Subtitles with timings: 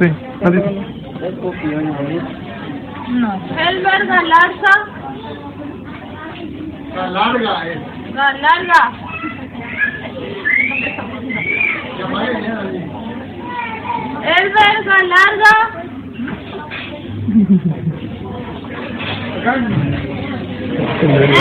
[0.00, 0.08] Sí,
[0.44, 0.64] adiós.
[3.08, 3.32] No.
[3.58, 4.74] Helber Galarza.
[6.94, 7.78] Galarga, eh.
[8.14, 8.82] Galarga.
[14.24, 15.54] Elber Galarga.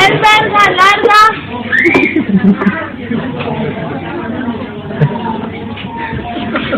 [0.04, 1.22] Elber Galarga.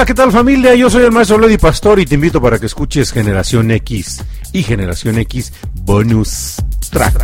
[0.00, 0.74] Hola, ¿qué tal familia?
[0.74, 4.62] Yo soy el maestro Lady Pastor y te invito para que escuches Generación X y
[4.62, 6.56] Generación X Bonus
[6.90, 7.18] Track.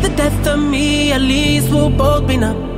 [0.00, 2.77] The death of me, at least we'll both be numb.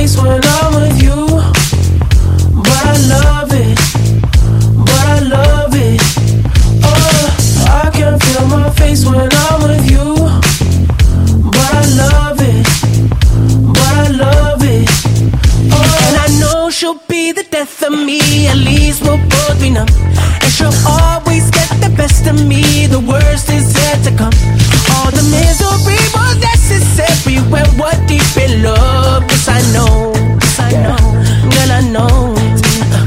[0.00, 1.18] place when I'm with you.
[2.66, 3.78] But I love it,
[4.86, 6.00] but I love it.
[6.88, 7.26] Oh,
[7.82, 10.06] I can feel my face when I'm with you.
[11.54, 12.66] But I love it,
[13.76, 14.88] but I love it.
[15.76, 18.20] Oh, and I know she'll be the death of me.
[18.46, 19.88] At least we'll both be numb.
[20.42, 22.86] And she'll always get the best of me.
[22.86, 24.79] The worst is yet to come
[25.10, 29.24] all the misery was necessary when we're deep in love.
[29.28, 31.02] Yes, I know, yes, I know,
[31.50, 32.34] girl, I know.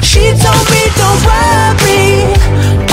[0.02, 2.93] She told me, don't worry.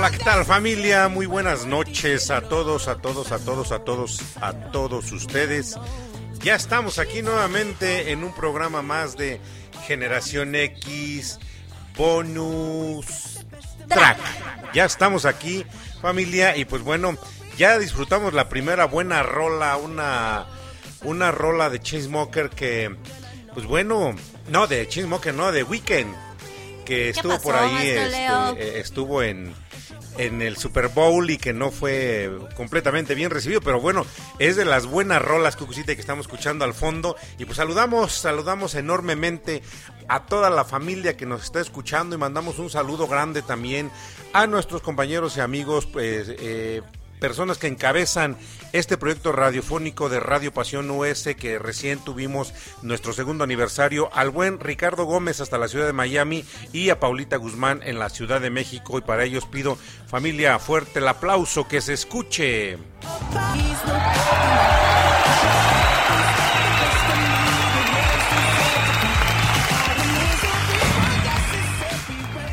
[0.00, 1.08] Hola, ¿qué tal familia?
[1.08, 5.76] Muy buenas noches a todos, a todos, a todos, a todos, a todos ustedes.
[6.42, 9.42] Ya estamos aquí nuevamente en un programa más de
[9.86, 11.38] Generación X
[11.98, 13.44] Bonus
[13.88, 14.16] Track.
[14.72, 15.66] Ya estamos aquí
[16.00, 17.18] familia y pues bueno,
[17.58, 20.46] ya disfrutamos la primera buena rola, una,
[21.04, 22.96] una rola de Chainsmoker que
[23.52, 24.16] pues bueno,
[24.48, 26.16] no de Chainsmoker, no, de Weekend
[26.86, 29.54] que estuvo pasó, por ahí, este, eh, estuvo en,
[30.20, 34.04] en el Super Bowl y que no fue completamente bien recibido, pero bueno,
[34.38, 37.16] es de las buenas rolas, Cucucita, que estamos escuchando al fondo.
[37.38, 39.62] Y pues saludamos, saludamos enormemente
[40.08, 43.90] a toda la familia que nos está escuchando y mandamos un saludo grande también
[44.34, 46.82] a nuestros compañeros y amigos, pues, eh,
[47.20, 48.36] personas que encabezan
[48.72, 52.52] este proyecto radiofónico de Radio Pasión US que recién tuvimos
[52.82, 57.36] nuestro segundo aniversario, al buen Ricardo Gómez hasta la ciudad de Miami y a Paulita
[57.36, 59.76] Guzmán en la Ciudad de México y para ellos pido
[60.06, 62.78] familia fuerte el aplauso que se escuche.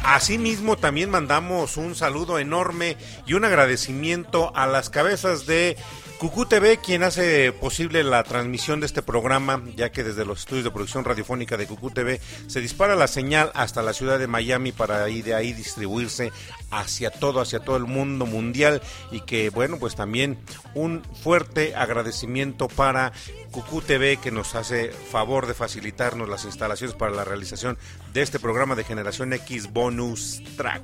[0.07, 2.95] Asimismo, también mandamos un saludo enorme
[3.25, 5.75] y un agradecimiento a las cabezas de
[6.17, 10.63] Cucú TV, quien hace posible la transmisión de este programa, ya que desde los estudios
[10.63, 14.71] de producción radiofónica de Cucú TV se dispara la señal hasta la ciudad de Miami
[14.71, 16.31] para ahí de ahí distribuirse
[16.71, 18.81] hacia todo, hacia todo el mundo mundial
[19.11, 20.37] y que bueno, pues también
[20.73, 23.13] un fuerte agradecimiento para
[23.51, 27.77] Cucú TV que nos hace favor de facilitarnos las instalaciones para la realización
[28.13, 30.83] de este programa de Generación X Bonus Track.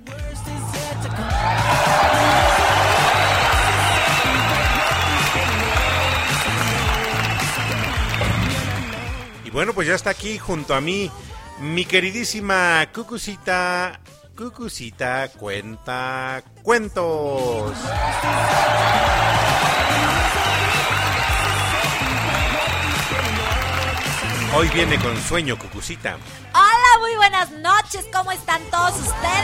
[9.46, 11.12] Y bueno, pues ya está aquí junto a mí
[11.60, 14.00] mi queridísima Cucucita.
[14.36, 17.78] Cucucita cuenta cuentos.
[24.56, 26.18] Hoy viene con sueño, Cucucita.
[26.54, 28.08] Hola, muy buenas noches.
[28.12, 29.44] ¿Cómo están todos ustedes?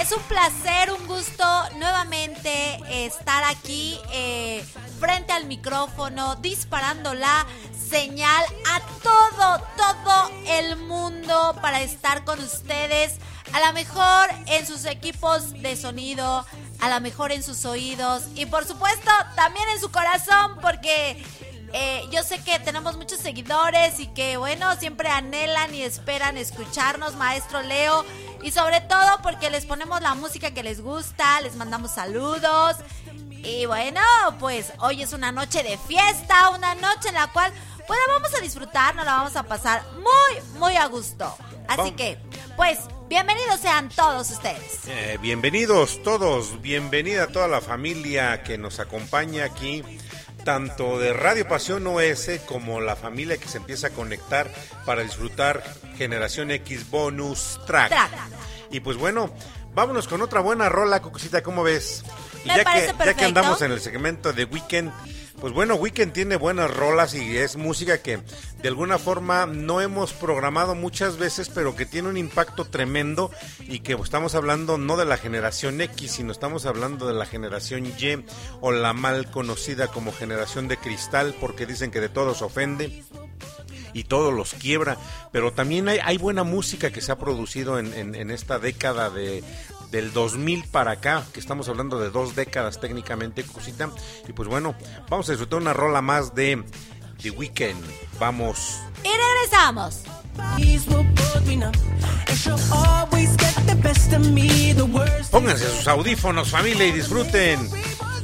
[0.00, 1.44] Es un placer, un gusto
[1.76, 4.64] nuevamente estar aquí eh,
[4.98, 7.46] frente al micrófono, disparando la
[7.90, 13.16] señal a todo, todo el mundo para estar con ustedes.
[13.52, 16.46] A lo mejor en sus equipos de sonido,
[16.80, 21.22] a lo mejor en sus oídos y por supuesto también en su corazón porque
[21.72, 27.14] eh, yo sé que tenemos muchos seguidores y que bueno, siempre anhelan y esperan escucharnos,
[27.16, 28.04] maestro Leo.
[28.42, 32.76] Y sobre todo porque les ponemos la música que les gusta, les mandamos saludos.
[33.42, 34.00] Y bueno,
[34.38, 37.52] pues hoy es una noche de fiesta, una noche en la cual
[37.86, 41.34] pues la vamos a disfrutar, nos la vamos a pasar muy, muy a gusto.
[41.66, 42.18] Así que,
[42.56, 42.78] pues,
[43.08, 44.80] bienvenidos sean todos ustedes.
[44.86, 49.82] Eh, bienvenidos todos, bienvenida a toda la familia que nos acompaña aquí,
[50.50, 54.50] tanto de Radio Pasión OS como la familia que se empieza a conectar
[54.84, 55.62] para disfrutar
[55.96, 57.90] Generación X Bonus Track.
[57.90, 58.10] Track.
[58.72, 59.32] Y pues bueno,
[59.72, 62.02] vámonos con otra buena rola, Cucucita, ¿cómo ves?
[62.44, 64.90] Y Me ya, que, ya que andamos en el segmento de Weekend,
[65.40, 68.20] pues bueno, Weekend tiene buenas rolas y es música que
[68.62, 73.30] de alguna forma no hemos programado muchas veces, pero que tiene un impacto tremendo
[73.60, 77.86] y que estamos hablando no de la generación X, sino estamos hablando de la generación
[77.86, 78.24] Y
[78.60, 83.02] o la mal conocida como generación de cristal, porque dicen que de todos ofende
[83.94, 84.98] y todos los quiebra,
[85.32, 89.42] pero también hay, buena música que se ha producido en esta década de
[89.90, 93.90] del 2000 para acá, que estamos hablando de dos décadas técnicamente, cosita,
[94.28, 94.74] y pues bueno,
[95.08, 96.62] vamos a disfrutar una rola más de
[97.22, 97.84] The Weeknd,
[98.18, 98.78] vamos.
[99.02, 100.02] Y regresamos.
[105.30, 107.68] Pónganse sus audífonos familia y disfruten,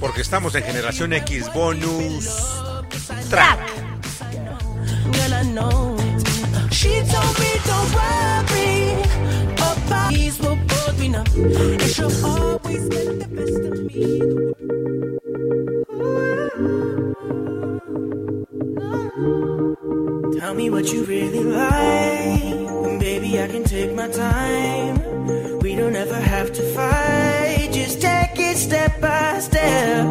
[0.01, 2.29] porque estamos en Generación X Bonus
[3.29, 3.59] Track.
[5.13, 5.97] Girl, I know.
[6.71, 8.93] She told me don't worry
[9.57, 11.35] about enough.
[11.37, 14.07] And she'll always get the best of me.
[20.41, 22.87] Tell me what you really like.
[22.87, 25.59] And baby, I can take my time.
[25.61, 27.71] We don't ever have to fight.
[27.73, 30.07] Just take it step by step.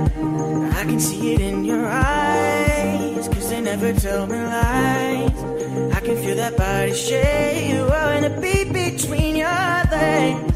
[0.80, 3.28] I can see it in your eyes.
[3.28, 5.65] Cause they never tell me lies.
[6.06, 7.74] Can feel that body shake.
[7.74, 10.56] Oh, and a beat between your legs.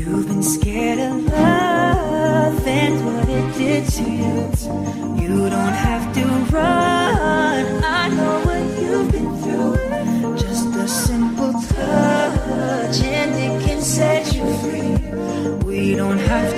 [0.00, 4.50] You've been scared of love and what it did to you.
[5.22, 6.24] You don't have to
[6.56, 7.84] run.
[7.84, 10.38] I know what you've been through.
[10.38, 14.96] Just a simple touch and it can set you free.
[15.66, 16.57] We don't have to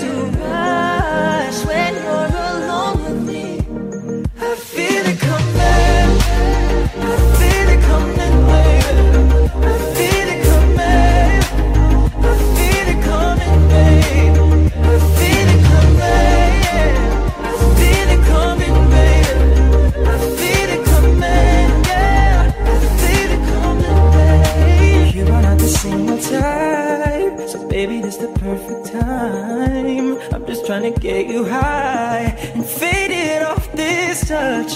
[28.50, 30.19] perfect time.
[30.33, 34.73] I'm just trying to get you high and fade it off this touch.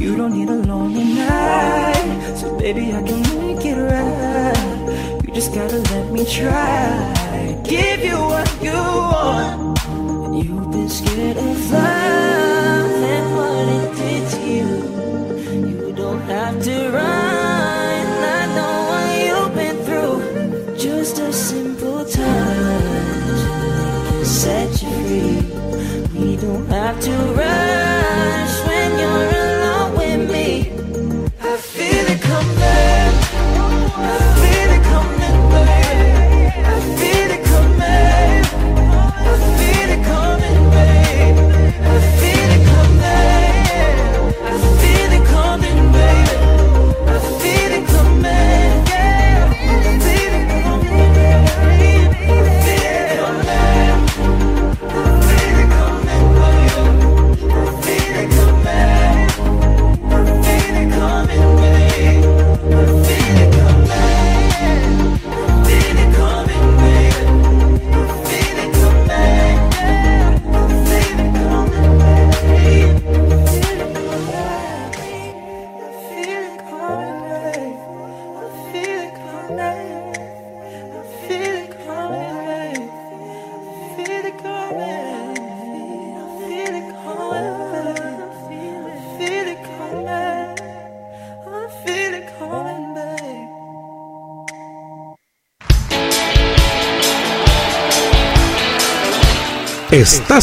[0.00, 5.22] You don't need a lonely night, so baby, I can make it right.
[5.24, 8.80] You just gotta let me try, give you what you
[9.12, 9.78] want.
[10.42, 11.95] You've been scared of love
[26.86, 27.85] have to rush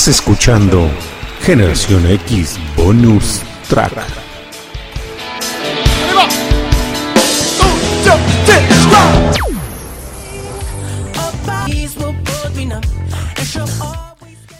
[0.04, 0.92] Estás escuchando
[1.44, 3.94] Generación X Bonus Track.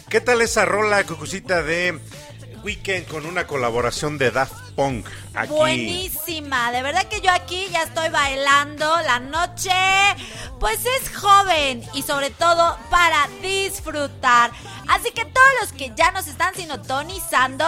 [0.08, 2.00] ¿Qué tal esa rola, Cucucita, de
[2.62, 5.06] Weekend con una colaboración de Daft Punk?
[5.34, 5.52] Aquí.
[5.52, 9.72] Buenísima, de verdad que yo aquí ya estoy bailando la noche,
[10.58, 14.50] pues es joven y sobre todo para disfrutar.
[14.88, 17.64] Así que todos los que ya nos están sintonizando,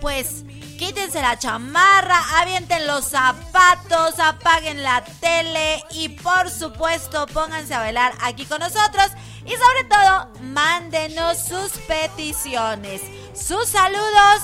[0.00, 0.44] pues
[0.78, 8.14] quítense la chamarra, avienten los zapatos, apaguen la tele y por supuesto pónganse a bailar
[8.22, 9.10] aquí con nosotros.
[9.44, 13.02] Y sobre todo mándenos sus peticiones,
[13.34, 14.42] sus saludos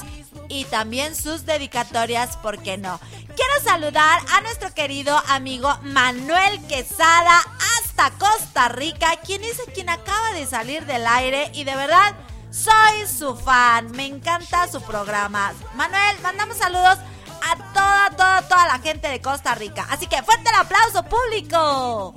[0.48, 3.00] y también sus dedicatorias, ¿por qué no?
[3.34, 7.40] Quiero saludar a nuestro querido amigo Manuel Quesada
[7.78, 12.14] hasta Costa Rica, quien es quien acaba de salir del aire y de verdad
[12.50, 15.52] soy su fan, me encanta su programa.
[15.74, 16.98] Manuel, mandamos saludos
[17.42, 19.86] a toda, toda, toda la gente de Costa Rica.
[19.90, 22.14] Así que fuerte el aplauso público.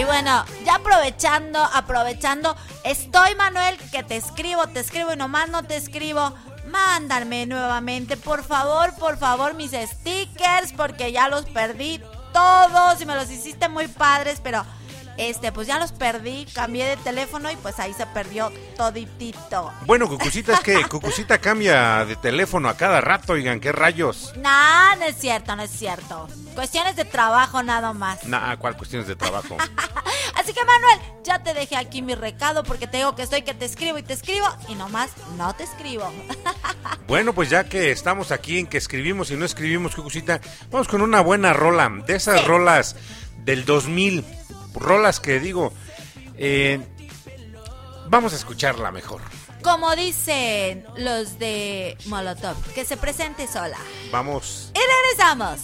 [0.00, 5.62] Y bueno, ya aprovechando, aprovechando, estoy Manuel, que te escribo, te escribo y nomás no
[5.62, 6.32] te escribo.
[6.68, 12.00] Mándame nuevamente, por favor, por favor, mis stickers, porque ya los perdí
[12.32, 14.64] todos y me los hiciste muy padres, pero
[15.16, 19.72] este, pues ya los perdí, cambié de teléfono y pues ahí se perdió toditito.
[19.86, 24.32] Bueno, Cucucita, es que Cucucita cambia de teléfono a cada rato, oigan, qué rayos.
[24.36, 26.28] No, no es cierto, no es cierto.
[26.54, 28.24] Cuestiones de trabajo nada más.
[28.24, 29.56] Nah, ¿cuál cuestiones de trabajo?
[30.34, 33.54] Así que Manuel, ya te dejé aquí mi recado porque te digo que estoy que
[33.54, 36.10] te escribo y te escribo y nomás no te escribo.
[37.06, 40.40] Bueno, pues ya que estamos aquí en que escribimos y no escribimos, Cucucita,
[40.70, 42.46] vamos con una buena rola, de esas Sí.
[42.46, 42.94] rolas
[43.38, 44.24] del 2000,
[44.74, 45.72] rolas que digo,
[46.36, 46.80] eh,
[48.08, 49.20] vamos a escucharla mejor.
[49.62, 53.76] Como dicen los de Molotov, que se presente sola.
[54.10, 54.72] Vamos.
[54.74, 55.60] Y regresamos.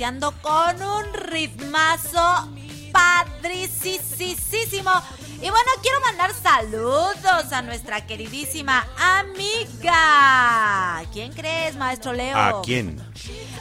[0.00, 2.48] con un ritmazo
[2.90, 4.90] padricísimo.
[5.34, 8.86] Y bueno, quiero mandar saludos a nuestra queridísima
[9.18, 11.02] amiga.
[11.12, 12.34] ¿Quién crees, maestro Leo?
[12.34, 12.98] ¿A quién?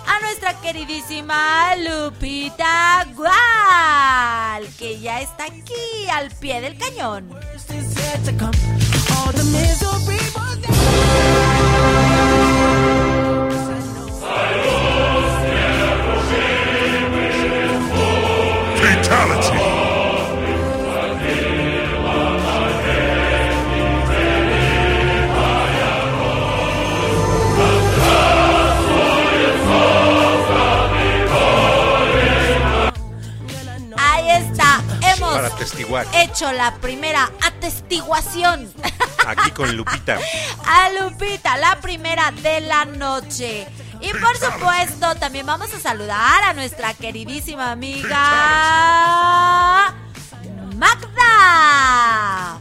[0.07, 7.37] A nuestra queridísima Lupita Gual, que ya está aquí al pie del cañón.
[14.21, 14.88] ¡Salud!
[35.53, 36.05] atestiguar.
[36.13, 38.71] Hecho la primera atestiguación.
[39.27, 40.17] Aquí con Lupita.
[40.65, 43.67] A Lupita, la primera de la noche.
[44.01, 48.15] Y por supuesto, también vamos a saludar a nuestra queridísima amiga
[50.75, 52.59] Magda.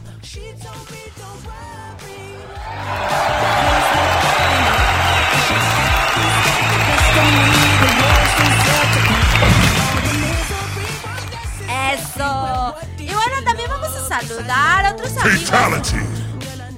[12.19, 15.93] Y bueno, también vamos a saludar a otros amigos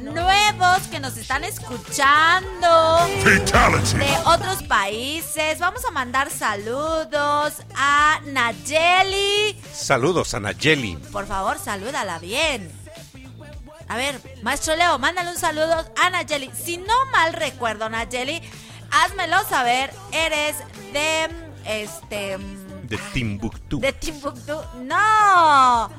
[0.04, 5.58] nuevos que nos están escuchando de otros países.
[5.58, 9.60] Vamos a mandar saludos a Nayeli.
[9.74, 10.98] Saludos a Nayeli.
[11.12, 12.72] Por favor, salúdala bien.
[13.88, 16.52] A ver, maestro Leo, mándale un saludo a Nayeli.
[16.54, 18.44] Si no mal recuerdo, Nayeli,
[18.92, 19.92] házmelo saber.
[20.12, 20.56] Eres
[20.94, 21.30] de
[21.66, 22.38] este
[22.92, 23.80] de Timbuktu.
[23.80, 24.60] De Timbuktu.
[24.84, 25.90] ¡No!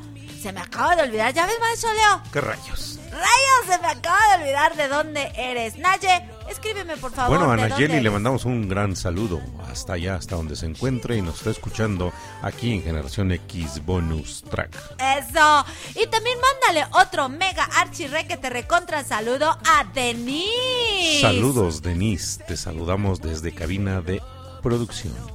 [0.42, 1.32] Se me acaba de olvidar.
[1.32, 2.22] ¿Ya ves, maestro Leo?
[2.30, 3.00] ¿Qué rayos?
[3.10, 3.66] ¡Rayos!
[3.66, 5.78] Se me acaba de olvidar de dónde eres.
[5.78, 7.38] Naye, escríbeme, por favor.
[7.38, 11.16] Bueno, a ¿de Nayeli le mandamos un gran saludo hasta allá, hasta donde se encuentre
[11.16, 14.76] y nos está escuchando aquí en Generación X Bonus Track.
[14.98, 15.64] Eso.
[15.94, 21.22] Y también mándale otro mega archirre que te recontra saludo a Denise.
[21.22, 22.44] Saludos, Denise.
[22.44, 24.20] Te saludamos desde cabina de
[24.62, 25.31] producción.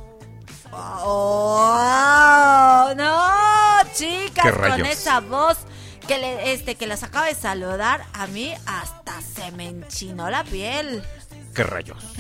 [0.80, 1.74] Oh,
[2.96, 3.30] no,
[3.94, 5.58] chicas, ¿Qué con esa voz
[6.08, 10.44] que le, este que las acaba de saludar, a mí hasta se me enchinó la
[10.44, 11.04] piel.
[11.58, 11.98] ¿Qué rayos?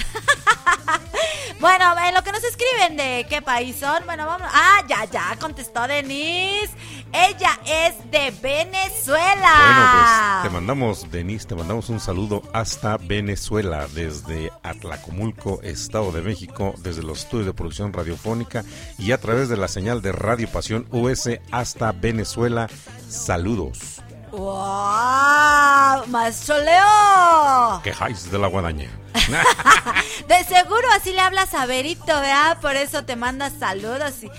[1.59, 4.47] Bueno, en lo que nos escriben de qué país son, bueno, vamos.
[4.53, 6.69] Ah, ya, ya, contestó Denise.
[7.11, 9.53] Ella es de Venezuela.
[9.65, 16.21] Bueno, pues te mandamos, Denise, te mandamos un saludo hasta Venezuela, desde Atlacomulco, Estado de
[16.21, 18.63] México, desde los estudios de producción radiofónica
[18.99, 22.69] y a través de la señal de Radio Pasión US hasta Venezuela.
[23.09, 24.03] Saludos.
[24.37, 26.07] ¡Wow!
[26.07, 27.81] ¡Maestro Leo!
[27.83, 28.89] Quejáis de la guadaña.
[30.27, 32.59] De seguro así le hablas a Berito, ¿verdad?
[32.61, 34.29] Por eso te manda saludos y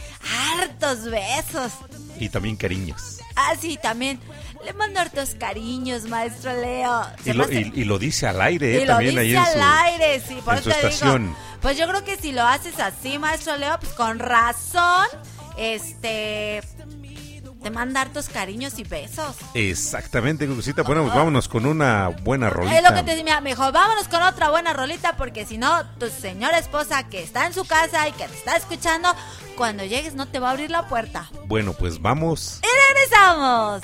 [0.61, 1.72] hartos besos.
[2.18, 3.18] y también cariños.
[3.37, 4.20] Ah, sí, también.
[4.64, 7.02] Le mando hartos cariños, maestro Leo.
[7.24, 8.82] Y lo, hace- y, y lo dice al aire, ¿eh?
[8.82, 11.22] y lo también dice ahí en al aire, sí, por en eso su te estación.
[11.28, 11.37] digo.
[11.61, 15.06] Pues yo creo que si lo haces así, maestro Leo, pues con razón,
[15.56, 16.62] este,
[17.62, 19.37] te manda hartos cariños y besos.
[19.55, 20.83] Exactamente, Cucucita.
[20.83, 22.77] Bueno, pues vámonos con una buena rolita.
[22.79, 26.09] Es lo que te decía, mejor vámonos con otra buena rolita porque si no, tu
[26.09, 29.14] señora esposa que está en su casa y que te está escuchando,
[29.57, 31.31] cuando llegues no te va a abrir la puerta.
[31.47, 32.61] Bueno, pues vamos.
[32.62, 33.83] Y regresamos.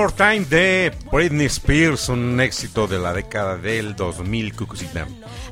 [0.00, 5.06] More Time de Britney Spears, un éxito de la década del 2000, Cucucita.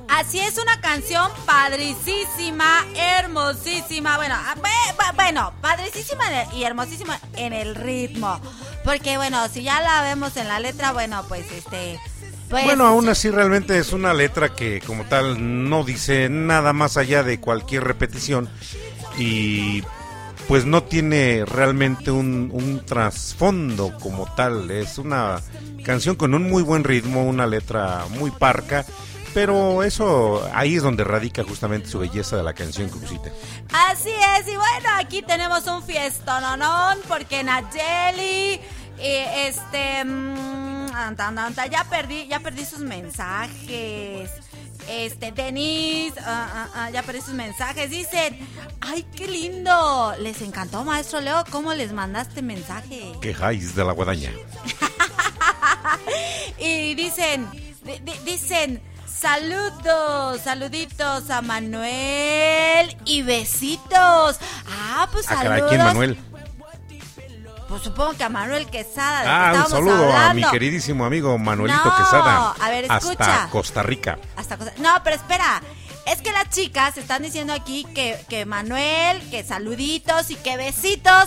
[0.08, 4.16] Así es una canción padricísima, hermosísima.
[4.16, 8.40] Bueno, a- ve- va- bueno, padricísima y hermosísima en el ritmo.
[8.86, 12.00] Porque bueno, si ya la vemos en la letra, bueno, pues este.
[12.48, 16.96] Pues, Bueno, aún así realmente es una letra que como tal no dice nada más
[16.96, 18.48] allá de cualquier repetición
[19.18, 19.82] y
[20.48, 24.70] pues no tiene realmente un, un trasfondo como tal.
[24.70, 25.40] Es una
[25.84, 28.86] canción con un muy buen ritmo, una letra muy parca,
[29.34, 33.30] pero eso ahí es donde radica justamente su belleza de la canción, Cucucita.
[33.90, 38.58] Así es, y bueno, aquí tenemos un fiestononón porque Nayeli,
[38.98, 44.30] eh, este, mm, anta, ya perdí, ya perdí sus mensajes.
[44.88, 47.90] Este, Denise, ah, ah, ah, ya sus mensajes.
[47.90, 48.38] Dicen,
[48.80, 50.14] ay, qué lindo.
[50.20, 53.12] Les encantó, maestro Leo, cómo les mandaste mensaje.
[53.20, 54.32] Quejáis de la guadaña.
[56.58, 57.48] Y dicen,
[57.84, 64.38] di- di- dicen, saludos, saluditos a Manuel y besitos.
[64.66, 65.42] Ah, pues Ah, saludos.
[65.44, 66.18] caray, ¿quién, Manuel?
[67.68, 69.22] Pues supongo que a Manuel Quesada.
[69.22, 72.52] que Ah, un estábamos saludo a mi queridísimo amigo Manuelito No, Quesada.
[72.58, 73.48] a ver, Hasta escucha.
[73.50, 74.18] Costa Rica.
[74.36, 75.62] Hasta cosa- No, pero espera.
[76.06, 81.24] Es que las chicas están diciendo aquí que, que Manuel, que saluditos y que besitos.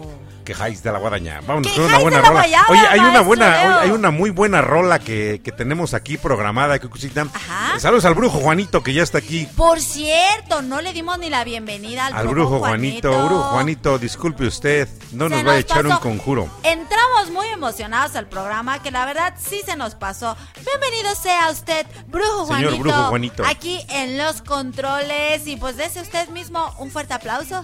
[0.49, 1.41] Quejáis de la guadaña.
[1.45, 2.31] Vamos con una buena rola.
[2.31, 6.17] guayaba, Oye, hay una buena, oye, hay una muy buena rola que, que tenemos aquí
[6.17, 7.27] programada, Cucucita.
[7.31, 7.79] Ajá.
[7.79, 9.47] Saludos al brujo Juanito que ya está aquí.
[9.55, 13.11] Por cierto, no le dimos ni la bienvenida al, Al brujo Juanito.
[13.27, 16.49] Brujo Juanito, disculpe usted, no Se nos vaya a echar un conjuro.
[16.63, 20.35] Entramos muy emocionados al programa, que la verdad sí se nos pasó.
[20.65, 22.79] Bienvenido sea usted, Brujo Señor Juanito.
[22.79, 23.43] Brujo Juanito.
[23.45, 25.45] Aquí en los controles.
[25.45, 27.63] Y pues dese usted mismo un fuerte aplauso.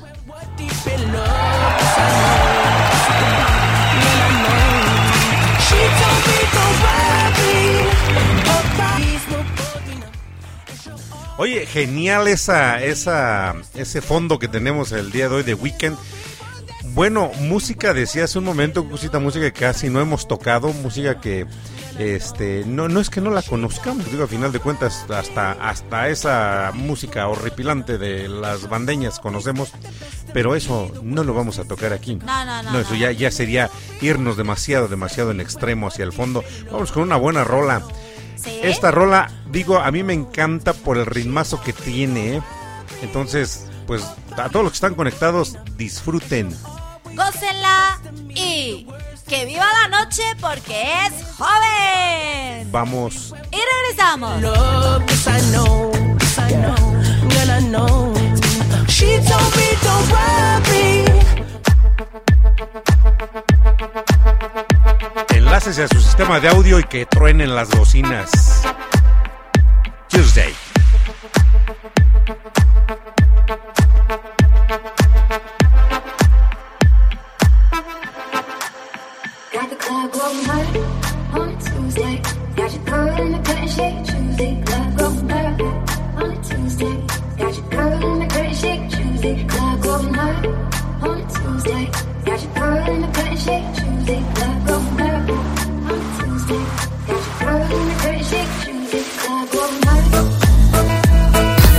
[11.38, 15.98] Oye, genial esa, esa, ese fondo que tenemos el día de hoy de Weekend.
[16.94, 21.46] Bueno, música, decía hace un momento, música que casi no hemos tocado, música que
[22.00, 26.10] este no, no es que no la conozcamos, digo, a final de cuentas, hasta, hasta
[26.10, 29.72] esa música horripilante de las bandeñas conocemos,
[30.36, 32.16] pero eso no lo vamos a tocar aquí.
[32.16, 32.98] No, no, no, eso no.
[32.98, 33.70] ya, ya sería
[34.02, 36.44] irnos demasiado, demasiado en extremo hacia el fondo.
[36.70, 37.82] Vamos con una buena rola.
[38.36, 38.60] ¿Sí?
[38.62, 42.36] Esta rola, digo, a mí me encanta por el ritmazo que tiene.
[42.36, 42.42] ¿eh?
[43.02, 44.04] Entonces, pues
[44.36, 46.54] a todos los que están conectados, disfruten.
[47.14, 48.88] Gócenla y
[49.30, 52.70] que viva la noche porque es joven.
[52.74, 53.34] Vamos.
[53.54, 54.42] Y regresamos.
[58.96, 59.20] She
[65.66, 68.62] a su sistema de audio y que truenen las bocinas.
[70.08, 70.54] Tuesday.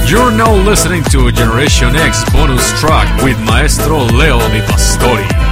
[0.08, 5.45] You're now listening to Generation X bonus track with Maestro Leo Di Pastori.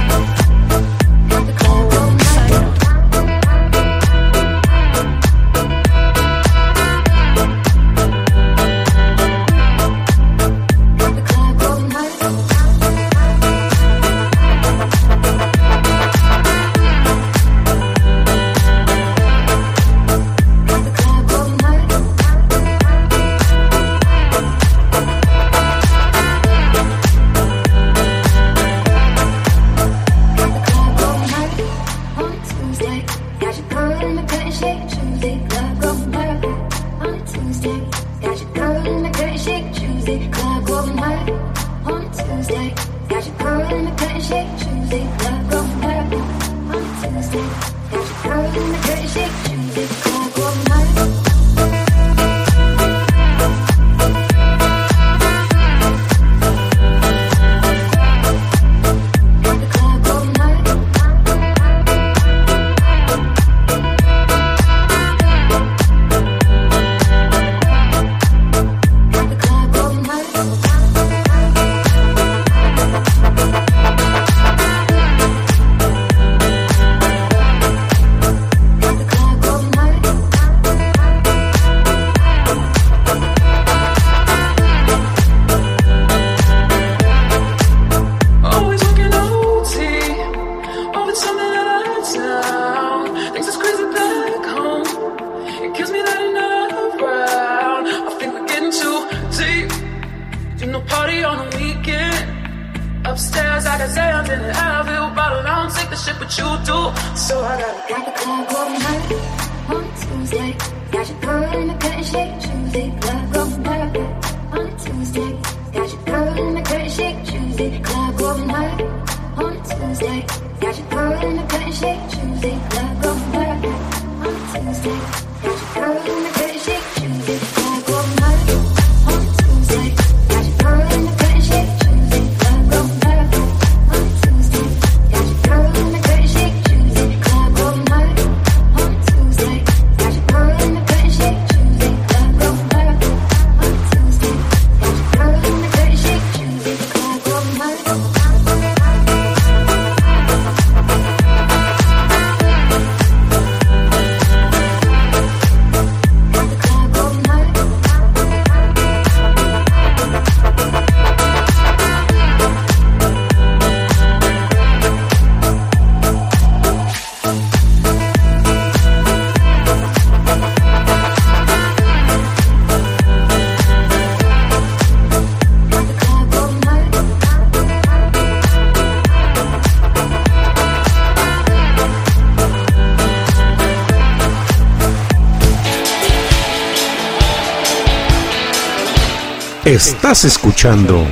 [189.87, 191.05] Estás escuchando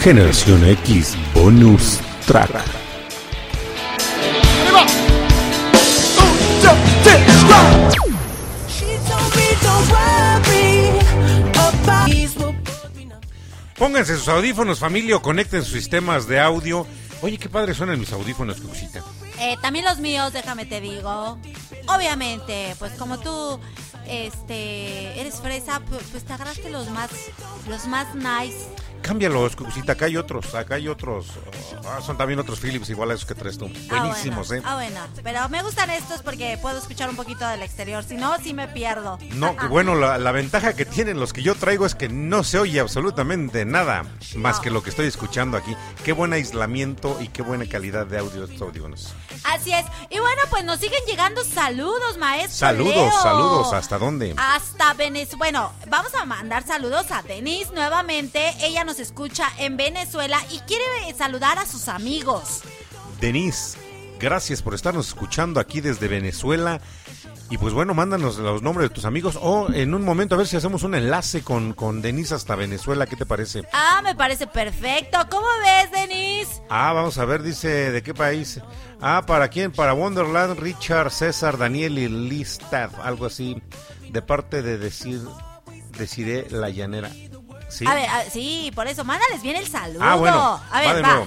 [0.00, 2.50] Generación X Bonus Track.
[13.78, 16.84] Pónganse sus audífonos, familia, o conecten sus sistemas de audio.
[17.22, 19.04] Oye, qué padre suenan mis audífonos, Cuxita.
[19.38, 21.38] Eh, también los míos, déjame te digo.
[21.86, 23.60] Obviamente, pues como tú
[24.08, 27.10] este eres fresa, pu- pues te agarraste los más
[27.68, 28.66] los más nice.
[29.06, 31.26] Cámbialos, Cuxita, acá hay otros, acá hay otros.
[31.86, 33.70] Ah, son también otros Philips igual a esos que traes tú.
[33.90, 34.62] Ah, Buenísimos, bueno.
[34.62, 34.66] ¿eh?
[34.68, 38.36] Ah, bueno, pero me gustan estos porque puedo escuchar un poquito del exterior, si no
[38.42, 39.18] sí me pierdo.
[39.34, 42.42] No, que bueno, la, la ventaja que tienen los que yo traigo es que no
[42.42, 44.02] se oye absolutamente nada
[44.34, 44.62] más No.
[44.62, 45.76] que lo que estoy escuchando aquí.
[46.04, 49.14] Qué buen aislamiento y qué buena calidad de audio estos audífonos.
[49.44, 49.86] Así es.
[50.10, 52.56] Y bueno, pues nos siguen llegando saludos, maestro.
[52.56, 53.22] Saludos, Leo.
[53.22, 53.72] saludos.
[53.72, 54.34] ¿Hasta dónde?
[54.36, 55.36] Hasta Venezuela.
[55.38, 58.52] Bueno, vamos a mandar saludos a Denise nuevamente.
[58.60, 60.84] Ella nos escucha en Venezuela y quiere
[61.16, 62.62] saludar a sus amigos.
[63.20, 63.78] Denise,
[64.18, 66.80] gracias por estarnos escuchando aquí desde Venezuela.
[67.48, 70.48] Y pues bueno, mándanos los nombres de tus amigos o en un momento a ver
[70.48, 73.06] si hacemos un enlace con, con Denise hasta Venezuela.
[73.06, 73.62] ¿Qué te parece?
[73.72, 75.18] Ah, me parece perfecto.
[75.30, 76.62] ¿Cómo ves, Denise?
[76.68, 78.60] Ah, vamos a ver, dice, ¿de qué país?
[79.00, 79.70] Ah, ¿para quién?
[79.70, 83.62] Para Wonderland, Richard, César, Daniel y Listad, algo así,
[84.10, 85.20] de parte de decir,
[85.96, 87.12] deciré la llanera.
[87.76, 87.86] ¿Sí?
[87.86, 90.02] A ver, a- sí, por eso, mándales bien el saludo.
[90.02, 91.08] ah, bueno, a ver, va de va.
[91.08, 91.26] nuevo.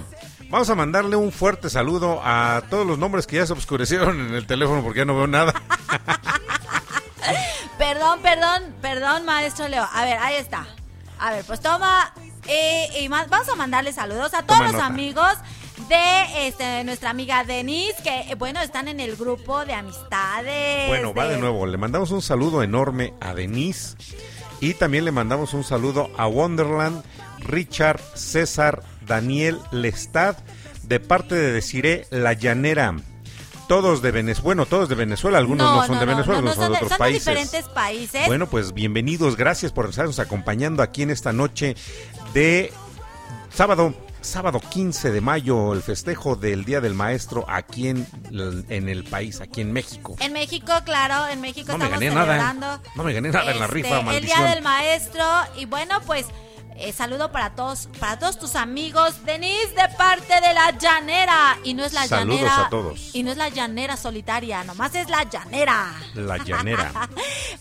[0.50, 4.34] Vamos a mandarle un fuerte saludo a todos los nombres que ya se oscurecieron en
[4.34, 5.54] el teléfono porque ya no veo nada.
[7.78, 9.88] Perdón, perdón, perdón, maestro Leo.
[9.94, 10.68] A ver, ahí está.
[11.20, 12.14] A ver, pues toma.
[12.48, 15.32] eh, y ma- vamos a mandarle saludos a todos los amigos
[15.88, 20.88] de este, nuestra amiga Denise, que eh, bueno, están en el grupo de amistades.
[20.88, 21.66] Bueno, va de nuevo.
[21.66, 23.96] Le mandamos un saludo enorme a Denise
[24.62, 27.04] y también le mandamos un saludo a Wonderland,
[27.40, 30.38] Richard, César, Daniel, Lestad,
[30.84, 32.96] de parte de Deciré La Llanera.
[33.68, 36.72] Todos de Venezuela, bueno, todos de Venezuela, algunos no, son de Venezuela, no, algunos son
[36.72, 37.26] de otros son países.
[37.26, 38.26] diferentes países.
[38.26, 41.76] Bueno, pues bienvenidos, gracias por estarnos acompañando aquí en esta noche
[42.34, 42.74] de
[43.54, 48.06] sábado sábado 15 de mayo, el festejo del Día del Maestro aquí en,
[48.70, 50.16] en el país, aquí en México.
[50.20, 52.90] En México, claro, en México No me estamos gané nada, ¿eh?
[52.96, 54.40] No me gané nada en la este, rifa, El maldición.
[54.40, 55.26] Día del Maestro.
[55.58, 56.26] Y bueno, pues
[56.78, 59.26] eh, saludo para todos, para todos tus amigos.
[59.26, 61.58] Denise de parte de la llanera.
[61.64, 62.66] Y no es la Saludos llanera.
[62.66, 63.14] a todos.
[63.16, 65.94] Y no es la llanera solitaria, nomás es la llanera.
[66.16, 66.92] La llanera.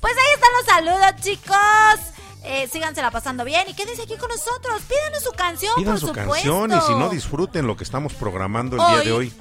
[0.00, 2.17] Pues ahí están los saludos, chicos.
[2.50, 4.80] Eh, sígansela pasando bien y quédense aquí con nosotros.
[4.88, 6.32] Pídanos su canción, Pidan por su supuesto.
[6.32, 9.32] canción y si no disfruten lo que estamos programando el día de hoy.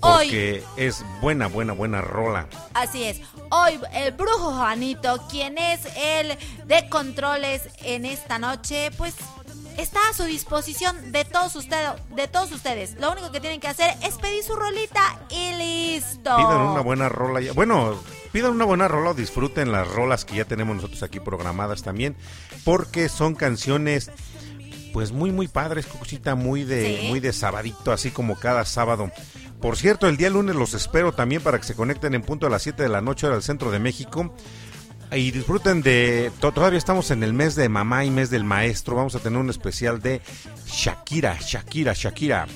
[0.00, 2.46] hoy- Porque es buena, buena, buena rola.
[2.74, 3.20] Así es.
[3.50, 6.36] Hoy el brujo Juanito, quien es el
[6.66, 9.14] de controles en esta noche, pues
[9.76, 12.94] está a su disposición de todos ustedes, de todos ustedes.
[13.00, 16.36] Lo único que tienen que hacer es pedir su rolita y listo.
[16.36, 17.40] Pidan una buena rola.
[17.40, 17.98] ya- Bueno,
[18.36, 22.14] pidan una buena rola o disfruten las rolas que ya tenemos nosotros aquí programadas también.
[22.64, 24.10] Porque son canciones,
[24.92, 27.08] pues muy, muy padres, Cucuchita, muy de, Sí.
[27.08, 29.10] muy de sabadito, así como cada sábado.
[29.62, 32.50] Por cierto, el día lunes los espero también para que se conecten en punto a
[32.50, 34.34] las 7 de la noche hora del centro de México.
[35.12, 36.30] Y disfruten de.
[36.38, 38.96] to- Todavía estamos en el mes de mamá y mes del maestro.
[38.96, 40.20] Vamos a tener un especial de
[40.66, 42.46] Shakira, Shakira, Shakira.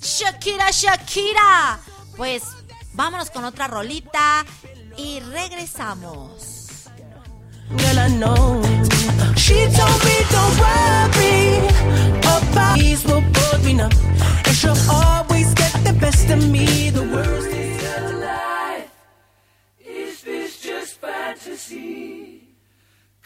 [0.00, 1.80] Shakira, Shakira.
[2.16, 2.42] Pues
[2.98, 4.44] vámonos con otra rolita
[4.96, 6.88] y regresamos.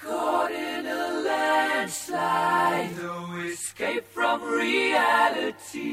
[0.02, 2.90] Caught in a landslide.
[3.00, 5.92] No escape from reality.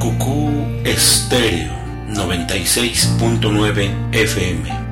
[0.00, 0.50] Cucú
[0.84, 1.72] Estéreo
[2.08, 4.89] 96.9 FM.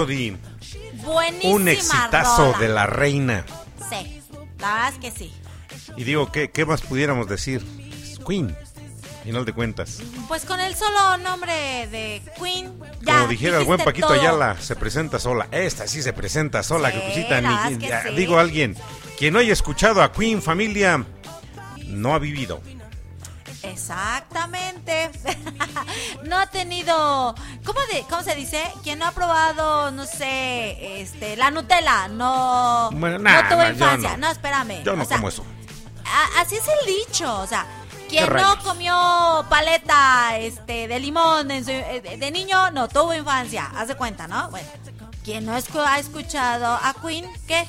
[0.00, 0.36] Rhapsody,
[1.04, 2.58] Buenísima un exitazo rola.
[2.58, 3.44] de la reina.
[3.88, 4.20] Sí,
[4.58, 5.32] la verdad es que sí.
[5.96, 7.64] Y digo, ¿qué, qué más pudiéramos decir?
[8.02, 8.54] Es Queen,
[9.24, 10.00] final de cuentas.
[10.28, 12.72] Pues con el solo nombre de Queen,
[13.02, 13.16] ya.
[13.16, 14.20] Como dijera el buen Paquito todo.
[14.20, 15.48] Ayala, se presenta sola.
[15.50, 18.08] Esta sí se presenta sola, Sí, la ni- es que ya, sí.
[18.14, 18.76] Digo a alguien,
[19.18, 21.04] quien no haya escuchado a Queen, familia,
[21.86, 22.60] no ha vivido.
[23.62, 25.10] Exactamente.
[26.24, 27.34] no ha tenido.
[27.64, 28.62] ¿cómo, de, ¿Cómo se dice?
[28.82, 33.70] Quien no ha probado, no sé, este, la Nutella, no, Bueno, nah, no tuvo nah,
[33.70, 34.16] infancia.
[34.16, 34.30] no.
[34.30, 34.82] espérame.
[34.84, 35.44] Yo no O sea, como eso.
[36.04, 37.66] a- así es el dicho, o sea,
[38.08, 42.88] quien ¿Qué no comió paleta este, de limón en su- eh, de de niño no
[42.88, 44.48] tuvo infancia, haz de cuenta, ¿no?
[44.50, 44.68] Bueno,
[45.24, 47.66] quien no escu- ha escuchado a Queen, ¿qué?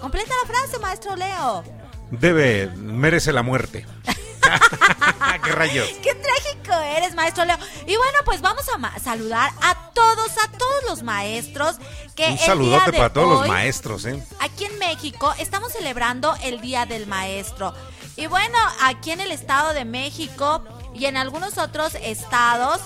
[0.00, 1.62] Completa la frase, maestro Leo.
[2.10, 3.86] Debe, merece la muerte.
[5.44, 5.88] ¿Qué rayos?
[6.02, 7.56] Qué trágico eres, maestro Leo.
[7.86, 11.76] Y bueno, pues vamos a saludar a todos, a todos los maestros
[12.14, 14.22] que Un el saludote día de para todos los maestros, ¿eh?
[14.40, 17.74] Aquí en México estamos celebrando el Día del Maestro.
[18.16, 20.62] Y bueno, aquí en el Estado de México
[20.94, 22.80] y en algunos otros estados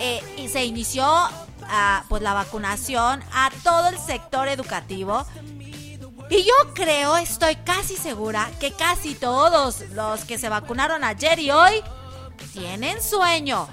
[0.00, 5.24] eh, y se inició ah, pues la vacunación a todo el sector educativo.
[6.30, 11.50] Y yo creo, estoy casi segura que casi todos los que se vacunaron ayer y
[11.50, 11.82] hoy
[12.52, 13.68] tienen sueño.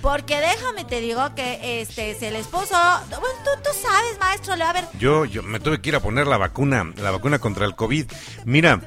[0.00, 2.74] Porque déjame te digo que este si el esposo,
[3.08, 6.00] bueno, tú, tú sabes, maestro, Leo, a ver, Yo, yo me tuve que ir a
[6.00, 8.10] poner la vacuna, la vacuna contra el COVID.
[8.44, 8.80] Mira,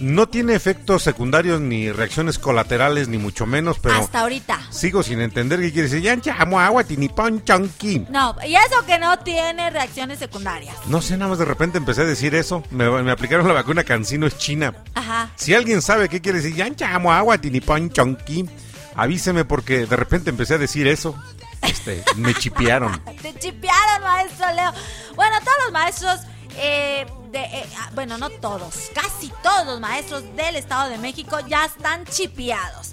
[0.00, 4.60] no tiene efectos secundarios ni reacciones colaterales, ni mucho menos, pero hasta ahorita.
[4.70, 6.02] sigo sin entender qué quiere decir.
[6.02, 8.06] Yancha, amo agua, tinipón, chonqui.
[8.10, 10.76] No, y eso que no tiene reacciones secundarias.
[10.86, 12.62] No sé, nada más de repente empecé a decir eso.
[12.70, 14.74] Me, me aplicaron la vacuna Cancino es China.
[14.94, 15.30] Ajá.
[15.36, 18.48] Si alguien sabe qué quiere decir, yancha, amo agua, tinipón, chonqui,
[18.94, 21.14] avíseme porque de repente empecé a decir eso.
[21.62, 23.02] Este, me chipearon.
[23.22, 24.72] Te chipearon, maestro Leo.
[25.16, 26.20] Bueno, todos los maestros,
[26.58, 31.38] eh, de, eh, ah, bueno, no todos, casi todos los maestros del Estado de México
[31.48, 32.92] ya están chipeados.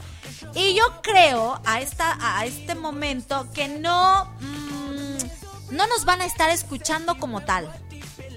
[0.53, 6.25] Y yo creo a, esta, a este momento que no, mm, no nos van a
[6.25, 7.69] estar escuchando como tal.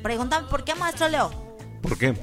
[0.03, 1.31] Preguntan, ¿por qué, maestro Leo?
[1.83, 2.15] ¿Por qué?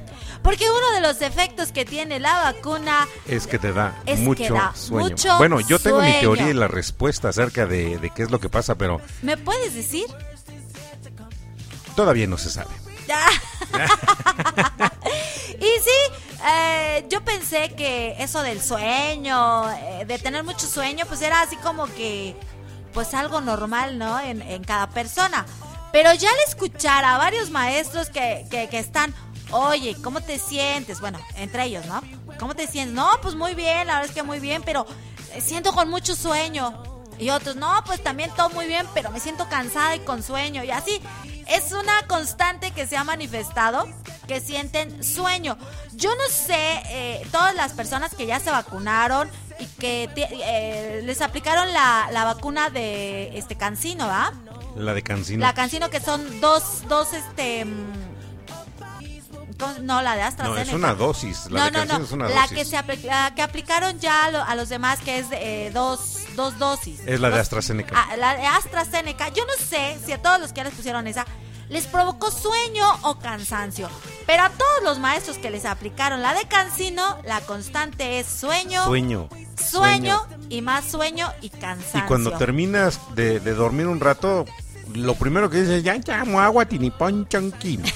[0.42, 4.54] Porque uno de los efectos que tiene la vacuna Es que te da que mucho
[4.54, 5.08] da sueño.
[5.08, 8.38] mucho bueno, yo tengo mi teoría y la respuesta acerca de, de qué es lo
[8.38, 10.04] que pasa, pero ¿Me puedes decir?
[11.96, 12.70] todavía no se sabe.
[15.58, 16.00] y sí,
[16.46, 21.56] eh, yo pensé que eso del sueño, eh, de tener mucho sueño, pues era así
[21.56, 22.36] como que,
[22.92, 24.20] pues algo normal, ¿no?
[24.20, 25.46] En, en cada persona.
[25.92, 29.14] Pero ya al escuchar a varios maestros que, que, que están,
[29.50, 31.00] oye, ¿cómo te sientes?
[31.00, 32.02] Bueno, entre ellos, ¿no?
[32.38, 32.94] ¿Cómo te sientes?
[32.94, 34.86] No, pues muy bien, la verdad es que muy bien, pero
[35.40, 36.82] siento con mucho sueño.
[37.18, 40.62] Y otros, no, pues también todo muy bien, pero me siento cansada y con sueño.
[40.64, 41.00] Y así,
[41.48, 43.88] es una constante que se ha manifestado,
[44.26, 45.56] que sienten sueño.
[45.94, 51.20] Yo no sé, eh, todas las personas que ya se vacunaron y que eh, les
[51.22, 54.32] aplicaron la, la vacuna de este cancino, ¿va?
[54.76, 55.40] La de Cancino.
[55.40, 57.64] La cancino que son dos, dos, este...
[59.82, 60.62] No, la de no, AstraZeneca.
[60.62, 61.50] es una dosis.
[61.50, 62.04] La no, no, no.
[62.04, 62.58] es una La dosis.
[62.58, 65.70] que, se la que aplicaron ya a, lo- a los demás, que es de, eh,
[65.70, 67.00] dos, dos dosis.
[67.06, 67.94] Es la de AstraZeneca.
[67.96, 69.28] Ah, la de AstraZeneca.
[69.30, 71.24] Yo no sé si a todos los que ya les pusieron esa
[71.68, 73.88] les provocó sueño o cansancio.
[74.26, 78.84] Pero a todos los maestros que les aplicaron la de Cancino, la constante es sueño,
[78.84, 79.28] Sueño.
[79.60, 82.00] sueño y más sueño y cansancio.
[82.00, 84.44] Y cuando terminas de, de dormir un rato,
[84.94, 87.82] lo primero que dices, ya llamo agua tiniponchonquín.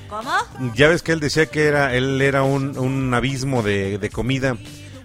[0.08, 0.32] ¿Cómo?
[0.74, 4.56] Ya ves que él decía que era él era un, un abismo de, de comida.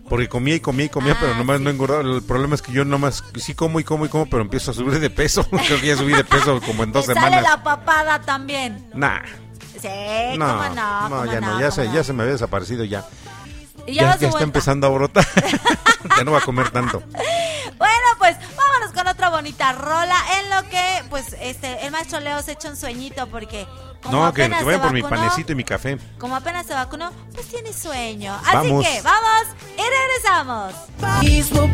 [0.09, 1.63] Porque comía y comía y comía, Ah, pero nomás sí.
[1.63, 2.01] no engordaba.
[2.01, 4.73] El problema es que yo nomás sí como y como y como, pero empiezo a
[4.73, 5.45] subir de peso.
[5.49, 7.49] Creo que ya subí de peso como en dos Te sale semanas.
[7.49, 8.87] la papada también.
[8.93, 9.19] Nah,
[9.81, 9.89] Sí,
[10.37, 11.93] no, cómo no, cómo ya no, no, ya se, no.
[11.93, 13.05] ya se me había desaparecido ya.
[13.85, 15.25] Y Ya, ya, ya está empezando a brotar.
[16.17, 17.03] ya no va a comer tanto.
[17.77, 22.41] Bueno, pues vámonos con otra bonita rola en lo que, pues, este, el maestro Leo
[22.41, 23.65] se echa un sueñito porque
[24.03, 25.97] como No, que, que vayan por mi panecito y mi café.
[26.19, 28.33] Como apenas se vacunó, pues tiene sueño.
[28.45, 28.85] Así Vamos.
[28.85, 29.47] que vamos
[29.77, 30.73] y regresamos.
[31.21, 31.73] These will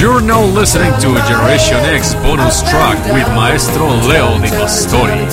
[0.00, 5.28] You're now listening to a Generation X bonus track with Maestro Leo Di Pastori.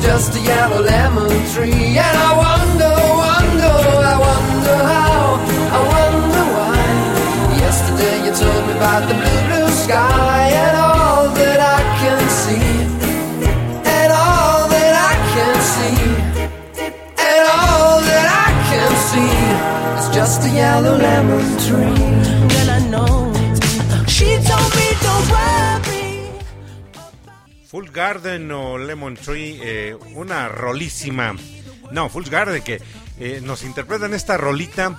[0.00, 1.98] Just a yellow lemon tree.
[1.98, 2.37] And I
[27.68, 31.36] Full Garden o Lemon Tree, eh, una rolísima.
[31.92, 32.80] No, Full Garden que
[33.20, 34.98] eh, nos interpretan esta rolita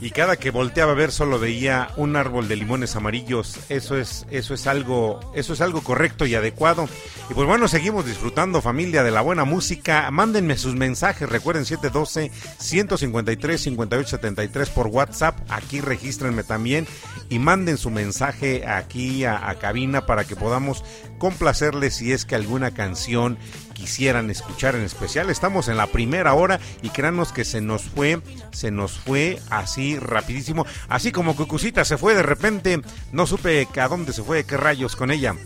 [0.00, 3.58] y cada que volteaba a ver solo veía un árbol de limones amarillos.
[3.68, 6.88] Eso es, eso es algo, eso es algo correcto y adecuado.
[7.30, 10.10] Y pues bueno, seguimos disfrutando familia de la buena música.
[10.10, 15.38] Mándenme sus mensajes, recuerden 712 153 5873 por WhatsApp.
[15.48, 16.86] Aquí regístrenme también
[17.30, 20.84] y manden su mensaje aquí a, a cabina para que podamos
[21.18, 23.38] complacerles si es que alguna canción
[23.76, 25.28] quisieran escuchar en especial.
[25.28, 28.20] Estamos en la primera hora y créanos que se nos fue,
[28.50, 32.80] se nos fue así rapidísimo, así como Cucucita se fue de repente,
[33.12, 35.36] no supe a dónde se fue, qué rayos con ella.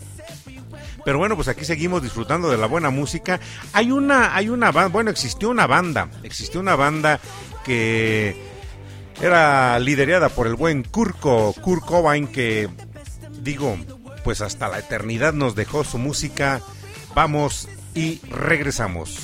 [1.03, 3.39] Pero bueno, pues aquí seguimos disfrutando de la buena música.
[3.73, 7.19] Hay una, hay una banda, bueno, existió una banda, existió una banda
[7.65, 8.35] que
[9.19, 12.69] era liderada por el buen Kurko, Kurt Cobain, que
[13.41, 13.77] digo,
[14.23, 16.61] pues hasta la eternidad nos dejó su música.
[17.13, 19.17] Vamos y regresamos.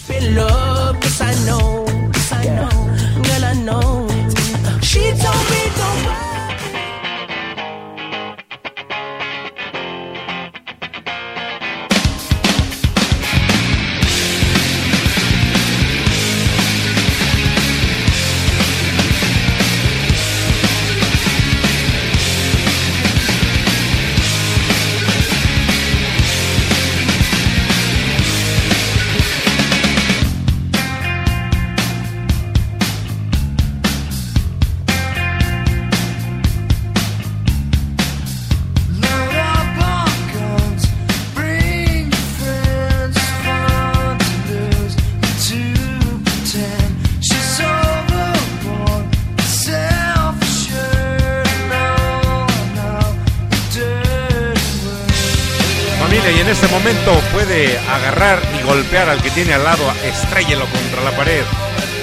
[59.38, 61.43] Tiene al lado, estrellelo contra la pared,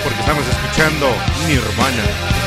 [0.05, 1.13] porque estamos escuchando
[1.49, 2.44] Nirvana.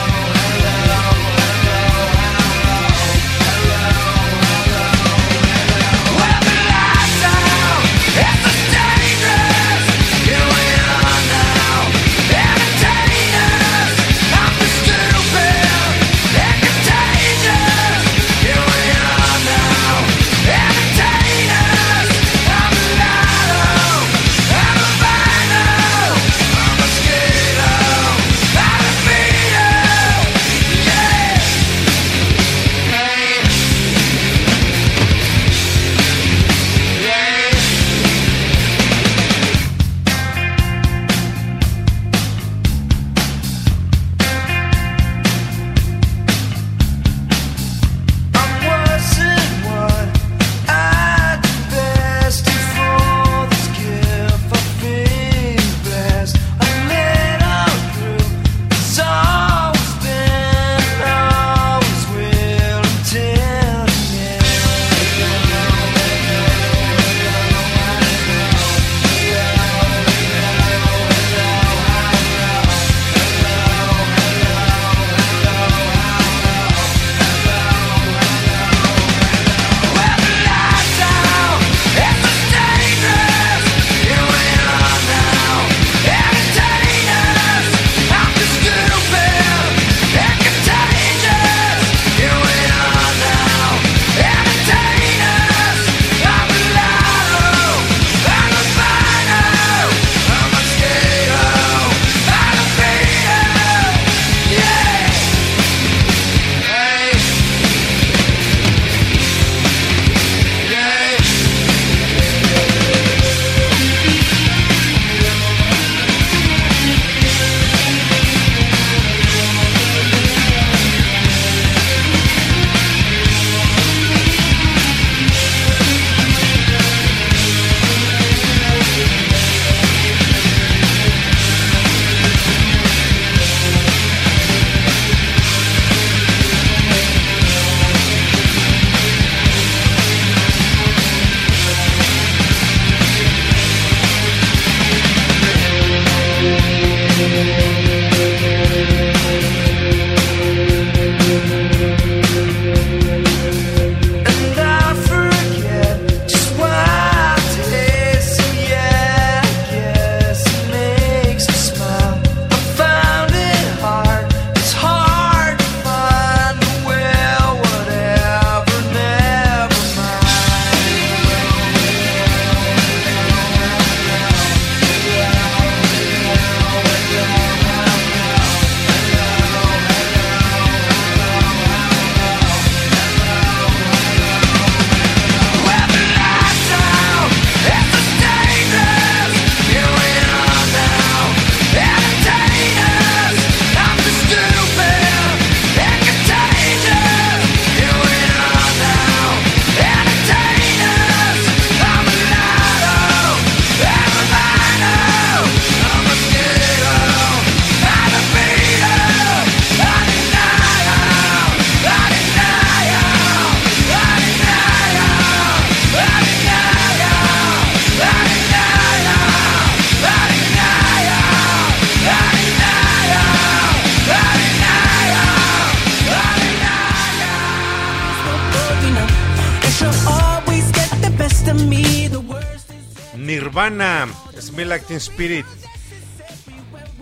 [234.98, 235.45] Spirit.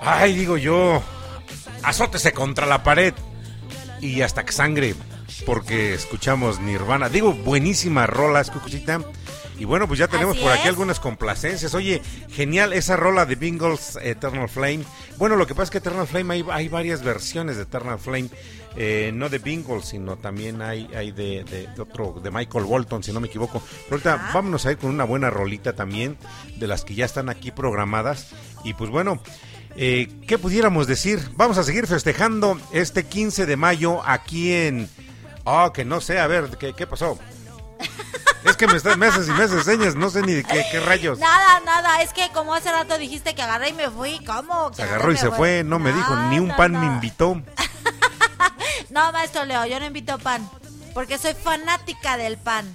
[0.01, 1.01] Ay, digo yo,
[1.83, 3.13] azótese contra la pared
[4.01, 4.95] y hasta que sangre,
[5.45, 7.09] porque escuchamos Nirvana.
[7.09, 9.01] Digo, buenísima rola, escuchita.
[9.57, 10.67] Y bueno, pues ya tenemos Así por aquí es.
[10.67, 11.73] algunas complacencias.
[11.73, 14.83] Oye, genial esa rola de Bingles Eternal Flame.
[15.17, 18.29] Bueno, lo que pasa es que Eternal Flame hay, hay varias versiones de Eternal Flame.
[18.77, 23.03] Eh, no de Bingles, sino también hay, hay de, de- de otro, de Michael Bolton,
[23.03, 23.61] si no me equivoco.
[23.89, 26.17] Pero ahorita vámonos a ir con una buena rolita también,
[26.57, 28.27] de las que ya están aquí programadas.
[28.65, 29.21] Y pues bueno,
[29.77, 31.21] eh, ¿qué pudiéramos decir?
[31.35, 34.89] Vamos a seguir festejando este 15 de mayo aquí en...
[35.45, 37.17] Oh, que no sé, a ver, ¿qué, qué pasó?
[38.45, 40.63] Es que me, estás, me haces y me haces señas, no sé ni de qué,
[40.71, 41.17] qué rayos.
[41.17, 44.71] Nada, nada, es que como hace rato dijiste que agarré y me fui, ¿cómo?
[44.71, 47.41] Se agarró y se fue, no me dijo, ni un pan me invitó.
[48.89, 50.47] No, maestro Leo, yo no invito pan,
[50.93, 52.71] porque soy fanática del pan.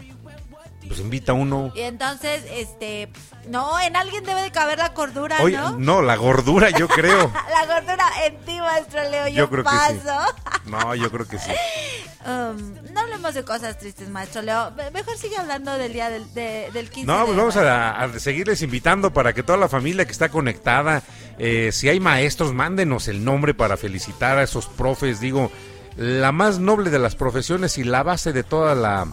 [0.86, 1.70] Pues invita uno.
[1.76, 3.08] Y entonces, este,
[3.48, 5.70] no, en alguien debe de caber la cordura, Oye, ¿no?
[5.78, 7.32] no, la gordura yo creo.
[7.52, 9.76] La gordura en ti, maestro Leo, yo, Yo creo que sí.
[10.04, 10.34] paso.
[10.66, 11.50] No, yo creo que sí.
[12.22, 14.72] Um, no hablemos de cosas tristes, maestro Leo.
[14.72, 18.18] Me- Mejor sigue hablando del día del, de- del 15 No, pues de vamos a
[18.20, 21.02] seguirles invitando para que toda la familia que está conectada,
[21.38, 25.18] eh, si hay maestros, mándenos el nombre para felicitar a esos profes.
[25.18, 25.50] Digo,
[25.96, 29.06] la más noble de las profesiones y la base de toda la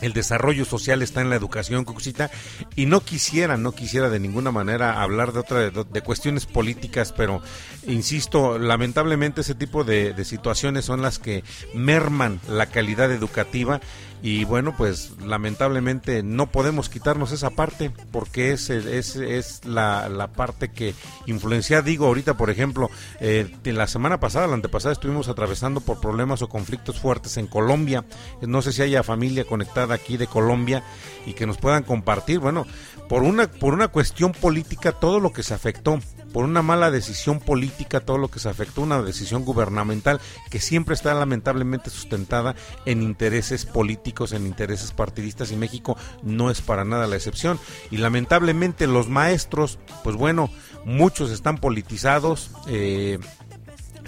[0.00, 2.30] el desarrollo social está en la educación, Cucucita,
[2.76, 7.40] y no quisiera, no quisiera de ninguna manera hablar de otra de, cuestiones políticas, pero
[7.86, 11.42] insisto, lamentablemente ese tipo de situaciones son las que
[11.74, 13.80] merman la calidad educativa
[14.24, 20.28] y bueno, pues lamentablemente no podemos quitarnos esa parte porque es, es, es la, la
[20.28, 20.94] parte que
[21.26, 22.88] influencia, digo ahorita por ejemplo,
[23.20, 28.06] eh, la semana pasada, la antepasada estuvimos atravesando por problemas o conflictos fuertes en Colombia,
[28.40, 30.82] no sé si haya familia conectada aquí de Colombia
[31.26, 32.66] y que nos puedan compartir, bueno,
[33.10, 36.00] por una, por una cuestión política todo lo que se afectó,
[36.34, 40.20] por una mala decisión política todo lo que se afectó, una decisión gubernamental
[40.50, 42.56] que siempre está lamentablemente sustentada
[42.86, 47.58] en intereses políticos, en intereses partidistas y México no es para nada la excepción.
[47.90, 50.50] Y lamentablemente los maestros, pues bueno,
[50.84, 52.50] muchos están politizados.
[52.68, 53.18] eh,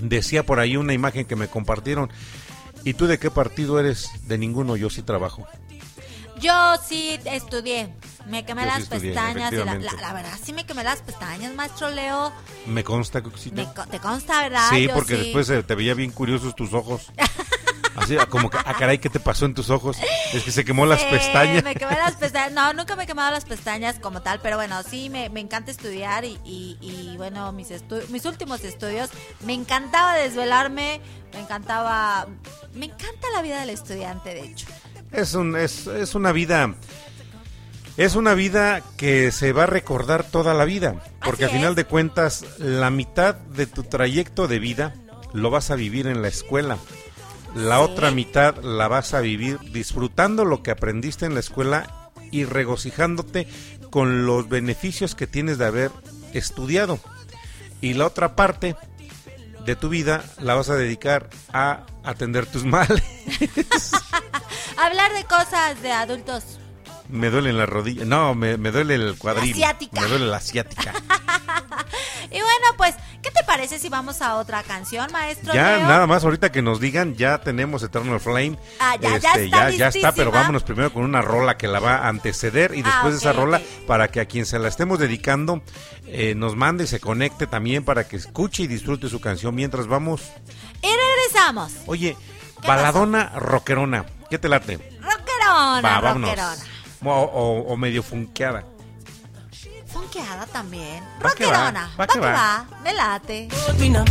[0.01, 2.11] decía por ahí una imagen que me compartieron.
[2.85, 4.11] ¿Y tú de qué partido eres?
[4.29, 5.47] De ninguno, yo sí trabajo.
[6.39, 6.53] Yo
[6.87, 7.95] sí estudié.
[8.29, 9.53] Me quemé Yo sí las estudié, pestañas.
[9.53, 10.03] Y la, la- efectivamente.
[10.03, 12.31] la verdad, sí me quemé las pestañas, maestro Leo.
[12.67, 13.23] Me consta.
[13.55, 14.69] Me ¿Te consta, verdad?
[14.71, 15.33] Sí, Yo porque sí.
[15.33, 17.11] después te veía bien curiosos tus ojos.
[17.97, 19.97] Así, como que, ah, caray, ¿qué te pasó en tus ojos?
[20.33, 21.65] Es que se quemó las pestañas.
[21.65, 22.53] Me quemé las pestañas.
[22.53, 25.71] No, nunca me he quemado las pestañas como tal, pero bueno, sí, me, me encanta
[25.71, 29.11] estudiar y, y- y, bueno, mis, estu- mis últimos estudios,
[29.45, 31.01] me encantaba desvelarme,
[31.33, 32.27] me encantaba...
[32.75, 34.67] Me encanta la vida del estudiante, de hecho.
[35.13, 36.75] Es, un, es, es una vida.
[37.97, 40.97] Es una vida que se va a recordar toda la vida.
[41.25, 41.77] Porque Así a final es.
[41.77, 44.95] de cuentas, la mitad de tu trayecto de vida
[45.33, 46.77] lo vas a vivir en la escuela.
[47.57, 47.83] La Sí.
[47.85, 53.49] otra mitad la vas a vivir disfrutando lo que aprendiste en la escuela y regocijándote
[53.91, 55.91] con los beneficios que tienes de haber
[56.35, 57.01] estudiado.
[57.81, 58.77] Y la otra parte
[59.65, 63.03] de tu vida la vas a dedicar a atender tus males.
[64.77, 66.59] Hablar de cosas de adultos.
[67.09, 68.05] Me duele la rodilla.
[68.05, 69.51] No, me, me duele el cuadril.
[69.51, 70.01] La ciática.
[70.01, 70.93] Me duele la ciática.
[72.29, 75.55] Y bueno, pues, ¿qué te parece si vamos a otra canción, maestro?
[75.55, 75.87] ya, Leo?
[75.87, 78.59] nada más, ahorita que nos digan, ya tenemos Eternal Flame.
[78.59, 81.69] Este, Ah, ya, ya está ya, ya está, pero vámonos primero con una rola que
[81.69, 84.59] la va a anteceder y Ah, después de esa rola, para que a quien se
[84.59, 85.63] la estemos dedicando,
[86.07, 89.87] eh, nos mande y se conecte también para que escuche y disfrute su canción mientras
[89.87, 90.23] vamos.
[90.83, 91.73] Y regresamos.
[91.87, 92.17] Oye,
[92.61, 94.05] ¿Qué baladona rockerona.
[94.29, 94.79] ¿Qué te late?
[95.01, 96.31] Rockerona, Va, vámonos.
[96.31, 96.57] rockerona.
[97.05, 98.65] O, o- o medio funkeada.
[99.87, 101.03] Funkeada también.
[101.23, 101.89] Va Rockerona.
[101.97, 102.33] va Va que va.
[102.33, 102.67] va.
[102.85, 103.49] Me late.
[103.79, 104.05] me now.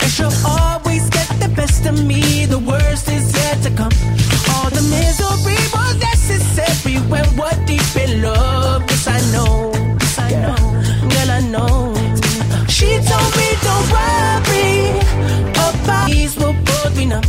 [0.00, 2.46] And she'll always get the best of me.
[2.46, 3.92] The worst is yet to come.
[4.54, 8.82] All the misery was necessary when we're deep in love.
[8.88, 9.72] Yes, I know.
[10.00, 10.56] Yes, I know.
[11.10, 11.94] Girl, I know.
[12.68, 14.90] She told me don't worry
[15.50, 17.20] about these will both be now.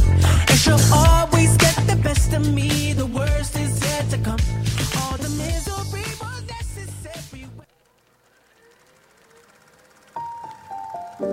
[0.50, 2.87] And she'll always get the best of me.
[11.20, 11.30] Once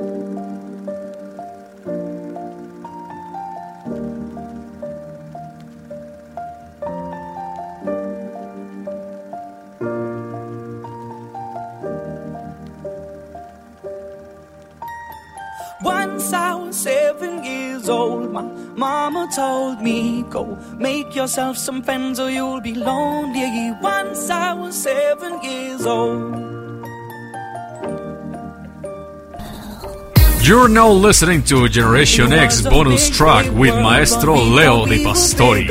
[16.33, 22.31] I was seven years old, my mama told me, Go make yourself some friends or
[22.31, 23.73] you'll be lonely.
[23.83, 26.64] Once I was seven years old.
[30.45, 35.67] You're now listening to Generation X bonus track with Maestro Leo Di Pastori.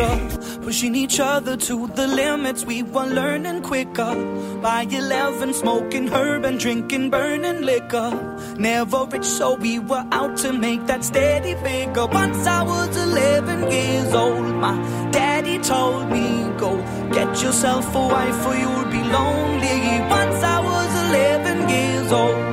[0.63, 4.15] Pushing each other to the limits, we were learning quicker.
[4.63, 8.09] By 11, smoking herb and drinking burning liquor.
[8.57, 12.07] Never rich, so we were out to make that steady figure.
[12.07, 14.75] Once I was 11 years old, my
[15.11, 16.77] daddy told me, Go
[17.13, 20.01] get yourself a wife or you'll be lonely.
[20.09, 22.52] Once I was 11 years old.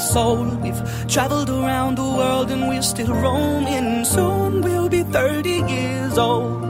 [0.00, 0.62] sold.
[0.62, 4.04] We've traveled around the world and we're still roaming.
[4.04, 6.69] Soon we'll be 30 years old.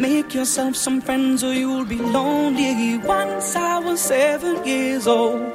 [0.00, 2.96] make yourself some friends or you'll be lonely.
[2.98, 5.54] Once I was seven years old.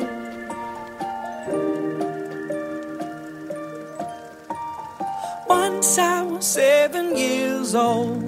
[5.49, 8.23] Once I was seven years old.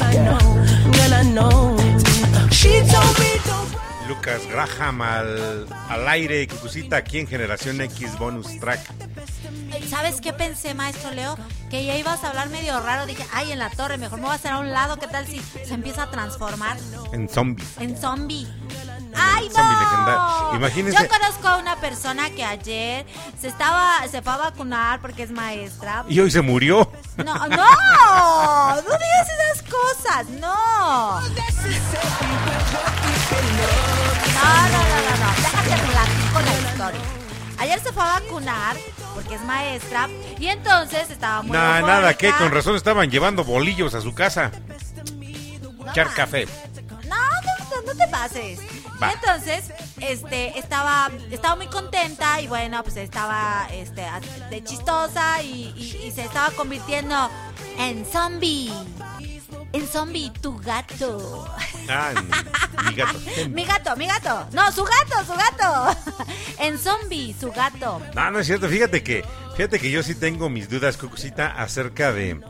[0.00, 0.40] I know,
[0.94, 1.76] girl, I know.
[2.50, 3.79] She told me don't.
[4.10, 8.80] Lucas Graham al, al aire, Cucucita, aquí en Generación X Bonus Track.
[9.88, 11.38] ¿Sabes qué pensé, maestro Leo?
[11.70, 13.06] Que ya ibas a hablar medio raro.
[13.06, 14.96] Dije, ay, en la torre, mejor me voy a hacer a un lado.
[14.96, 16.76] ¿Qué tal si se empieza a transformar
[17.12, 17.64] En zombie.
[17.78, 18.48] en zombie?
[19.14, 20.56] ¡Ay, no!
[20.56, 21.00] Imagínense.
[21.00, 23.06] Yo conozco a una persona que ayer
[23.40, 26.04] se estaba, se fue a vacunar porque es maestra.
[26.08, 26.90] Y hoy se murió.
[27.16, 31.20] No, no, no digas esas cosas, no.
[33.30, 35.34] No, no, no, no, no.
[35.36, 37.00] Déjate platico la historia.
[37.58, 38.76] Ayer se fue a vacunar
[39.14, 40.08] porque es maestra
[40.38, 44.50] y entonces estaba muy Nah, nada, que con razón estaban llevando bolillos a su casa.
[45.90, 46.46] Echar café.
[47.06, 48.60] No, no, no te pases.
[49.02, 49.12] Va.
[49.12, 49.64] Entonces,
[50.00, 54.04] este, estaba, estaba muy contenta y bueno, pues estaba, este,
[54.50, 57.30] de chistosa y, y- y se estaba convirtiendo
[57.78, 58.72] en zombie.
[59.72, 61.46] En zombie, tu gato.
[61.88, 62.12] Ah,
[62.88, 63.18] mi gato.
[63.50, 64.48] Mi gato, mi gato.
[64.52, 65.96] No, su gato, su gato.
[66.58, 68.02] En zombie, su gato.
[68.14, 68.68] No, no es cierto.
[68.68, 69.24] Fíjate que,
[69.56, 72.40] fíjate que yo sí tengo mis dudas, Cucucita, acerca de.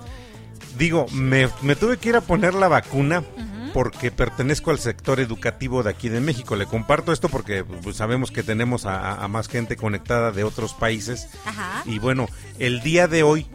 [0.79, 3.23] Digo, me, me tuve que ir a poner la vacuna
[3.75, 6.57] porque pertenezco al sector educativo de aquí de México.
[6.57, 10.43] Le comparto esto porque pues, sabemos que tenemos a, a- a más gente conectada de
[10.43, 11.29] otros países.
[11.45, 11.83] Ajá.
[11.85, 13.47] Y bueno, el día de hoy,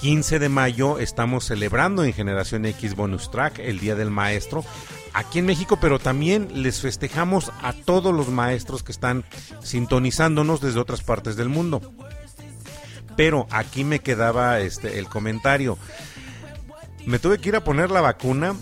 [0.00, 4.64] 15 de mayo, estamos celebrando en Generación X Bonus Track el Día del Maestro
[5.12, 9.24] aquí en México, pero también les festejamos a todos los maestros que están
[9.62, 11.82] sintonizándonos desde otras partes del mundo.
[13.14, 15.76] Pero aquí me quedaba este el comentario.
[17.04, 18.54] Me tuve que ir a poner la vacuna,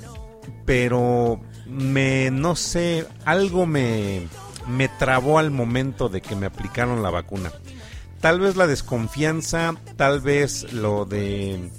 [0.65, 4.27] pero me no sé, algo me
[4.67, 7.53] me trabó al momento de que me aplicaron la vacuna.
[8.21, 11.71] Tal vez la desconfianza, tal vez lo de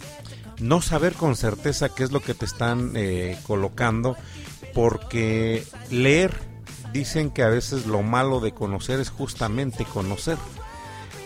[0.60, 4.16] no saber con certeza qué es lo que te están eh, colocando,
[4.74, 6.34] porque leer,
[6.94, 10.38] dicen que a veces lo malo de conocer es justamente conocer.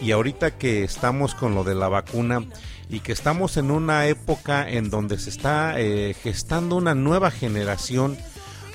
[0.02, 2.44] Y ahorita que estamos con lo de la vacuna
[2.90, 8.18] y que estamos en una época en donde se está eh, gestando una nueva generación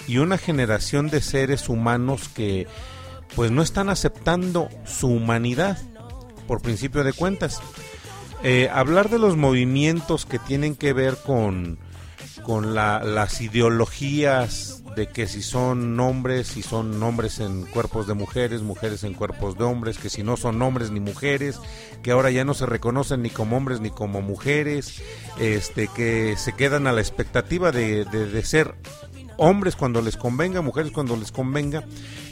[0.07, 2.67] y una generación de seres humanos que
[3.37, 5.79] pues no están aceptando su humanidad
[6.49, 7.61] por principio de cuentas.
[8.43, 11.79] Eh, hablar de los movimientos que tienen que ver con,
[12.45, 18.15] con la- las ideologías de que si son hombres, si son hombres en cuerpos de
[18.15, 21.61] mujeres, mujeres en cuerpos de hombres, que si no son hombres ni mujeres,
[22.03, 25.01] que ahora ya no se reconocen ni como hombres ni como mujeres,
[25.39, 28.75] este, que se quedan a la expectativa de, de- de ser
[29.39, 31.85] hombres cuando les convenga, mujeres cuando les convenga.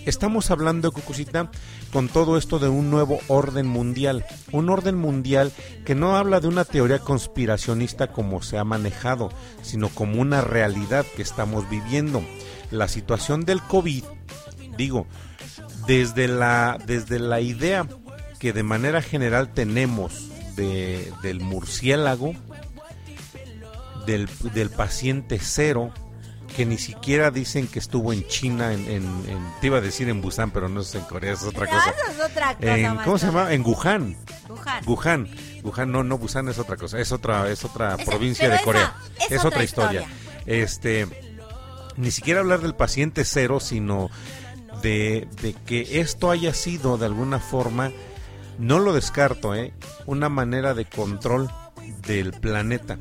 [0.05, 1.51] Estamos hablando, Cucucita,
[1.93, 4.27] con todo esto de un nuevo orden mundial.
[4.53, 5.53] Un orden mundial
[5.85, 9.31] que no habla de una teoría conspiracionista como se ha manejado,
[9.63, 12.23] sino como una realidad que estamos viviendo.
[12.71, 14.05] La situación del COVID,
[14.77, 15.07] digo,
[15.87, 17.87] desde la, desde la idea
[18.39, 22.35] que de manera general tenemos de, del murciélago,
[24.07, 25.93] del, del paciente cero,
[26.57, 30.09] que ni siquiera dicen que estuvo en China, en, en- en- te iba a decir
[30.09, 31.91] en Busan, pero no es en Corea, es otra cosa.
[31.91, 33.53] Eso es otra cosa, En- ¿Cómo se llama?
[33.53, 34.17] En Wuhan.
[34.49, 34.85] Wuhan.
[34.87, 35.29] Wuhan.
[35.63, 38.95] Wuhan, no, no, Busan es otra cosa, es otra, es otra provincia de esa Corea.
[39.21, 40.01] es Es, otra otra historia.
[40.03, 40.17] historia.
[40.47, 41.07] Este,
[41.97, 44.09] ni siquiera hablar del paciente cero, sino
[44.83, 47.93] de, de que esto haya sido de alguna forma,
[48.59, 49.73] no lo descarto, ¿eh?
[50.07, 51.51] una manera de control
[52.07, 52.97] del planeta.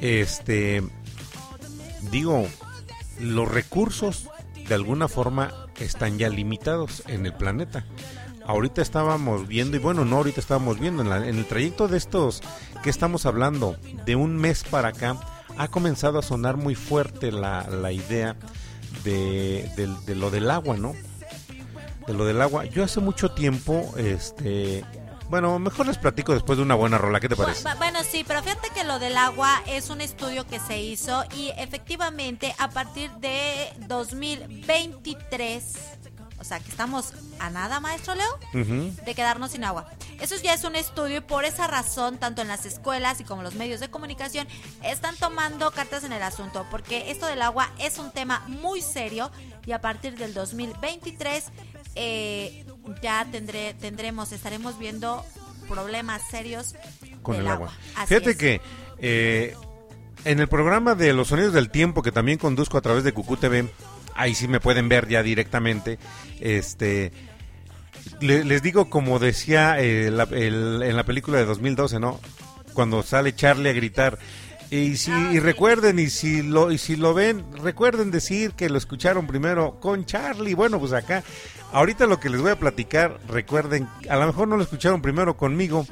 [0.00, 0.82] Este,
[2.10, 2.46] digo,
[3.20, 4.28] los recursos
[4.68, 7.84] de alguna forma están ya limitados en el planeta.
[8.46, 11.98] Ahorita estábamos viendo, y bueno, no ahorita estábamos viendo, en, la- en el trayecto de
[11.98, 12.42] estos
[12.82, 15.16] que estamos hablando, de un mes para acá,
[15.58, 18.36] ha comenzado a sonar muy fuerte la, la idea
[19.04, 20.94] de, del- de lo del agua, ¿no?
[22.06, 22.64] De lo del agua.
[22.64, 24.84] Yo hace mucho tiempo, este,
[25.32, 27.64] bueno, mejor les platico después de una buena rola, ¿qué te parece?
[27.64, 31.24] Bu- Bueno, sí, pero fíjate que lo del agua es un estudio que se hizo
[31.34, 35.64] y efectivamente a partir de 2023,
[36.38, 38.38] o sea que estamos a nada, maestro Leo,
[39.04, 39.86] de quedarnos sin agua.
[40.20, 43.42] Eso ya es un estudio y por esa razón, tanto en las escuelas y como
[43.42, 44.46] los medios de comunicación,
[44.82, 49.30] están tomando cartas en el asunto, porque esto del agua es un tema muy serio
[49.64, 51.44] y a partir del 2023
[51.94, 52.64] eh,
[53.02, 55.24] ya tendré, tendremos, estaremos viendo
[55.68, 56.74] problemas serios
[57.22, 57.72] con del el agua.
[58.06, 58.36] Fíjate es.
[58.36, 58.60] que
[58.98, 59.54] eh,
[60.24, 63.36] en el programa de Los Sonidos del Tiempo, que también conduzco a través de Cucú
[63.36, 63.68] TV,
[64.14, 65.98] ahí sí me pueden ver ya directamente,
[66.40, 67.12] este...
[68.20, 72.20] le- les digo, como decía eh, la- el- en la película de 2012, ¿no?
[72.74, 74.18] Cuando sale Charlie a gritar,
[74.70, 78.78] y si y recuerden, y si lo y si lo ven, recuerden decir que lo
[78.78, 80.54] escucharon primero con Charlie.
[80.54, 81.22] Bueno, pues acá,
[81.72, 85.36] ahorita lo que les voy a platicar, recuerden, a lo mejor no lo escucharon primero
[85.36, 85.86] conmigo,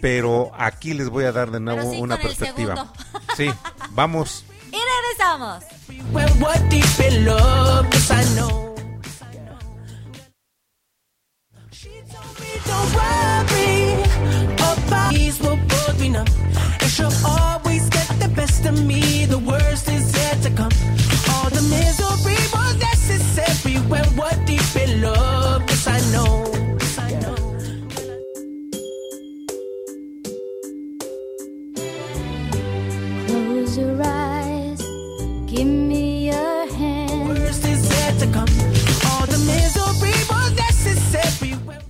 [0.00, 2.92] pero aquí les voy a dar de nuevo sí una perspectiva.
[3.36, 3.50] Sí,
[3.90, 4.44] vamos.
[4.66, 5.64] Y regresamos.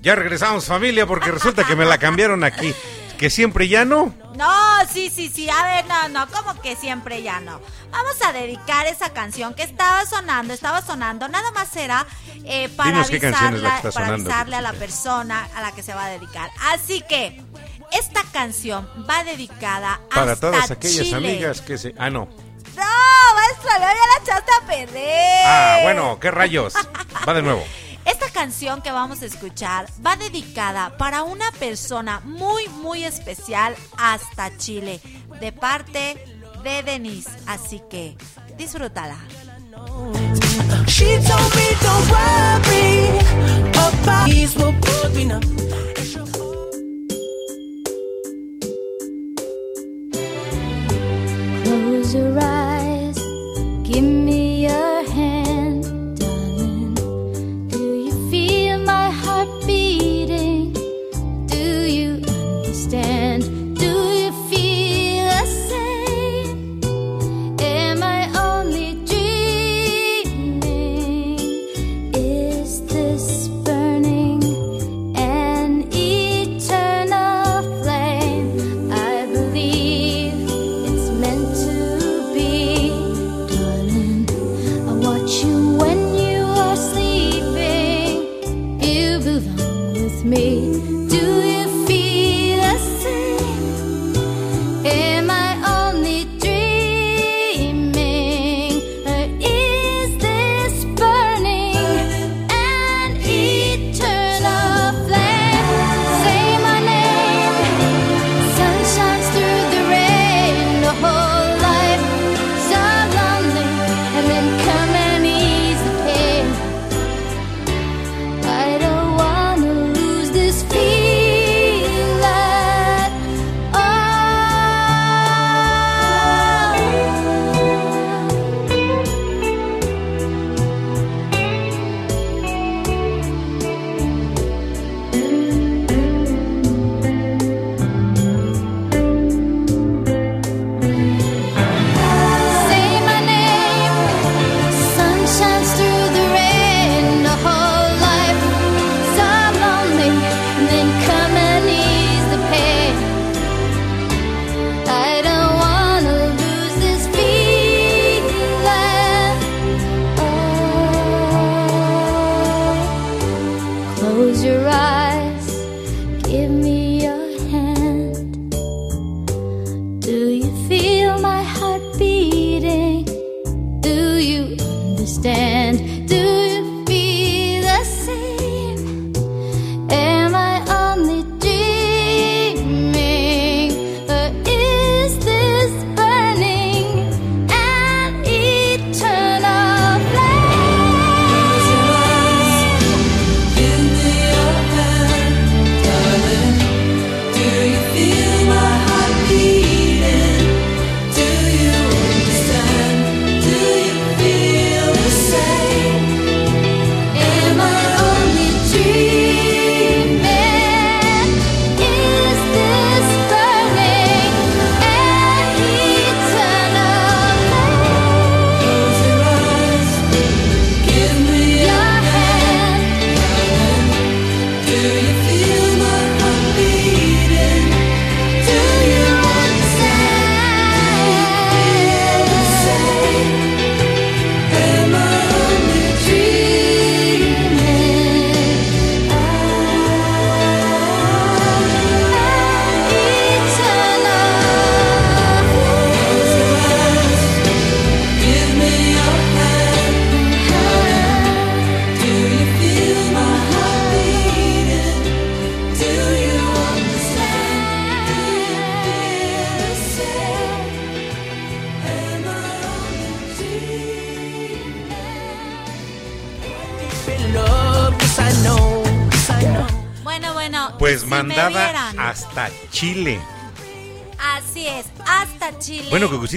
[0.07, 2.73] Ya regresamos familia porque resulta que me la cambiaron aquí.
[3.19, 4.15] Que siempre ya no.
[4.37, 4.53] No,
[4.93, 5.49] sí, sí, sí.
[5.49, 7.61] A ver, no, no, como que siempre ya no.
[7.91, 11.27] Vamos a dedicar esa canción que estaba sonando, estaba sonando.
[11.29, 12.07] Nada más era
[12.45, 16.51] eh, para, está para avisarle a la persona a la que se va a dedicar.
[16.73, 17.43] Así que
[17.93, 21.17] esta canción va dedicada Para hasta todas aquellas Chile.
[21.17, 21.95] amigas que se...
[21.97, 22.29] Ah, no.
[22.77, 25.47] No, maestro, Leo, ya la echaste a perder.
[25.47, 26.75] Ah, bueno, qué rayos.
[27.27, 27.65] Va de nuevo.
[28.37, 35.01] canción que vamos a escuchar va dedicada para una persona muy, muy especial hasta Chile,
[35.41, 36.23] de parte
[36.63, 37.31] de Denise.
[37.47, 38.15] Así que
[38.59, 39.17] disfrútala.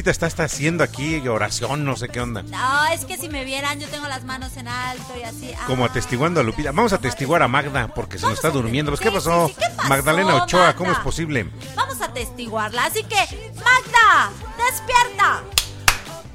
[0.05, 2.43] Está, haciendo aquí oración, no sé qué onda.
[2.43, 5.51] No, es que si me vieran, yo tengo las manos en alto y así.
[5.67, 6.71] Como ah, atestiguando a Lupita.
[6.71, 8.91] Vamos a atestiguar a Magda porque se nos está durmiendo.
[8.91, 9.51] Pues, ¿qué, pasó?
[9.57, 9.89] ¿qué pasó?
[9.89, 11.51] Magdalena Ochoa, ¿cómo es posible?
[11.75, 12.85] Vamos a atestiguarla.
[12.85, 15.43] Así que, Magda, despierta.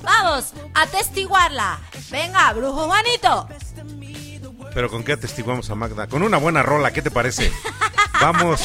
[0.02, 1.80] Vamos a atestiguarla.
[2.10, 3.48] Venga, brujo Juanito.
[4.74, 6.06] ¿Pero con qué atestiguamos a Magda?
[6.06, 7.50] Con una buena rola, ¿qué te parece?
[8.20, 8.60] Vamos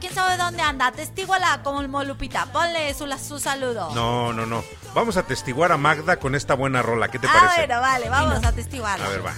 [0.00, 0.92] quién sabe dónde anda.
[0.92, 2.46] Testíguala como Lupita.
[2.46, 3.94] Ponle su, su saludo.
[3.94, 4.64] No, no, no.
[4.94, 7.08] Vamos a testiguar a Magda con esta buena rola.
[7.08, 7.66] ¿Qué te ah, parece?
[7.66, 9.04] Bueno, vale, vamos a testiguarla.
[9.04, 9.34] A ver, va.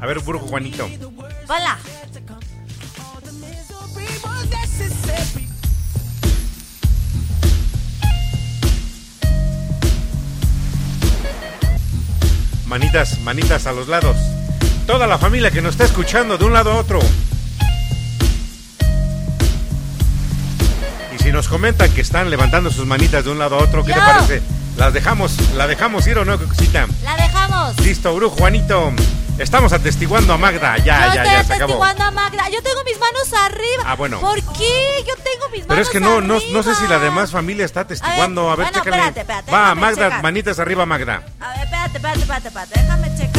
[0.00, 0.88] A ver, Burgo Juanito.
[1.48, 1.78] Hola.
[12.66, 14.16] Manitas, manitas a los lados.
[14.86, 16.98] Toda la familia que nos está escuchando de un lado a otro.
[21.36, 23.84] nos comentan que están levantando sus manitas de un lado a otro.
[23.84, 24.40] ¿Qué te parece?
[24.78, 26.86] ¿Las dejamos, ¿La dejamos ir o no, Cucucita?
[27.04, 27.78] La dejamos.
[27.80, 28.90] Listo, brujo, Juanito.
[29.36, 30.78] Estamos atestiguando a Magda.
[30.78, 31.74] Ya, ya, ya, se acabó.
[31.84, 32.48] atestiguando a Magda.
[32.48, 33.82] Yo tengo mis manos arriba.
[33.84, 34.18] Ah, bueno.
[34.18, 35.04] ¿Por qué?
[35.06, 35.66] Yo tengo mis manos arriba.
[35.68, 38.50] Pero es que no, no, no sé si la demás familia está atestiguando.
[38.50, 38.96] A ver, bueno, chécale.
[38.96, 39.52] espérate, espérate.
[39.52, 41.22] Va, Magda, manitas arriba, Magda.
[41.38, 42.80] A ver, espérate, espérate, espérate, espérate.
[42.80, 43.35] Déjame checar.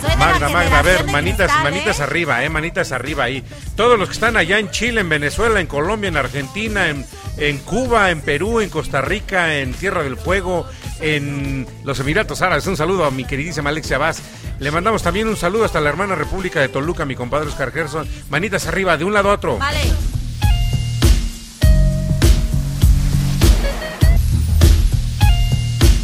[0.00, 1.70] Soy de Magda, la Magda, a ver, de manitas, cristal, ¿eh?
[1.70, 3.44] manitas arriba, eh, manitas arriba ahí.
[3.76, 7.04] Todos los que están allá en Chile, en Venezuela, en Colombia, en Argentina, en,
[7.36, 10.66] en Cuba, en Perú, en Costa Rica, en Tierra del Fuego,
[11.00, 12.66] en los Emiratos Árabes.
[12.66, 14.22] Un saludo a mi queridísima Alexia Vaz.
[14.58, 18.08] Le mandamos también un saludo hasta la hermana República de Toluca, mi compadre Oscar Gerson.
[18.30, 19.58] Manitas arriba, de un lado a otro.
[19.58, 19.80] Vale.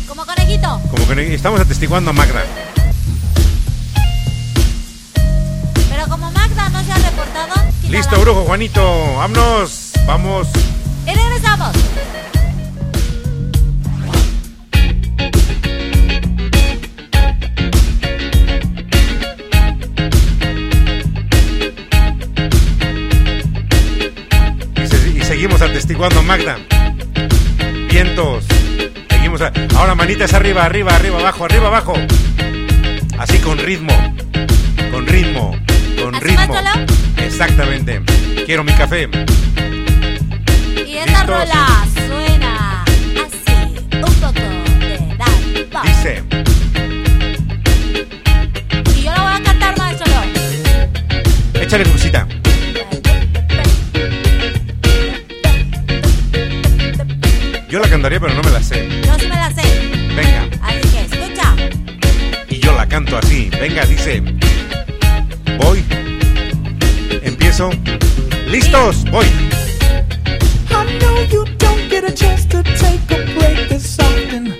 [0.06, 0.80] Como conejito.
[0.90, 2.44] Como que estamos atestiguando a Magda.
[7.90, 8.82] Listo, brujo Juanito.
[9.16, 9.92] Vámonos.
[10.06, 10.48] Vamos.
[11.06, 11.74] Y regresamos.
[24.82, 26.56] Y, se- y seguimos atestiguando Magda.
[27.90, 28.44] Vientos.
[29.10, 29.40] Seguimos.
[29.40, 31.94] a- ahora manitas arriba, arriba, arriba, abajo, arriba, abajo.
[33.18, 33.92] Así con ritmo.
[34.92, 35.52] Con ritmo.
[36.02, 36.54] Con ¿Así, ritmo.
[37.18, 38.00] Exactamente.
[38.44, 39.08] Quiero mi café.
[40.86, 41.26] Y esta Listos.
[41.26, 43.54] rola suena así.
[43.94, 44.40] Un poco
[44.80, 45.84] de Pop.
[45.84, 46.22] Dice.
[48.96, 50.12] Y yo la voy a cantar, maestro.
[51.60, 52.26] Échale crucita.
[57.68, 58.88] Yo la cantaría, pero no me la sé.
[59.04, 59.62] Yo sí me la sé.
[60.14, 60.48] Venga.
[60.62, 61.54] Así que escucha.
[62.48, 63.50] Y yo la canto así.
[63.60, 64.22] Venga, dice.
[65.58, 65.84] Voy.
[67.22, 67.70] Empiezo.
[68.48, 69.04] ¿Listos?
[69.10, 69.26] Voy.
[70.70, 74.54] I know you don't get a chance to take a break this often.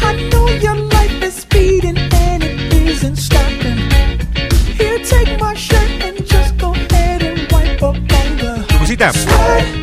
[0.00, 3.78] I know your life is speeding and it isn't stopping.
[4.78, 9.77] Here, take my shirt and just go ahead and wipe up on the Crucita.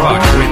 [0.00, 0.49] Bonus track with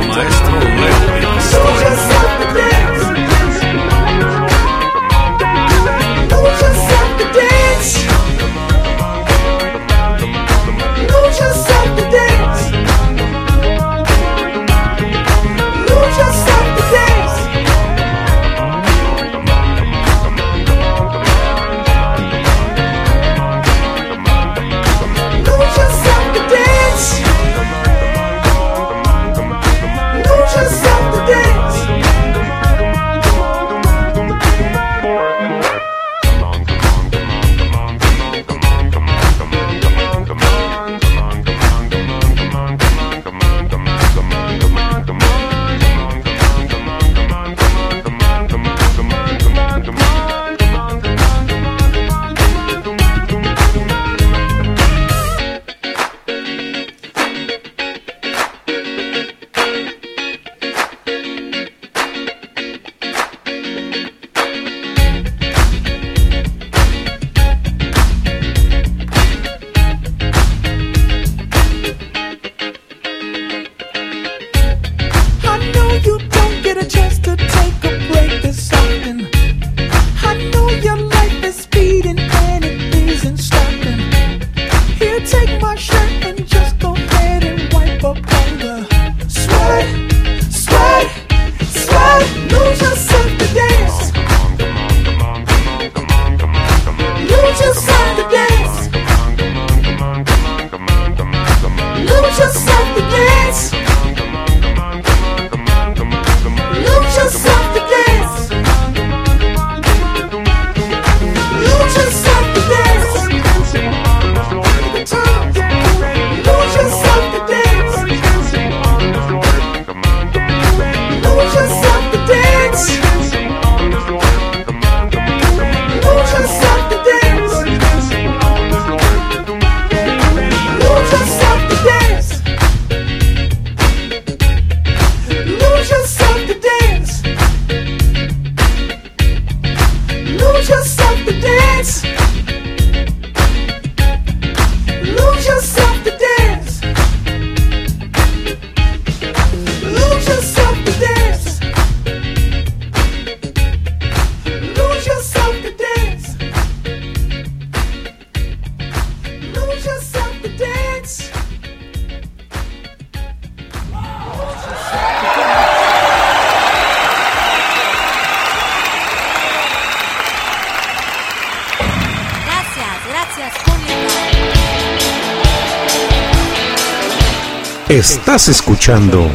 [177.88, 179.30] Estás escuchando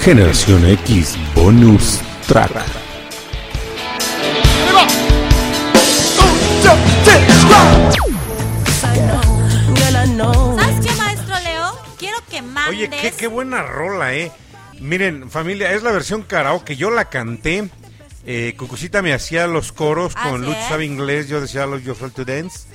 [0.00, 2.52] Generación X Bonus Track.
[10.56, 11.78] ¿Sabes qué, maestro Leo?
[11.98, 12.68] Quiero que mandes.
[12.74, 14.32] Oye, qué, qué buena rola, eh.
[14.80, 16.76] Miren, familia, es la versión karaoke.
[16.76, 17.68] Yo la canté.
[18.28, 20.46] Eh, Cucucita me hacía los coros Ah, con ¿sí?
[20.46, 21.28] Lucho sabe inglés.
[21.28, 22.66] Yo decía los Yo Fell to Dance.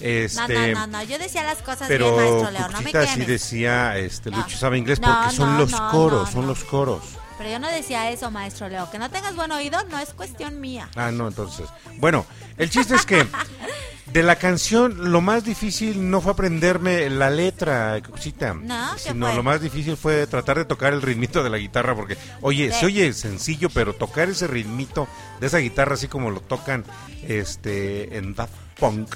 [0.00, 2.76] No, Este, no, no, no, yo decía las cosas Pero bien, maestro Leo, no me
[2.92, 3.26] Cucucita sí quemes.
[3.28, 4.30] decía este.
[4.30, 7.02] Lucho sabe inglés porque son los coros, son los coros.
[7.38, 8.90] Pero yo no decía eso, maestro Leo.
[8.90, 10.88] Que no tengas buen oído no es cuestión mía.
[10.96, 11.66] Ah, no, entonces.
[11.98, 12.26] Bueno,
[12.56, 13.24] el chiste es que
[14.06, 18.54] de la canción lo más difícil no fue aprenderme la letra, Cucucita.
[18.54, 19.36] No, ¿qué Sino fue?
[19.36, 22.80] lo más difícil fue tratar de tocar el ritmito de la guitarra porque, oye, Sí.
[22.80, 25.06] se oye sencillo, pero tocar ese ritmito
[25.40, 26.84] de esa guitarra así como lo tocan
[27.26, 29.14] este en Daft Punk,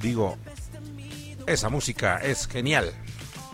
[0.00, 0.36] digo,
[1.46, 2.92] esa música es genial.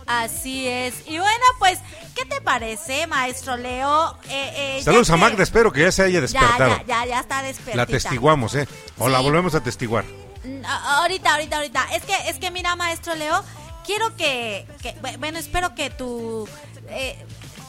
[0.07, 0.95] Así es.
[1.07, 1.81] Y bueno, pues,
[2.15, 4.17] ¿qué te parece, maestro Leo?
[4.29, 6.77] Eh, eh, Saludos a Magda, espero que ya se haya Ya, despertado.
[6.79, 7.77] ya, ya, ya está despertita.
[7.77, 8.69] La testiguamos, ¿eh?
[8.99, 10.05] O la volvemos a testiguar.
[10.45, 11.87] Mm, Ahorita, ahorita, ahorita.
[11.95, 13.43] Es que, es que mira, maestro Leo,
[13.85, 16.49] quiero que, que- bu- bueno, espero que tu,
[16.89, 17.19] eh,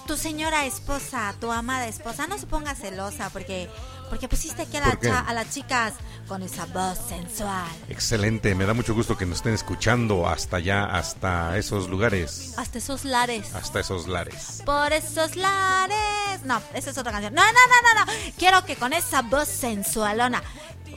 [0.05, 3.67] tu señora esposa, tu amada esposa, no se ponga celosa porque,
[4.09, 5.93] porque pusiste aquí a, las chicas
[6.27, 7.65] con esa voz sensual.
[7.89, 12.77] Excelente, me da mucho gusto que nos estén escuchando hasta allá, hasta esos lugares, Hasta
[12.77, 13.53] esos lares.
[13.55, 14.61] hasta esos lares.
[14.65, 16.43] Por esos lares.
[16.43, 17.33] No, esa es otra canción.
[17.33, 18.11] No, no, no, no, no.
[18.37, 20.41] Quiero que con esa voz sensualona.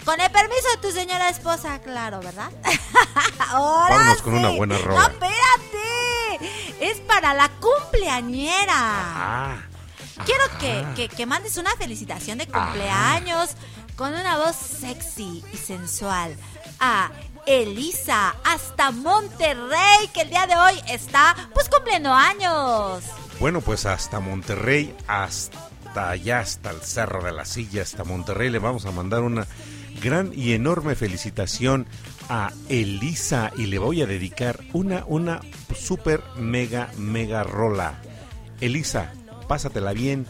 [0.04, 2.50] Con el permiso de tu señora esposa, claro, ¿verdad?
[3.50, 5.02] Ahora Vámonos con una buena No, rola.
[5.12, 6.50] espérate.
[6.80, 8.72] Es para la cumpleañera.
[8.74, 9.56] Ah,
[10.24, 13.50] Quiero que, que, que mandes una felicitación de cumpleaños
[13.96, 16.36] con una voz sexy y sensual
[16.78, 17.10] a
[17.46, 23.04] Elisa hasta Monterrey, que el día de hoy está pues cumpliendo años.
[23.38, 28.58] bueno, pues hasta Monterrey, hasta allá, hasta el Cerro de la Silla, hasta Monterrey, le
[28.58, 29.46] vamos a mandar una
[30.02, 31.86] gran y enorme felicitación
[32.28, 35.40] a Elisa y le voy a dedicar una, una
[35.76, 38.00] super mega, mega rola.
[38.60, 39.12] Elisa,
[39.50, 40.28] pásatela bien,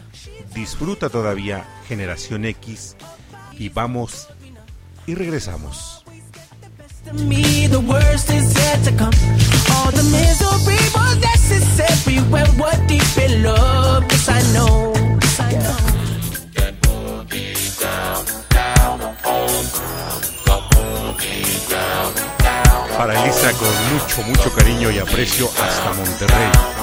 [0.55, 2.95] disfruta todavía Generación X
[3.55, 4.29] y vamos
[5.05, 6.03] y regresamos.
[22.97, 26.80] Para Elisa con mucho, mucho cariño y aprecio hasta Monterrey.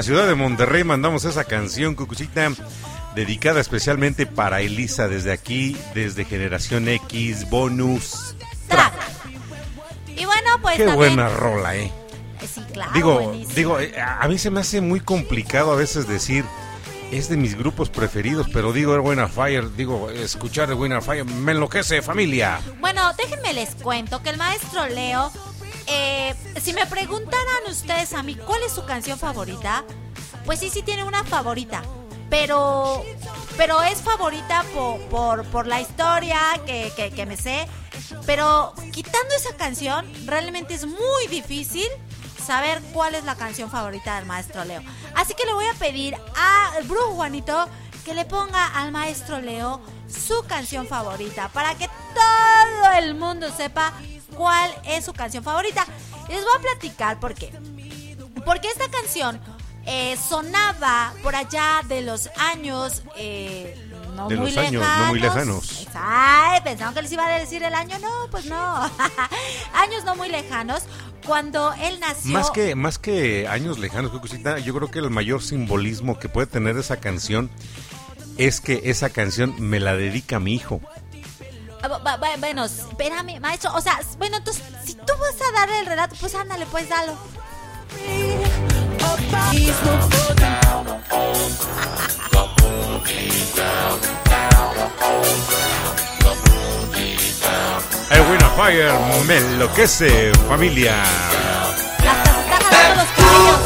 [0.00, 2.50] La ciudad de Monterrey mandamos esa canción, Cucucita,
[3.14, 8.34] dedicada especialmente para Elisa desde aquí, desde Generación X, bonus.
[8.66, 8.94] Track.
[10.16, 10.96] Y bueno, pues Qué también.
[11.16, 11.92] buena rola, eh.
[12.40, 12.92] Eh, Sí, claro.
[12.94, 13.54] Digo, buenísimo.
[13.54, 16.46] digo, eh, a mí se me hace muy complicado a veces decir
[17.12, 21.26] es de mis grupos preferidos, pero digo el Winner Fire, digo escuchar el Winner Fire
[21.26, 22.58] me enloquece, familia.
[22.80, 25.30] Bueno, déjenme les cuento que el maestro Leo,
[25.90, 29.84] eh, si me preguntaran ustedes a mí cuál es su canción favorita,
[30.46, 31.82] pues sí, sí tiene una favorita,
[32.28, 33.04] pero,
[33.56, 34.64] pero es favorita
[35.10, 37.66] por, por, la historia que, que, me sé,
[38.24, 41.88] pero quitando esa canción, realmente es muy difícil
[42.44, 44.82] saber cuál es la canción favorita del maestro Leo.
[45.14, 47.68] Así que le voy a pedir al Brujo Juanito
[48.04, 53.92] que le ponga al maestro Leo su canción favorita para que todo el mundo sepa
[54.36, 55.86] cuál es su canción favorita.
[56.28, 57.52] Les voy a platicar por qué.
[58.44, 59.40] Porque esta canción
[59.86, 63.76] eh, sonaba por allá de los años eh,
[64.14, 65.88] no De muy los años no muy lejanos.
[65.94, 67.98] Ay, pensaron que les iba a decir el año.
[67.98, 68.90] No, pues no.
[69.74, 70.82] años no muy lejanos.
[71.26, 72.32] Cuando él nació.
[72.32, 74.12] Más que, más que años lejanos,
[74.64, 77.50] yo creo que el mayor simbolismo que puede tener esa canción
[78.38, 80.80] es que esa canción me la dedica mi hijo.
[81.82, 83.72] Ah, bu- bu- bu- Bueno, espérame, maestro.
[83.74, 87.16] O sea, bueno, entonces, si tú vas a dar el relato, pues ándale, pues dalo.
[98.10, 98.92] El Winner Fire
[99.26, 101.00] me enloquece, familia.
[101.02, 103.60] Hasta se está jalando los cabellos.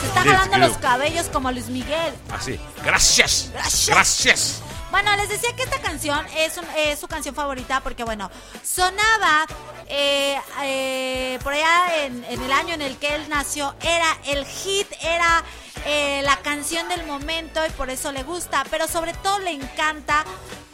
[0.00, 2.14] Se está Let's jalando los cabellos como Luis Miguel.
[2.32, 2.58] Así.
[2.84, 3.50] Gracias.
[3.52, 3.86] Gracias.
[3.88, 4.62] Gracias.
[4.90, 6.58] Bueno, les decía que esta canción es,
[6.98, 8.30] su canción favorita porque, bueno,
[8.64, 9.46] sonaba
[9.86, 13.74] eh, eh, por allá en, en el año en el que él nació.
[13.82, 15.44] Era el hit, era
[15.86, 18.64] eh, la canción del momento y por eso le gusta.
[18.70, 20.24] Pero sobre todo le encanta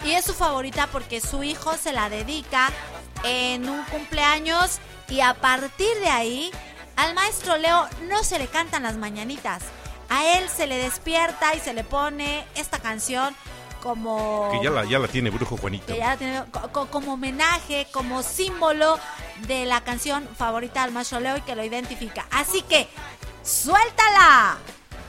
[0.05, 2.71] y es su favorita porque su hijo se la dedica
[3.23, 4.79] en un cumpleaños
[5.09, 6.51] y a partir de ahí
[6.97, 9.63] al maestro Leo no se le cantan las mañanitas.
[10.09, 13.35] A él se le despierta y se le pone esta canción
[13.83, 15.87] como Que ya la, ya la tiene Brujo Juanito.
[15.87, 18.99] que ya la tiene co- co- como homenaje, como símbolo
[19.47, 22.27] de la canción favorita del maestro Leo y que lo identifica.
[22.31, 22.89] Así que
[23.43, 24.57] suéltala,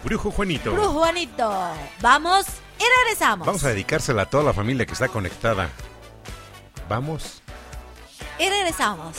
[0.03, 0.72] Brujo Juanito.
[0.72, 1.52] Brujo Juanito.
[2.02, 2.45] Vamos
[2.80, 3.45] y regresamos.
[3.48, 5.69] Vamos a dedicársela a toda la familia que está conectada.
[6.88, 7.41] Vamos.
[8.39, 9.18] Y regresamos.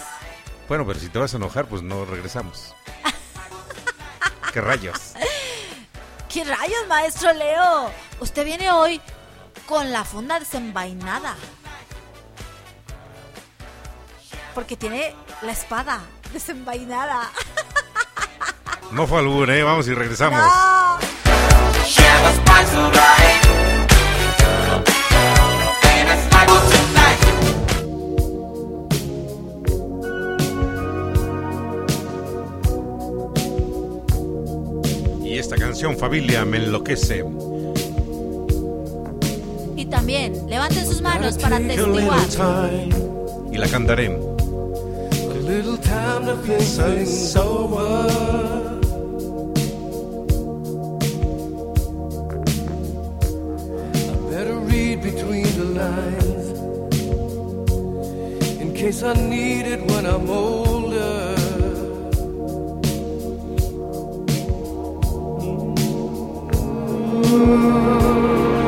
[0.69, 2.75] Bueno, pero si te vas a enojar, pues no regresamos.
[4.53, 5.15] ¿Qué rayos?
[6.33, 7.91] ¿Qué rayos, maestro Leo?
[8.21, 9.01] Usted viene hoy
[9.69, 11.37] con la funda desenvainada.
[14.55, 16.01] Porque tiene la espada
[16.33, 17.31] desenvainada.
[18.91, 19.63] No fue albur, ¿eh?
[19.63, 20.41] Vamos y regresamos.
[20.41, 20.99] No.
[35.23, 37.23] Y esta canción, familia, me enloquece.
[39.91, 42.71] También levanten sus manos para testiguar.
[43.51, 44.07] Y la cantaré.
[44.07, 48.07] A little time to think things over.
[53.95, 56.51] I better read between the lines
[58.61, 61.39] in case I need it when I'm older.
[67.31, 68.68] This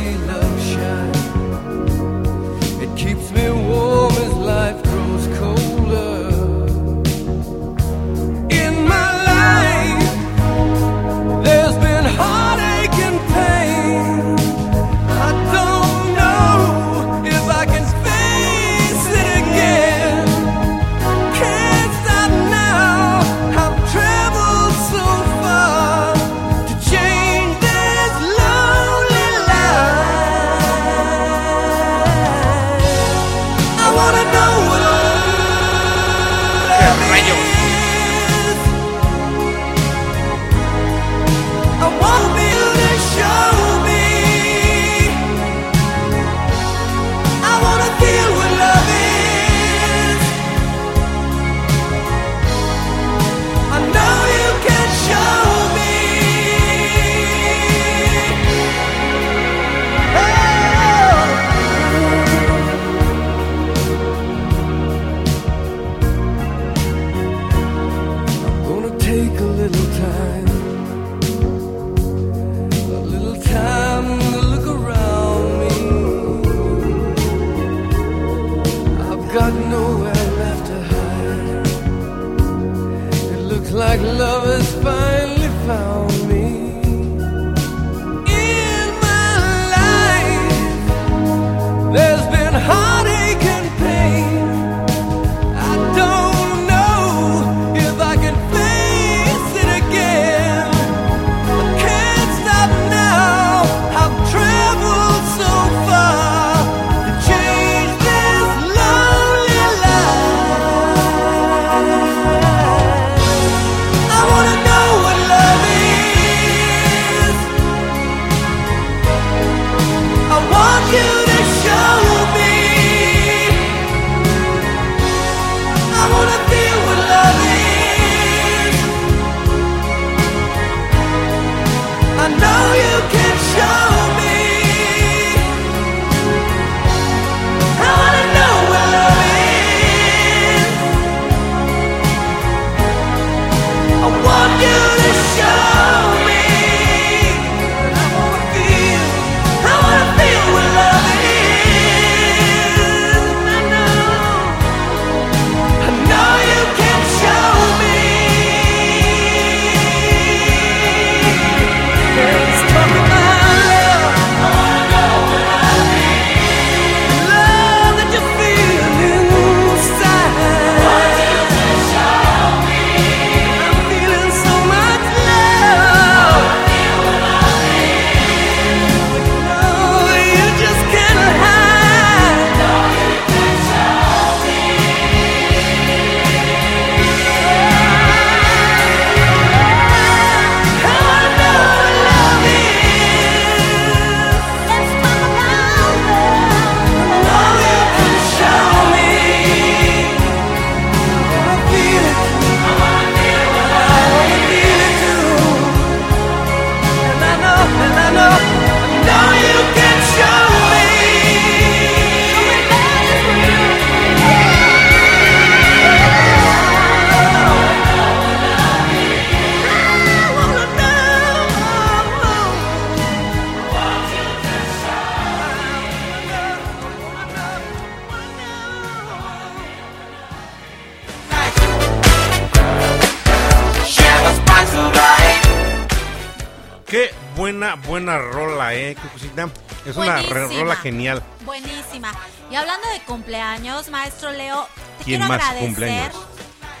[244.21, 244.67] cumpleaños, maestro Leo,
[244.99, 245.65] te ¿Quién quiero más agradecer.
[245.67, 246.15] cumpleaños?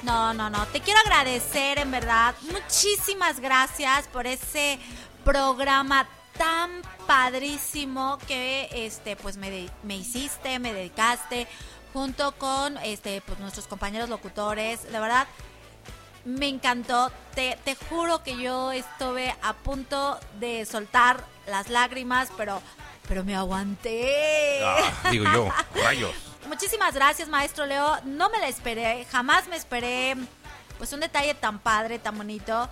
[0.03, 0.65] No, no, no.
[0.67, 2.33] Te quiero agradecer, en verdad.
[2.51, 4.79] Muchísimas gracias por ese
[5.23, 6.07] programa
[6.37, 11.47] tan padrísimo que este pues me, de- me hiciste, me dedicaste
[11.93, 14.83] junto con este pues nuestros compañeros locutores.
[14.91, 15.27] De verdad,
[16.25, 17.11] me encantó.
[17.35, 22.59] Te, te juro que yo estuve a punto de soltar las lágrimas, pero,
[23.07, 24.59] pero me aguanté.
[24.63, 25.49] Ah, digo yo,
[25.83, 26.15] rayos.
[26.71, 27.99] Muchísimas gracias, maestro Leo.
[28.05, 30.15] No me la esperé, jamás me esperé
[30.77, 32.69] pues un detalle tan padre, tan bonito,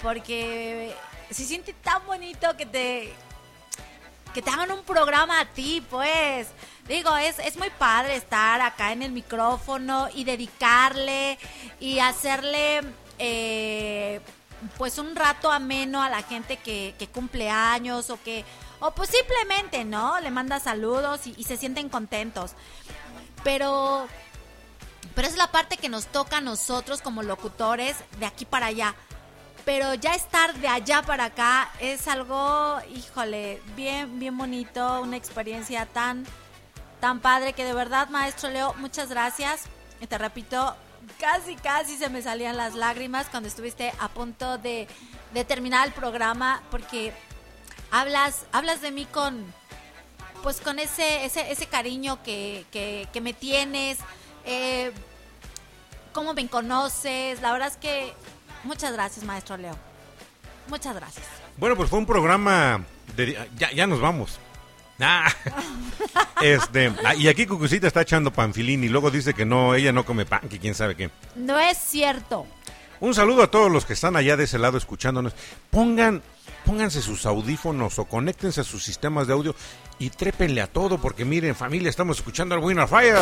[0.00, 0.96] porque
[1.30, 3.12] se siente tan bonito que te
[4.32, 6.48] que te hagan un programa a ti, pues.
[6.88, 11.38] Digo, es, es muy padre estar acá en el micrófono y dedicarle
[11.78, 12.80] y hacerle
[13.18, 14.22] eh,
[14.78, 18.46] pues un rato ameno a la gente que, cumple años o que
[18.80, 20.18] o pues simplemente, ¿no?
[20.20, 22.54] Le manda saludos y se sienten contentos.
[23.44, 24.08] Pero
[25.14, 28.94] pero es la parte que nos toca a nosotros como locutores de aquí para allá.
[29.64, 35.86] Pero ya estar de allá para acá es algo, híjole, bien, bien bonito, una experiencia
[35.86, 36.26] tan,
[37.00, 39.64] tan padre que de verdad, maestro Leo, muchas gracias.
[40.00, 40.74] Y te repito,
[41.20, 44.88] casi, casi se me salían las lágrimas cuando estuviste a punto de,
[45.32, 47.12] de terminar el programa porque
[47.92, 49.44] hablas, hablas de mí con,
[50.42, 53.98] pues con ese, ese, ese cariño que, que, que me tienes,
[54.44, 54.92] eh,
[56.12, 58.12] cómo me conoces, la verdad es que
[58.64, 59.76] muchas gracias, maestro Leo.
[60.68, 61.26] Muchas gracias.
[61.56, 62.84] Bueno, pues fue un programa.
[63.16, 64.38] De, ya, ya nos vamos.
[65.00, 65.32] Ah.
[66.42, 70.04] Este, ah, y aquí Cucucita está echando panfilín y luego dice que no, ella no
[70.04, 71.08] come pan, que quién sabe qué.
[71.36, 72.48] No es cierto.
[72.98, 75.34] Un saludo a todos los que están allá de ese lado escuchándonos.
[75.70, 76.20] Pongan,
[76.72, 79.54] pónganse sus audífonos o conéctense a sus sistemas de audio
[79.98, 83.14] y trépenle a todo porque miren familia, estamos escuchando al Winner Fire.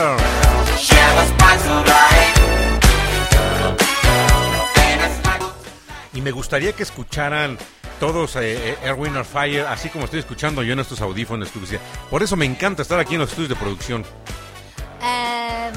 [6.13, 7.59] Y me gustaría que escucharan
[7.99, 11.49] todos eh, eh, Erwin or Fire, así como estoy escuchando yo en estos audífonos.
[12.09, 14.05] Por eso me encanta estar aquí en los estudios de producción.
[15.03, 15.73] Eh,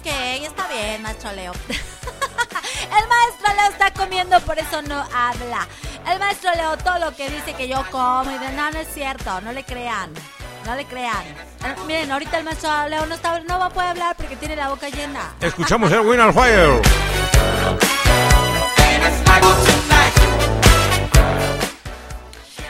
[0.00, 1.52] Ok, está bien, maestro Leo.
[1.68, 5.66] El maestro Leo está comiendo, por eso no habla.
[6.08, 8.88] El maestro Leo todo lo que dice que yo como y de no, no es
[8.92, 10.12] cierto, no le crean.
[10.66, 11.22] No le crean.
[11.64, 14.56] Eh, Miren, ahorita el maestro Leo no, está, no va a poder hablar porque tiene
[14.56, 15.34] la boca llena.
[15.40, 16.80] Escuchamos el Winner Fire.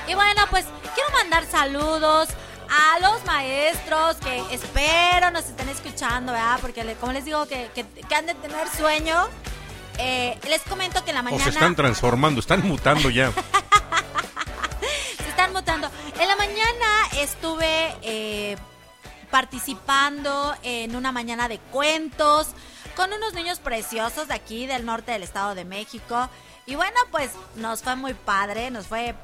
[0.06, 2.28] Y bueno, pues quiero mandar saludos
[2.68, 6.58] a los maestros que espero nos estén escuchando, ¿verdad?
[6.60, 9.28] Porque le- como les digo que, que, que han de tener sueño.
[10.02, 13.30] Eh, les comento que en la O mañana se están transformando, están mutando ya.
[15.22, 15.90] se están mutando.
[16.18, 16.86] En la mañana
[17.18, 18.56] estuve eh,
[19.30, 22.48] participando en una mañana de cuentos
[22.96, 26.28] con unos niños preciosos de aquí del norte del Estado de México.
[26.66, 29.14] Y bueno, pues nos fue muy padre, nos fue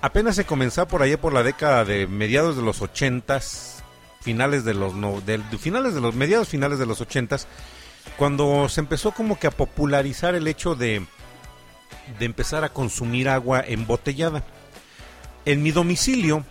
[0.00, 3.84] Apenas se comenzó por allá por la década de mediados de los ochentas,
[4.20, 5.22] finales de los no,
[5.58, 7.46] finales de los mediados finales de los ochentas,
[8.16, 11.06] cuando se empezó como que a popularizar el hecho de
[12.18, 14.42] de empezar a consumir agua embotellada.
[15.44, 16.44] En mi domicilio,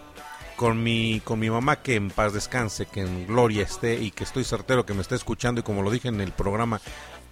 [0.56, 4.24] con mi, con mi mamá, que en paz descanse, que en gloria esté y que
[4.24, 6.82] estoy certero que me está escuchando y como lo dije en el programa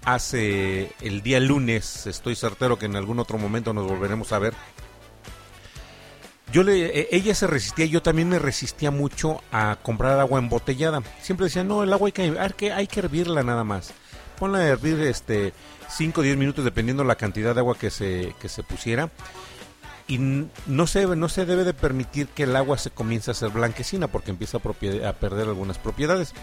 [0.05, 4.53] hace el día lunes, estoy certero que en algún otro momento nos volveremos a ver.
[6.51, 11.03] Yo le, e- ella se resistía, yo también me resistía mucho a comprar agua embotellada.
[11.21, 13.93] Siempre decía, no, el agua hay que, hay que, hervirla nada más.
[14.39, 15.53] Ponla a hervir este
[15.89, 19.11] 5 o 10 minutos dependiendo la cantidad de agua que se, que se pusiera.
[20.09, 23.49] Y no se, no se debe de permitir que el agua se comience a hacer
[23.49, 26.33] blanquecina porque empieza a, a perder algunas propiedades.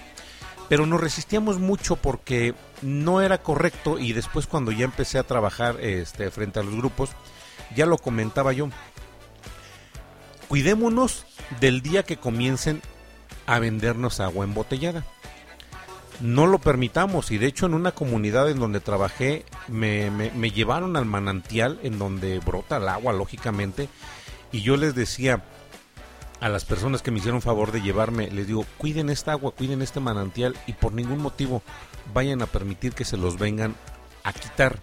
[0.69, 5.79] Pero nos resistíamos mucho porque no era correcto y después cuando ya empecé a trabajar
[5.81, 7.11] este, frente a los grupos,
[7.75, 8.69] ya lo comentaba yo.
[10.49, 11.27] Cuidémonos
[11.61, 12.83] del día que comiencen
[13.47, 15.05] a vendernos agua embotellada.
[16.21, 17.31] No lo permitamos.
[17.31, 21.99] Y de hecho en una comunidad en donde trabajé me, me- llevaron al manantial en
[21.99, 23.89] donde brota el agua lógicamente.
[24.53, 25.45] Y yo les decía
[26.41, 29.83] a las personas que me hicieron favor de llevarme, les digo, cuiden esta agua, cuiden
[29.83, 31.63] este manantial y por ningún motivo
[32.15, 33.75] vayan a permitir que se los vengan
[34.25, 34.79] a quitar.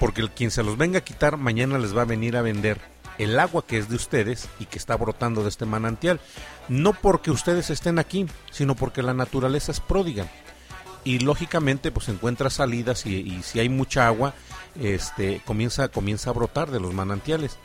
[0.00, 2.80] Porque el quien se los venga a quitar mañana les va a venir a vender
[3.18, 6.20] el agua que es de ustedes y que está brotando de este manantial.
[6.68, 10.26] No porque ustedes estén aquí, sino porque la naturaleza es pródiga.
[11.04, 14.34] Y lógicamente pues encuentra salidas y, si hay mucha agua,
[14.80, 17.58] este comienza, comienza a brotar de los manantiales.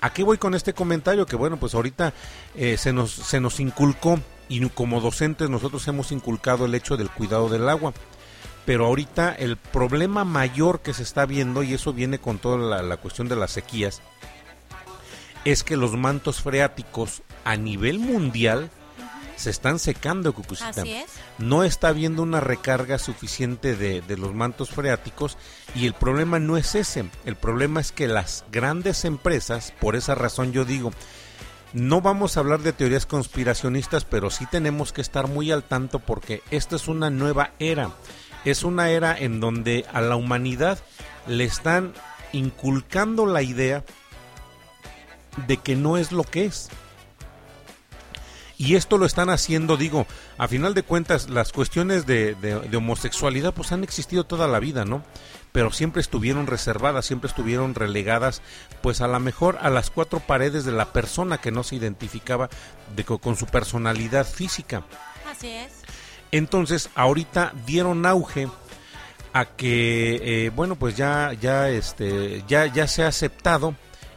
[0.00, 1.26] ¿A qué voy con este comentario?
[1.26, 2.12] Que bueno, pues ahorita
[2.54, 7.10] eh, se, nos, se nos inculcó y como docentes nosotros hemos inculcado el hecho del
[7.10, 7.92] cuidado del agua.
[8.66, 12.82] Pero ahorita el problema mayor que se está viendo, y eso viene con toda la,
[12.82, 14.02] la cuestión de las sequías,
[15.44, 18.70] es que los mantos freáticos a nivel mundial
[19.36, 20.70] se están secando, Cucucita.
[20.70, 21.10] Así es.
[21.38, 25.36] No está habiendo una recarga suficiente de, de los mantos freáticos
[25.74, 27.08] y el problema no es ese.
[27.24, 30.90] El problema es que las grandes empresas, por esa razón yo digo,
[31.72, 35.98] no vamos a hablar de teorías conspiracionistas, pero sí tenemos que estar muy al tanto
[35.98, 37.90] porque esta es una nueva era.
[38.44, 40.78] Es una era en donde a la humanidad
[41.26, 41.92] le están
[42.32, 43.84] inculcando la idea
[45.46, 46.68] de que no es lo que es.
[48.58, 50.06] Y esto lo están haciendo, digo,
[50.38, 54.86] a final de cuentas, las cuestiones de, de- homosexualidad pues han existido toda la vida,
[54.86, 55.02] ¿no?
[55.52, 58.40] Pero siempre estuvieron reservadas, siempre estuvieron relegadas,
[58.80, 62.48] pues a lo mejor a las cuatro paredes de la persona que no se identificaba
[62.94, 64.84] de, co- con su personalidad física.
[65.30, 65.72] Así es.
[66.36, 68.46] Entonces, ahorita dieron auge
[69.32, 73.74] a que, eh, bueno, pues ya, ya, este, ya, ya se ha aceptado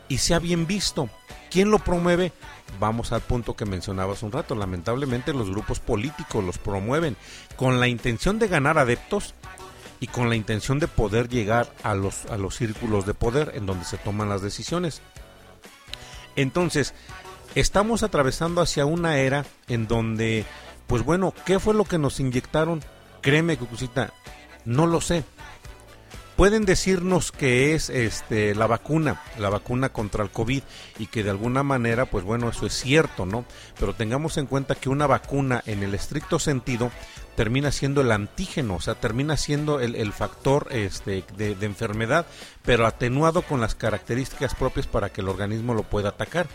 [0.10, 1.10] y se ha bien visto.
[1.50, 2.34] ¿Quién lo promueve?
[2.78, 4.54] Vamos al punto que mencionabas un rato.
[4.54, 7.16] Lamentablemente los grupos políticos los promueven
[7.56, 9.34] con la intención de ganar adeptos
[10.02, 13.66] y con la intención de poder llegar a los, a los círculos de poder en
[13.66, 15.02] donde se toman las decisiones.
[16.36, 16.94] Entonces,
[17.56, 20.46] estamos atravesando hacia una era en donde,
[20.90, 22.84] pues bueno, ¿qué fue lo que nos inyectaron?
[23.22, 24.12] Créeme, Cucucita,
[24.66, 25.24] no lo sé.
[26.36, 30.64] Pueden decirnos que es este la vacuna, la vacuna contra el COVID
[30.98, 33.46] y que de alguna manera, pues bueno, eso es cierto, ¿no?
[33.80, 36.92] Pero tengamos en cuenta que una vacuna en el estricto sentido
[37.36, 42.26] termina siendo el antígeno, o sea, termina siendo el, factor este, de enfermedad,
[42.64, 46.48] pero atenuado con las características propias para que el organismo lo pueda atacar.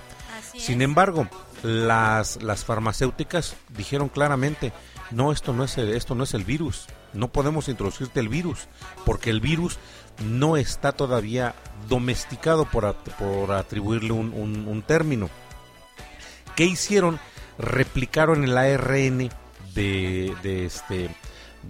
[0.56, 1.28] Sin embargo,
[1.62, 4.72] las, las farmacéuticas dijeron claramente,
[5.10, 8.68] no, esto no, es el, esto no es el virus, no podemos introducirte el virus,
[9.04, 9.78] porque el virus
[10.24, 11.54] no está todavía
[11.88, 15.28] domesticado por, at- por atribuirle un, un- un término.
[16.56, 17.18] ¿Qué hicieron?
[17.58, 19.30] Replicaron el ARN
[19.74, 21.10] de, de este,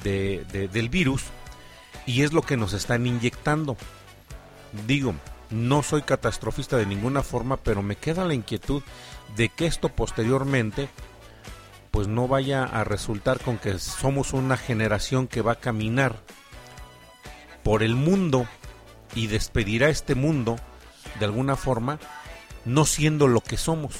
[0.02, 1.22] de- de- del virus
[2.06, 3.76] y es lo que nos están inyectando.
[4.86, 5.14] Digo,
[5.54, 8.82] no soy catastrofista de ninguna forma, pero me queda la inquietud
[9.36, 10.88] de que esto posteriormente
[11.90, 16.16] pues no vaya a resultar con que somos una generación que va a caminar
[17.62, 18.48] por el mundo
[19.14, 20.56] y despedirá este mundo
[21.20, 22.00] de alguna forma
[22.64, 23.94] no siendo lo que somos.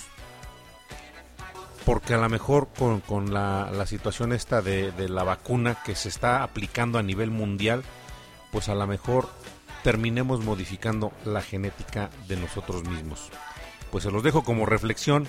[1.85, 6.09] Porque a lo mejor con, con la, situación esta de, de la vacuna que se
[6.09, 7.85] está aplicando a nivel mundial,
[8.51, 9.28] pues a lo mejor
[9.85, 13.28] terminemos modificando la genética de nosotros mismos.
[13.93, 15.28] Pues se los dejo como reflexión.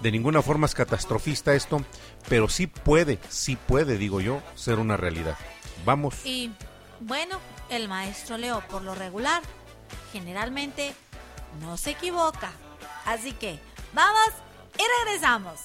[0.00, 1.82] De ninguna forma es catastrofista esto,
[2.28, 5.38] pero sí puede, sí puede, digo yo, ser una realidad.
[5.84, 6.26] Vamos.
[6.26, 6.50] Y
[6.98, 7.38] bueno,
[7.70, 9.40] el maestro Leo, por lo regular,
[10.12, 10.94] generalmente
[11.60, 12.50] no se equivoca.
[13.06, 13.60] Así que
[13.94, 14.30] vamos
[14.76, 15.60] y regresamos.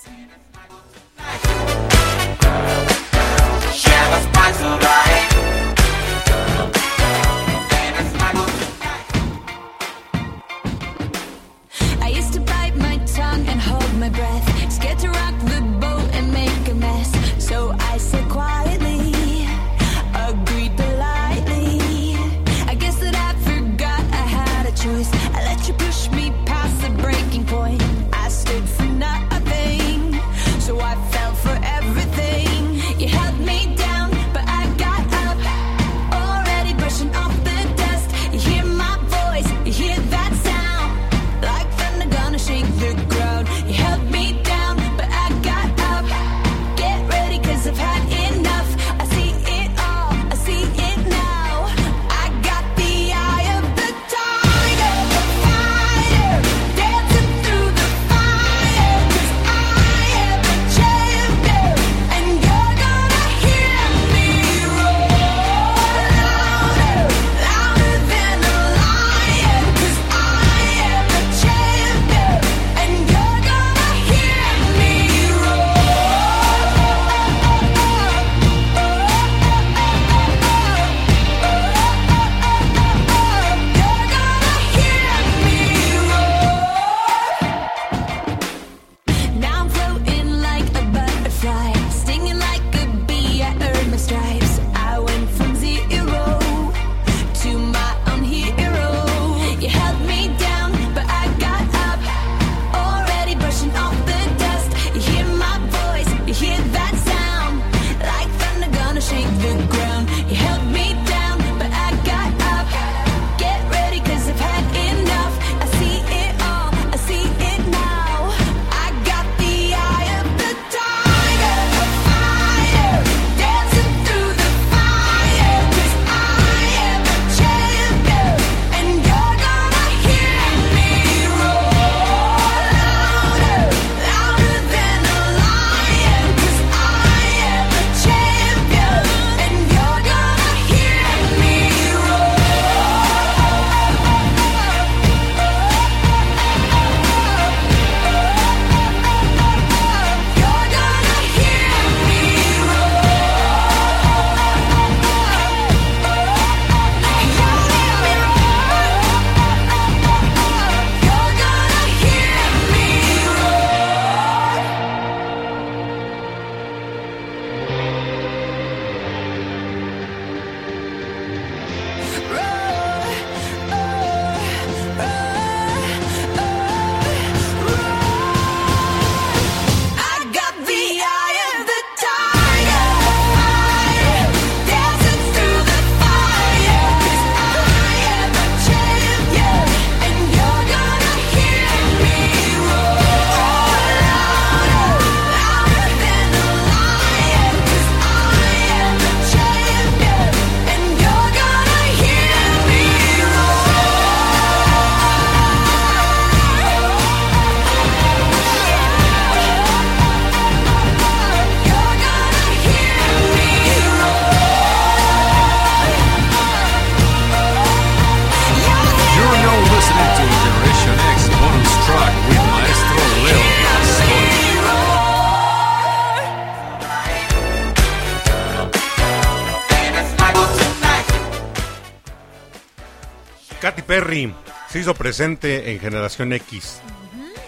[234.69, 236.79] Se hizo presente en Generación X.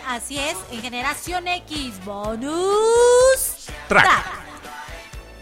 [0.05, 4.05] Así es, en Generación X, bonus Track.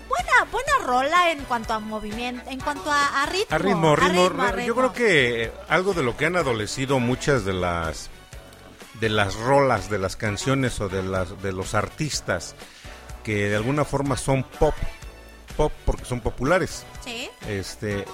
[0.08, 3.48] Buena, buena rola en cuanto a movimiento, en cuanto a, a ritmo.
[3.50, 4.76] A ritmo, ritmo, a Yo ritmo.
[4.76, 8.12] creo que algo de lo que han adolecido muchas de las
[9.00, 12.54] de las rolas, de las canciones o de las de los artistas
[13.24, 14.76] que de alguna forma son pop,
[15.56, 16.86] pop porque son populares.
[17.04, 17.28] Sí.
[17.48, 18.06] Este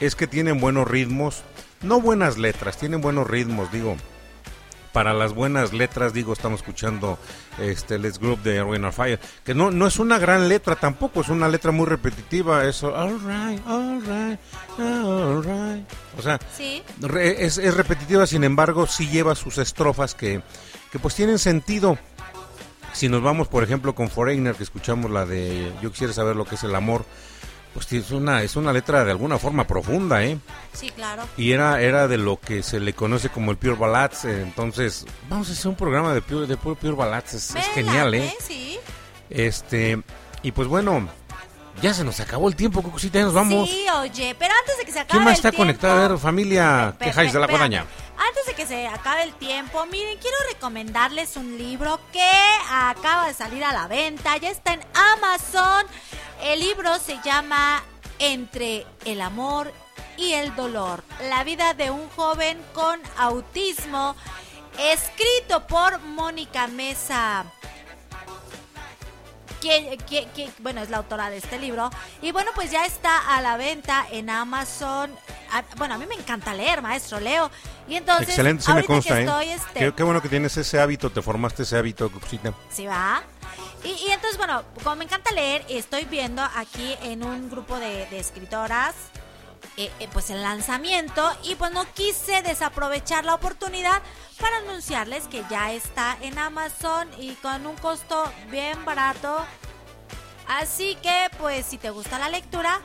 [0.00, 1.42] es que tienen buenos ritmos,
[1.82, 3.96] no buenas letras, tienen buenos ritmos, digo.
[4.92, 7.18] Para las buenas letras, digo, estamos escuchando
[7.60, 11.20] este Let's Group de Erwin on Fire, que no, no es una gran letra tampoco,
[11.20, 14.38] es una letra muy repetitiva, eso, all right, all right,
[14.78, 15.86] all right.
[16.18, 16.82] O sea, Sí.
[17.00, 20.40] re- es, es repetitiva, sin embargo, sí lleva sus estrofas que,
[20.90, 21.98] que pues tienen sentido.
[22.94, 26.46] Si nos vamos, por ejemplo, con Foreigner, que escuchamos la de Yo quisiera saber lo
[26.46, 27.04] que es el amor,
[27.74, 30.38] pues es una, es una letra de alguna forma profunda, ¿eh?
[30.72, 31.24] Sí, claro.
[31.36, 35.06] Y era, era de lo que se le conoce como el Pure Ballads, eh, entonces
[35.28, 38.34] vamos a hacer un programa de Pure, de Pure Ballads, es, genial, ¿eh?
[38.40, 38.78] Sí.
[39.30, 40.02] Este,
[40.42, 41.08] y pues bueno,
[41.82, 43.68] ya se nos acabó el tiempo, Cucucita, ya nos vamos.
[43.68, 46.04] Sí, oye, pero antes de que se acabe ¿Quién más el está tiempo- conectado?
[46.04, 47.84] A ver, familia, Pe- ¿qué de la guadaña?
[48.18, 52.30] Antes de que se acabe el tiempo, miren, quiero recomendarles un libro que
[52.68, 54.80] acaba de salir a la venta, ya está en
[55.14, 55.86] Amazon.
[56.42, 57.82] El libro se llama
[58.18, 59.72] Entre el amor
[60.16, 64.16] y el dolor, la vida de un joven con autismo,
[64.78, 67.44] escrito por Mónica Mesa
[69.60, 71.90] que, que- que- bueno, es la autora de este libro.
[72.22, 75.14] Y bueno, pues ya está a la venta en Amazon.
[75.52, 77.50] A- bueno, a mí me encanta leer, maestro Leo.
[77.88, 79.24] Y entonces, Excelente, sí me consta, que ¿eh?
[79.24, 82.52] estoy, este, Qué, qué bueno que tienes ese hábito, te formaste ese hábito, Cucucita.
[82.70, 83.22] ¿Sí va?
[83.84, 88.06] Y, y entonces, bueno, como me encanta leer, estoy viendo aquí en un grupo de,
[88.06, 88.94] de escritoras,
[89.78, 94.02] eh, eh, pues el lanzamiento, y pues no quise desaprovechar la oportunidad
[94.40, 99.38] para anunciarles que ya está en Amazon y con un costo bien barato.
[100.48, 102.80] Así que, pues, si te gusta la lectura,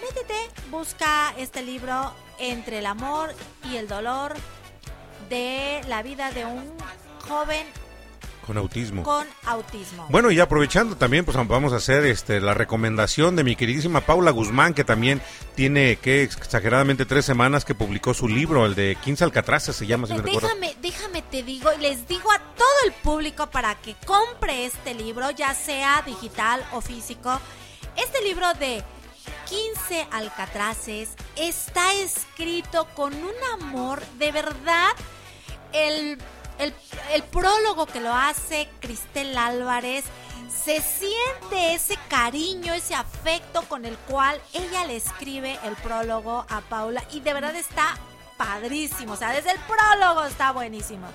[0.00, 3.34] métete, busca este libro entre el amor
[3.64, 4.34] y el dolor
[5.28, 6.72] de la vida de un
[7.28, 7.66] joven
[8.48, 9.02] Con autismo.
[9.02, 10.06] con autismo.
[10.08, 14.30] Bueno, y aprovechando también, pues vamos a hacer este la recomendación de mi queridísima Paula
[14.30, 15.20] Guzmán, que también
[15.54, 20.06] tiene que exageradamente tres semanas que publicó su libro, el de 15 Alcatraces se llama,
[20.06, 20.48] si recuerdo.
[20.48, 24.94] déjame, déjame te digo, y les digo a todo el público para que compre este
[24.94, 27.38] libro, ya sea digital o físico.
[27.96, 28.82] Este libro de
[29.48, 34.90] 15 Alcatraces está escrito con un amor de verdad.
[35.72, 36.18] El,
[36.58, 40.04] el, prólogo que lo hace Cristel Álvarez,
[40.52, 46.60] se siente ese cariño, ese afecto con el cual ella le escribe el prólogo a
[46.62, 47.96] Paula y de verdad está
[48.36, 51.06] padrísimo, o sea, desde el prólogo está buenísimo.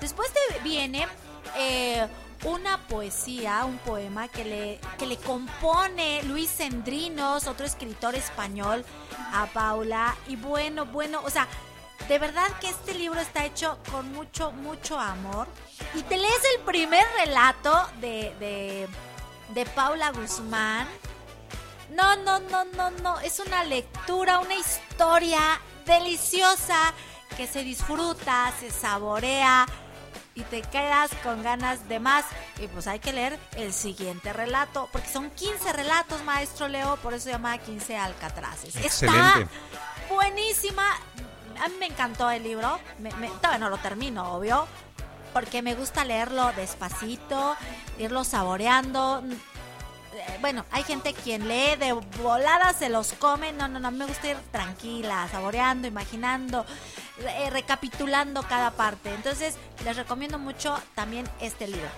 [0.00, 1.06] Después de- viene
[1.56, 2.06] eh,
[2.44, 8.84] una poesía, un poema que le, que le compone Luis Sendrinos, otro escritor español,
[9.32, 10.14] a Paula.
[10.28, 11.46] Y bueno, bueno, o sea,
[12.08, 15.46] de verdad que este libro está hecho con mucho, mucho amor.
[15.94, 18.88] Y te lees el primer relato de, de,
[19.54, 20.86] de Paula Guzmán.
[21.90, 23.20] No, no, no, no, no.
[23.20, 26.92] Es una lectura, una historia deliciosa
[27.36, 29.66] que se disfruta, se saborea
[30.34, 32.24] y te quedas con ganas de más.
[32.60, 37.14] Y pues hay que leer el siguiente relato, porque son 15 relatos, maestro Leo, por
[37.14, 38.76] eso se llama 15 Alcatraces.
[38.76, 39.42] Excelente.
[39.42, 40.84] Está buenísima.
[41.62, 42.78] A mí me encantó el libro.
[42.98, 44.66] Me- me- todavía no lo termino, obvio.
[45.32, 47.56] Porque me gusta leerlo despacito,
[47.98, 49.22] irlo saboreando.
[50.14, 53.52] Eh, Bueno, hay gente quien lee de volada, se los come.
[53.52, 56.64] No, no, no, me gusta ir tranquila, saboreando, imaginando,
[57.18, 59.12] eh, recapitulando cada parte.
[59.12, 61.88] Entonces, les recomiendo mucho también este libro.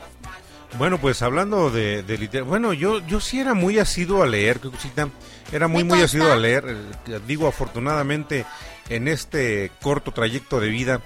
[0.78, 4.60] Bueno, pues hablando de, de literatura, bueno, yo, yo sí era muy asiduo a leer,
[4.60, 5.08] Cucucita,
[5.52, 6.64] era muy, muy asiduo a leer,
[7.06, 8.44] eh, digo, afortunadamente,
[8.88, 11.00] en este corto trayecto de vida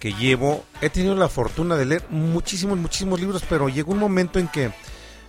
[0.00, 4.38] que llevo, he tenido la fortuna de leer muchísimos, muchísimos libros, pero llegó un momento
[4.40, 4.72] en que,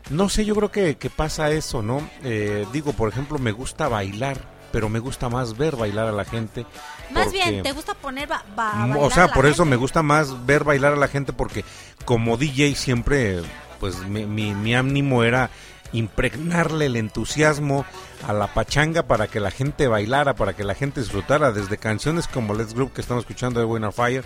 [0.10, 2.02] no sé, yo creo que, que pasa eso, ¿no?
[2.24, 4.38] Eh, digo, por ejemplo, me gusta bailar,
[4.72, 6.66] pero me gusta más ver bailar a la gente.
[7.12, 9.64] Más porque- bien, ¿te gusta poner ba- Mm, bailar o sea, a la por eso
[9.66, 11.64] me gusta más ver bailar a la gente porque
[12.06, 13.42] como DJ siempre,
[13.80, 15.52] pues mi, mi, mi ánimo era
[15.94, 17.86] impregnarle el entusiasmo
[18.28, 22.28] a la pachanga para que la gente bailara, para que la gente disfrutara desde canciones
[22.28, 24.24] como Let's Group que estamos escuchando de Winner Fire,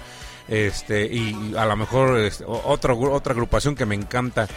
[0.47, 4.47] este y a lo mejor este, otra otra agrupación que me encanta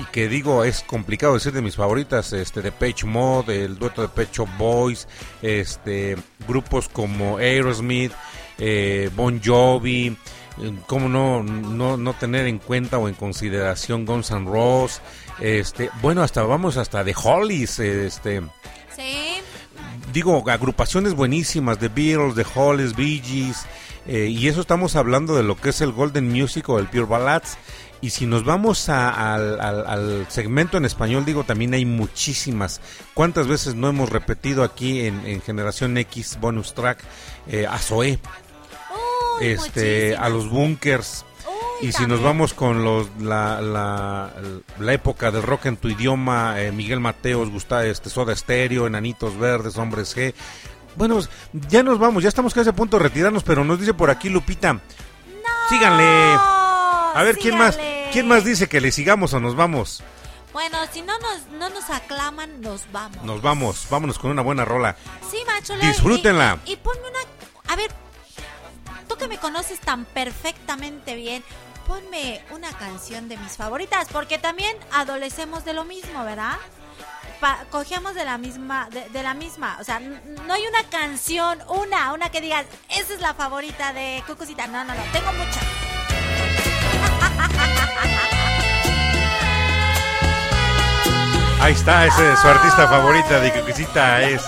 [0.00, 4.02] y que digo es complicado decir de mis favoritas, este de Page Mode, el dueto
[4.02, 5.06] de Pecho Boys,
[5.42, 6.16] este
[6.46, 8.12] grupos como Aerosmith
[8.58, 10.16] eh, Bon Jovi,
[10.60, 15.00] eh, cómo no, no, no tener en cuenta o en consideración Guns N' Roses,
[15.40, 18.40] este, bueno, hasta vamos hasta The Hollies, este,
[18.94, 19.40] Sí.
[20.12, 23.66] digo, agrupaciones buenísimas, The Beatles, The Hollies, Bee Gees,
[24.06, 27.04] eh, y eso estamos hablando de lo que es el Golden Music o el Pure
[27.04, 27.58] Ballads.
[28.02, 32.80] Y si nos vamos a- al, al- al segmento en español, digo, también hay muchísimas.
[33.14, 36.98] ¿Cuántas veces no hemos repetido aquí en, en Generación X Bonus Track
[37.48, 38.18] eh, a Zoé,
[39.40, 41.24] Uy, este, a los Bunkers?
[41.82, 44.32] Y si nos vamos con los, la, la,
[44.78, 49.38] la época del rock en tu idioma, eh, Miguel Mateos, Gustavo, este, Soda Stereo, Enanitos
[49.38, 50.32] Verdes, Hombres G.
[50.96, 51.20] Bueno,
[51.52, 54.30] ya nos vamos, ya estamos casi a punto de retirarnos, pero nos dice por aquí
[54.30, 54.80] Lupita.
[55.68, 56.04] Síganle.
[56.04, 57.78] A ver, ¿quién más.
[58.12, 60.02] ¿quién más dice que le sigamos o nos vamos?
[60.54, 63.22] Bueno, si no nos, no nos aclaman, nos vamos.
[63.24, 64.96] Nos vamos, vámonos con una buena rola.
[65.30, 65.76] Sí, macho.
[65.76, 66.58] Disfrútenla.
[66.64, 67.18] Y, y ponme una...
[67.72, 67.90] A ver,
[69.08, 71.44] tú que me conoces tan perfectamente bien,
[71.86, 76.56] ponme una canción de mis favoritas, porque también adolecemos de lo mismo, ¿verdad?
[77.40, 82.12] Pa- cogemos de la misma, de, la misma, o sea, no hay una canción, una,
[82.12, 85.62] una que digas, esa es la favorita de Cucucita, no, no, no, tengo muchas.
[91.60, 94.42] Ahí está, ese es su artista favorita de Cucucita es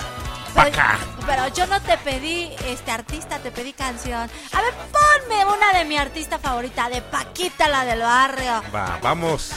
[0.53, 0.97] Paca.
[1.25, 4.29] Pero yo no te pedí este artista, te pedí canción.
[4.53, 8.63] A ver, ponme una de mi artista favorita, de Paquita, la del barrio.
[8.73, 9.51] Va, vamos.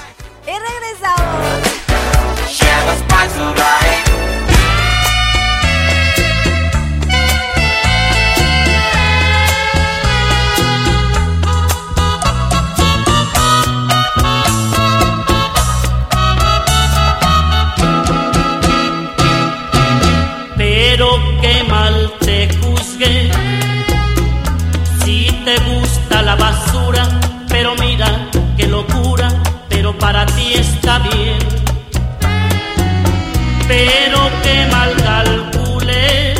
[0.46, 1.82] Y regresamos.
[30.02, 31.38] Para ti está bien.
[33.68, 36.34] Pero qué mal calculé.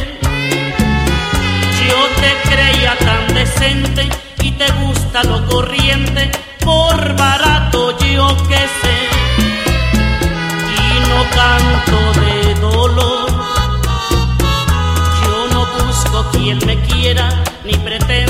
[1.87, 4.09] Yo te creía tan decente
[4.41, 6.31] y te gusta lo corriente,
[6.65, 8.99] por barato yo que sé.
[10.81, 13.31] Y no canto de dolor.
[15.23, 17.29] Yo no busco quien me quiera,
[17.65, 18.22] ni pretendo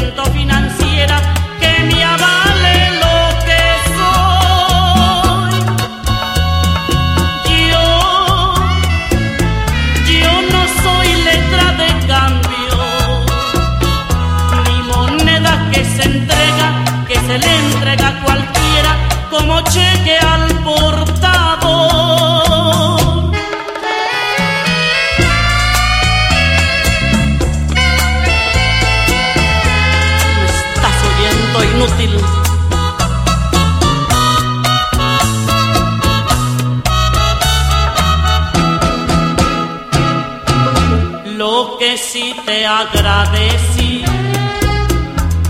[42.83, 44.05] agradecí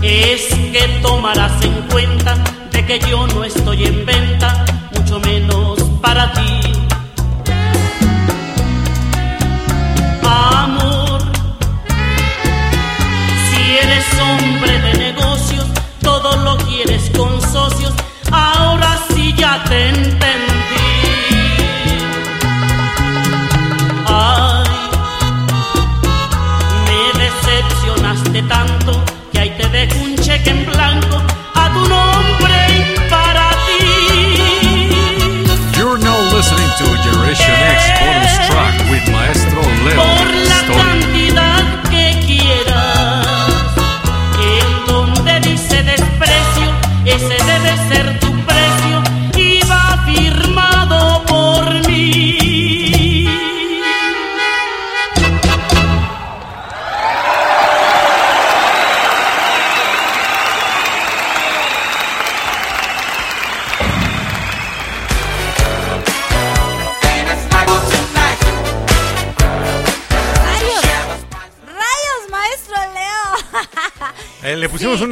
[0.01, 2.35] es que tomarás en cuenta
[2.71, 6.82] de que yo no estoy en venta, mucho menos para ti.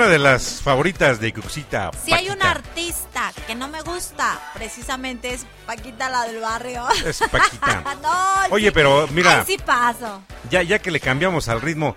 [0.01, 1.91] Una de las favoritas de Cucucita.
[2.03, 2.49] Si hay un Paquita.
[2.49, 6.87] artista que no me gusta, precisamente es Paquita, la del barrio.
[7.05, 7.83] Es Paquita.
[8.01, 8.71] no, Oye, sí.
[8.73, 9.45] pero mira.
[9.45, 10.23] Sí paso.
[10.49, 11.95] Ya, ya que le cambiamos al ritmo,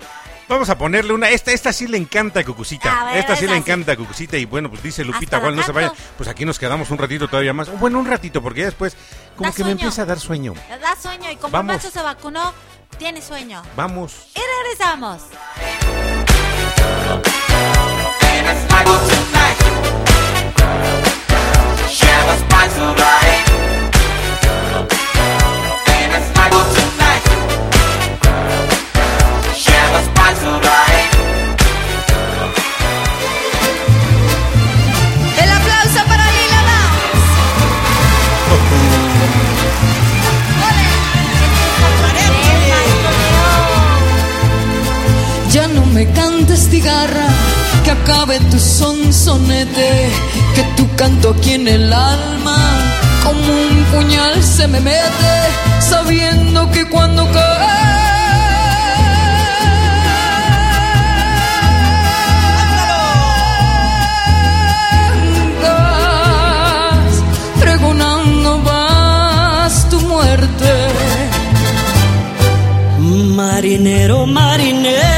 [0.48, 1.30] vamos a ponerle una.
[1.30, 3.00] Esta, esta sí le encanta a Cucucita.
[3.00, 4.36] A ver, esta sí le encanta a Cucucita.
[4.36, 5.90] Y bueno, pues dice Lupita, igual no se vaya.
[6.18, 7.70] Pues aquí nos quedamos un ratito todavía más.
[7.80, 8.98] Bueno, un ratito, porque ya después,
[9.34, 10.52] como Da que me empieza a dar sueño.
[10.68, 11.76] Da sueño y como Vamos.
[11.76, 12.52] Macho se vacunó,
[12.98, 13.62] tiene sueño.
[13.74, 14.28] Vamos.
[14.34, 15.22] Y regresamos.
[18.46, 19.58] And a smile tonight.
[21.88, 23.43] Share a spice of life.
[47.94, 49.90] Acabe tu sonsonete,
[50.54, 52.58] que tu canto aquí en el alma,
[53.24, 55.34] como un puñal se me mete,
[55.80, 57.44] sabiendo que cuando cantas,
[67.60, 70.70] pregonando vas tu muerte.
[73.36, 75.13] Marinero, marinero,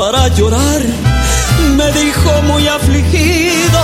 [0.00, 0.80] para llorar,
[1.76, 3.80] me dijo muy afligido,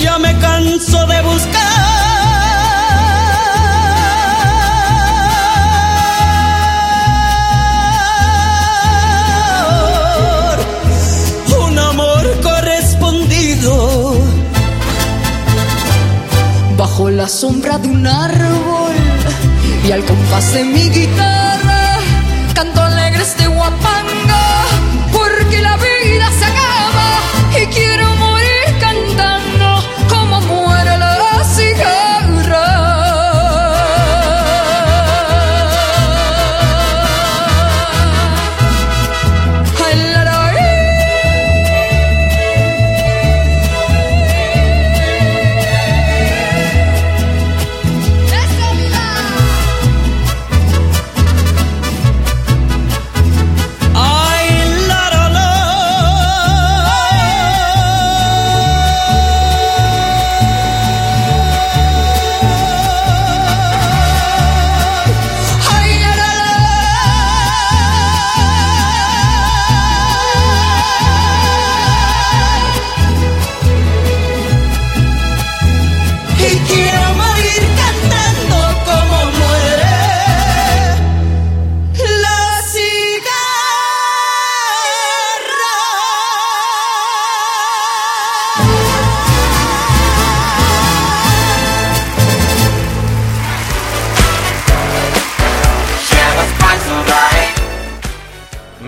[0.00, 1.60] ya me canso de buscar
[11.68, 14.14] un amor correspondido.
[16.78, 18.94] bajo la sombra de un árbol
[19.86, 21.98] y al compás de mi guitarra
[22.54, 24.23] canto alegre este guapanga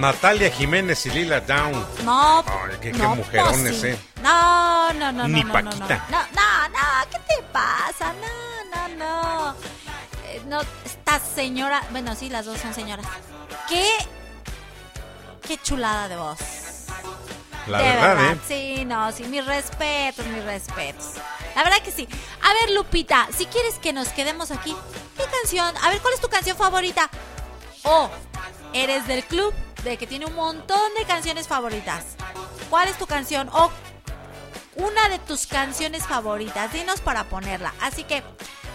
[0.06, 1.84] Natalia Jiménez y Lila Down.
[2.04, 3.86] No, Ay, qué, qué no, mujerones, pues sí.
[3.88, 3.98] eh.
[4.22, 6.06] No, no, no, Ni no, no, Paquita.
[6.08, 8.12] No, no, no, ¿qué te pasa?
[8.20, 9.54] No, no, no.
[10.26, 13.04] Eh, no, esta señora, bueno, sí, las dos son señoras.
[13.68, 13.84] Qué,
[15.44, 16.38] qué chulada de voz.
[17.66, 18.38] La de verdad, ¿eh?
[18.46, 21.14] Sí, no, sí, mis respetos, mis respetos.
[21.56, 22.06] La verdad que sí.
[22.42, 24.76] A ver, Lupita, si quieres que nos quedemos aquí,
[25.16, 25.74] ¿qué canción?
[25.82, 27.10] A ver, ¿cuál es tu canción favorita?
[27.82, 28.08] O
[28.72, 29.52] eres del club
[29.90, 32.04] de que tiene un montón de canciones favoritas.
[32.68, 33.48] ¿Cuál es tu canción?
[33.52, 33.70] O
[34.76, 36.72] una de tus canciones favoritas.
[36.72, 37.72] Dinos para ponerla.
[37.80, 38.22] Así que,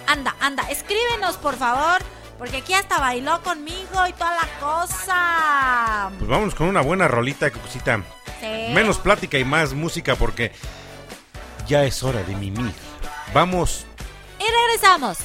[0.07, 2.01] anda, anda, escríbenos por favor.
[2.37, 6.09] Porque aquí hasta bailó conmigo y toda la cosa.
[6.17, 8.01] Pues vámonos con una buena rolita, cosita.
[8.39, 8.73] Sí.
[8.73, 10.51] Menos plática y más música porque
[11.67, 12.73] ya es hora de mimir.
[13.33, 13.85] Vamos
[14.39, 15.19] Y regresamos.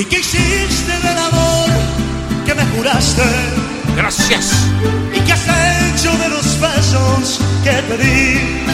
[0.00, 1.68] ¿Y qué hiciste del amor
[2.46, 3.22] que me juraste?
[3.94, 4.50] Gracias.
[5.14, 8.64] ¿Y qué has hecho de los besos que te di?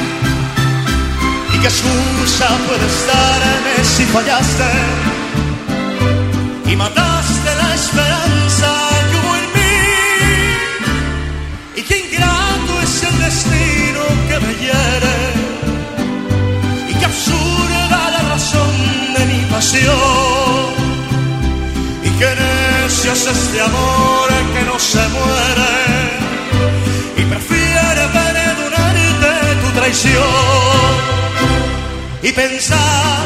[1.52, 4.70] ¿Y qué excusa puedes darme si fallaste?
[6.70, 8.75] Y mataste la esperanza
[13.26, 15.16] destino que me hiere?
[16.90, 18.74] ¿Y qué absurda la razón
[19.16, 20.86] de mi pasión?
[22.06, 25.72] y que necio es este amor que no se muere
[27.20, 29.32] y prefiere perdonarte
[29.62, 30.92] tu traición
[32.22, 33.24] y pensar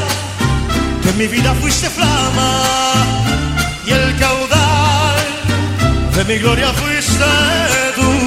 [1.02, 2.52] que mi vida fuiste flama
[3.86, 5.18] y el caudal
[6.16, 7.30] de mi gloria fuiste
[7.96, 8.19] tú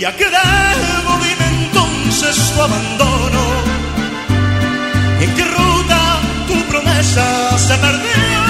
[0.00, 3.42] ¿Y a qué debo dime entonces tu abandono?
[5.20, 8.49] ¿En qué ruta tu promesa se perdió?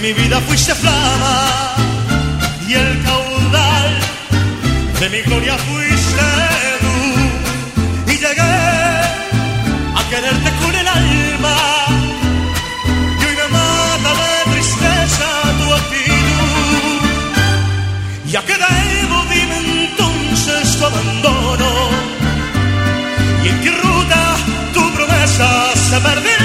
[0.00, 1.74] Mi vida fuiste flama
[2.66, 3.98] y el caudal
[4.98, 6.26] de mi gloria fuiste
[6.80, 8.12] tú.
[8.12, 8.56] Y llegué
[9.98, 11.56] a quererte con el alma
[13.20, 15.28] y hoy me mata de tristeza
[15.58, 17.00] tu actitud.
[18.32, 21.70] Y a qué debo dime entonces tu abandono
[23.44, 24.36] y en qué ruta
[24.72, 26.39] tu promesa se perdió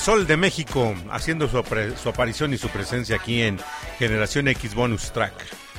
[0.00, 3.60] Sol de México haciendo su, aparición y su presencia aquí en
[3.98, 5.34] Generación X Bonus Track.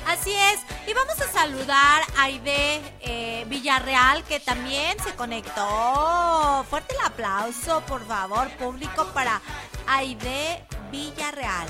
[0.06, 6.64] Así es, y vamos a saludar a Aide eh, Villarreal que también se conectó.
[6.70, 9.40] Fuerte el aplauso, por favor, público, para
[9.88, 11.66] Aide Villarreal.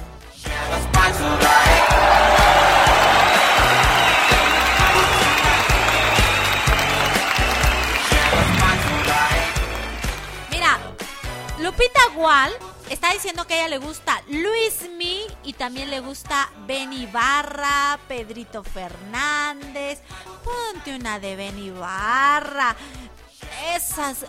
[11.62, 12.52] Lupita Gual
[12.90, 18.00] está diciendo que a ella le gusta Luis Mi y también le gusta Benny Barra,
[18.08, 20.00] Pedrito Fernández.
[20.42, 22.74] Ponte una de Benny Barra.
[23.76, 24.26] Esas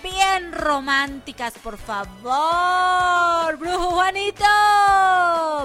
[0.00, 3.56] bien románticas, por favor.
[3.56, 4.44] Brujo Juanito.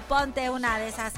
[0.09, 1.13] Ponte una de esas.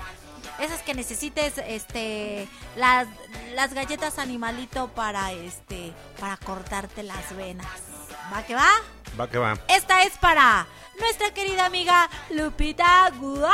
[0.59, 3.07] Esas que necesites, este, las,
[3.55, 7.92] las galletas animalito para, este, para cortarte las venas.
[8.31, 8.69] ¿Va que va?
[9.19, 9.57] Va que va.
[9.67, 10.65] Esta es para
[10.99, 13.53] nuestra querida amiga Lupita Gual.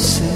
[0.00, 0.29] A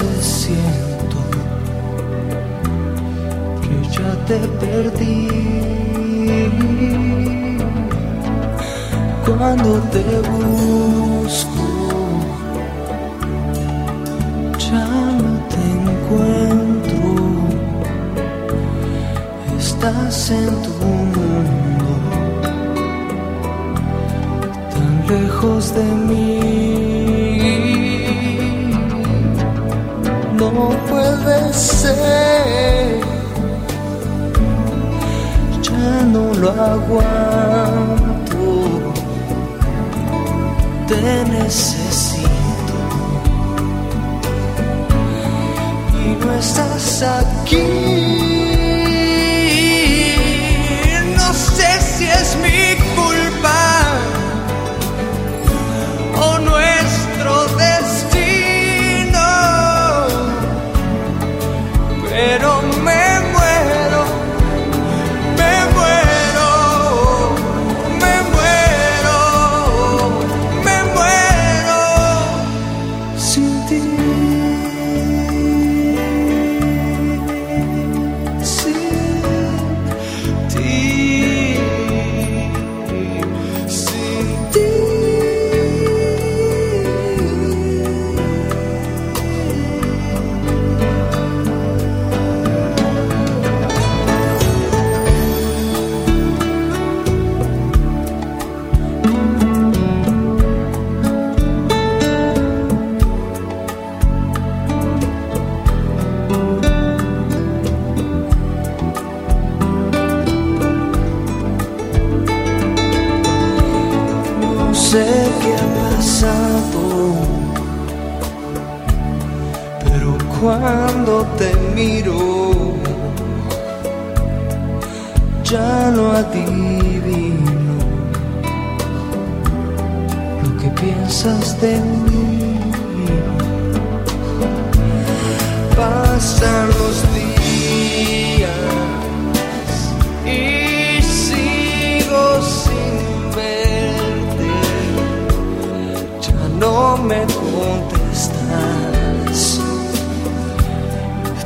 [146.59, 148.39] no me contestas,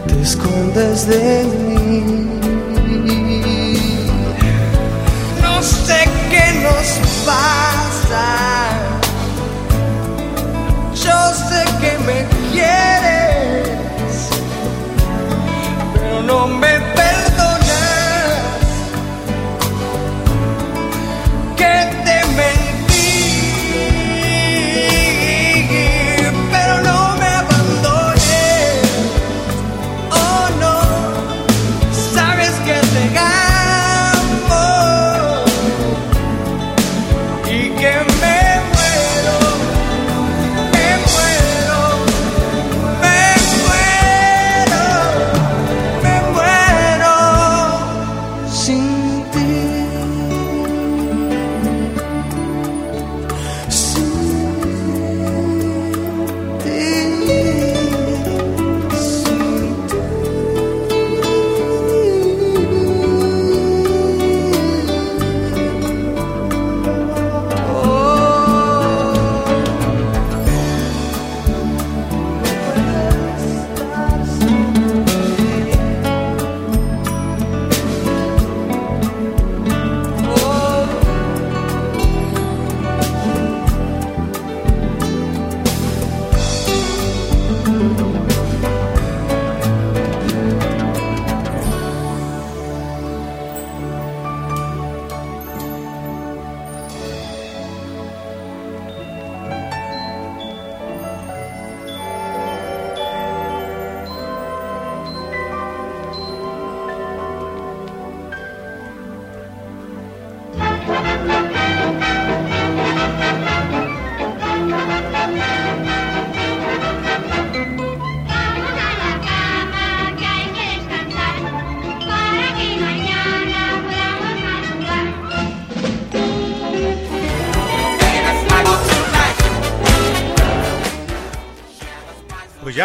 [0.07, 2.29] te escondes de mí.
[5.43, 6.89] No sé qué nos
[7.27, 7.58] pasa.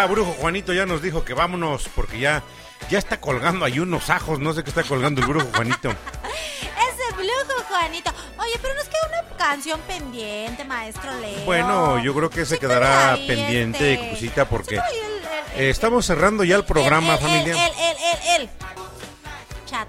[0.06, 2.43] Ya, Brujo Juanito ya nos dijo que vámonos porque ya,
[2.90, 4.40] ya está colgando ahí unos ajos.
[4.40, 5.90] No sé qué está colgando el Brujo Juanito.
[6.61, 8.11] Ese Blujo, Juanito.
[8.40, 11.40] Oye, pero nos queda una canción pendiente, maestro Leo.
[11.45, 14.82] Bueno, yo creo que se quedará pendiente, este, cosita, porque el-
[15.61, 17.53] el- estamos cerrando ya el programa, familia.
[17.67, 17.98] El, el,
[18.38, 18.49] el, el,
[19.65, 19.88] Chat.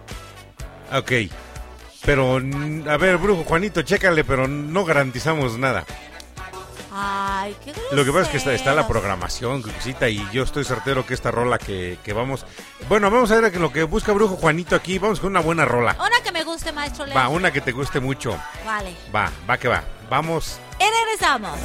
[0.92, 1.12] Ok.
[2.04, 2.36] Pero,
[2.90, 5.84] a ver, brujo Juanito, chécale, pero no garantizamos nada.
[6.96, 10.64] Ay, qué Lo que pasa es que está, está la programación, cosita, y yo estoy
[10.64, 12.46] certero que esta rola que, que vamos...
[12.88, 15.64] Bueno, vamos a ver que lo que busca brujo Juanito aquí, vamos con una buena
[15.64, 15.96] rola.
[15.98, 17.16] Una que me guste, maestro Leo.
[17.16, 18.38] Va, una que te guste mucho.
[18.64, 18.94] Vale.
[19.14, 19.82] Va, va que va.
[20.08, 20.60] Vamos.
[20.78, 21.58] Y regresamos.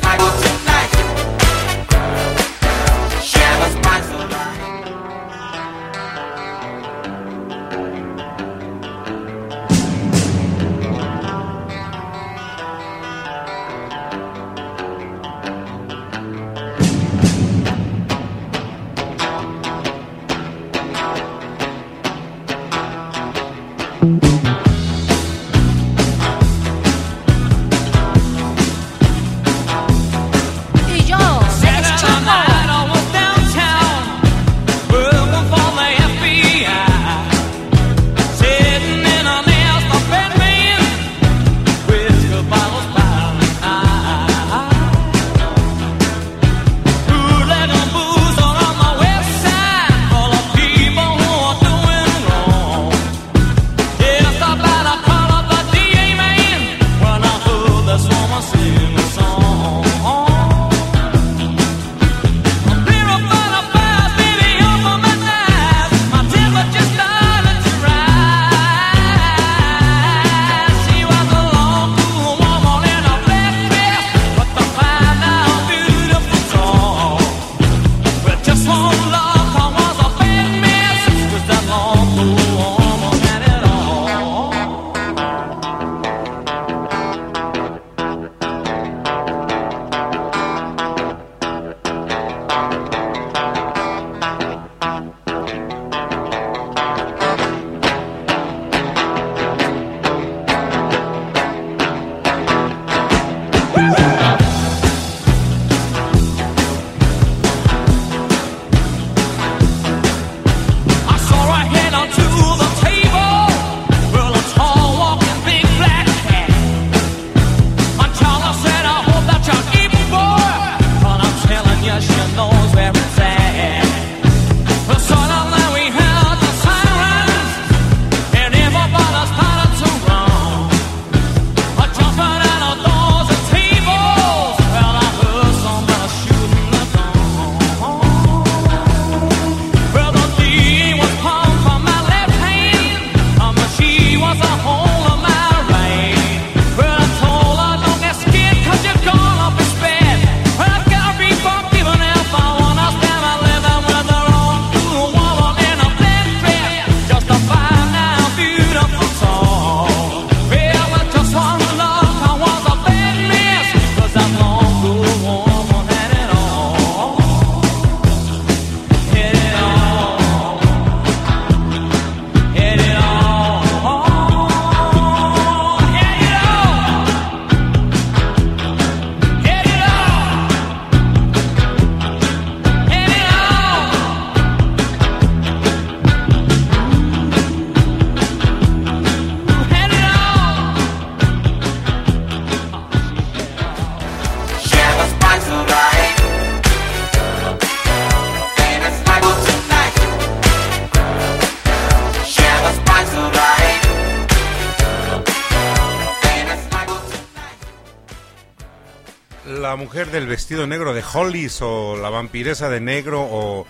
[210.09, 213.67] Mujer del vestido negro de Hollis o la vampiresa de negro o...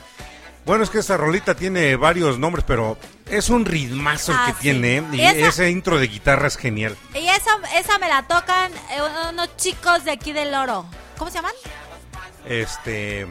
[0.66, 4.58] Bueno, es que esta rolita tiene varios nombres, pero es un ritmazo Ah, que sí.
[4.61, 5.03] tiene.
[5.14, 6.95] Y Esa- ese intro de guitarra es genial.
[7.16, 9.01] Y esa, esa me la tocan eh,
[9.32, 10.85] unos chicos de aquí del Oro.
[11.18, 11.53] ¿Cómo se llaman?
[12.45, 13.26] Este...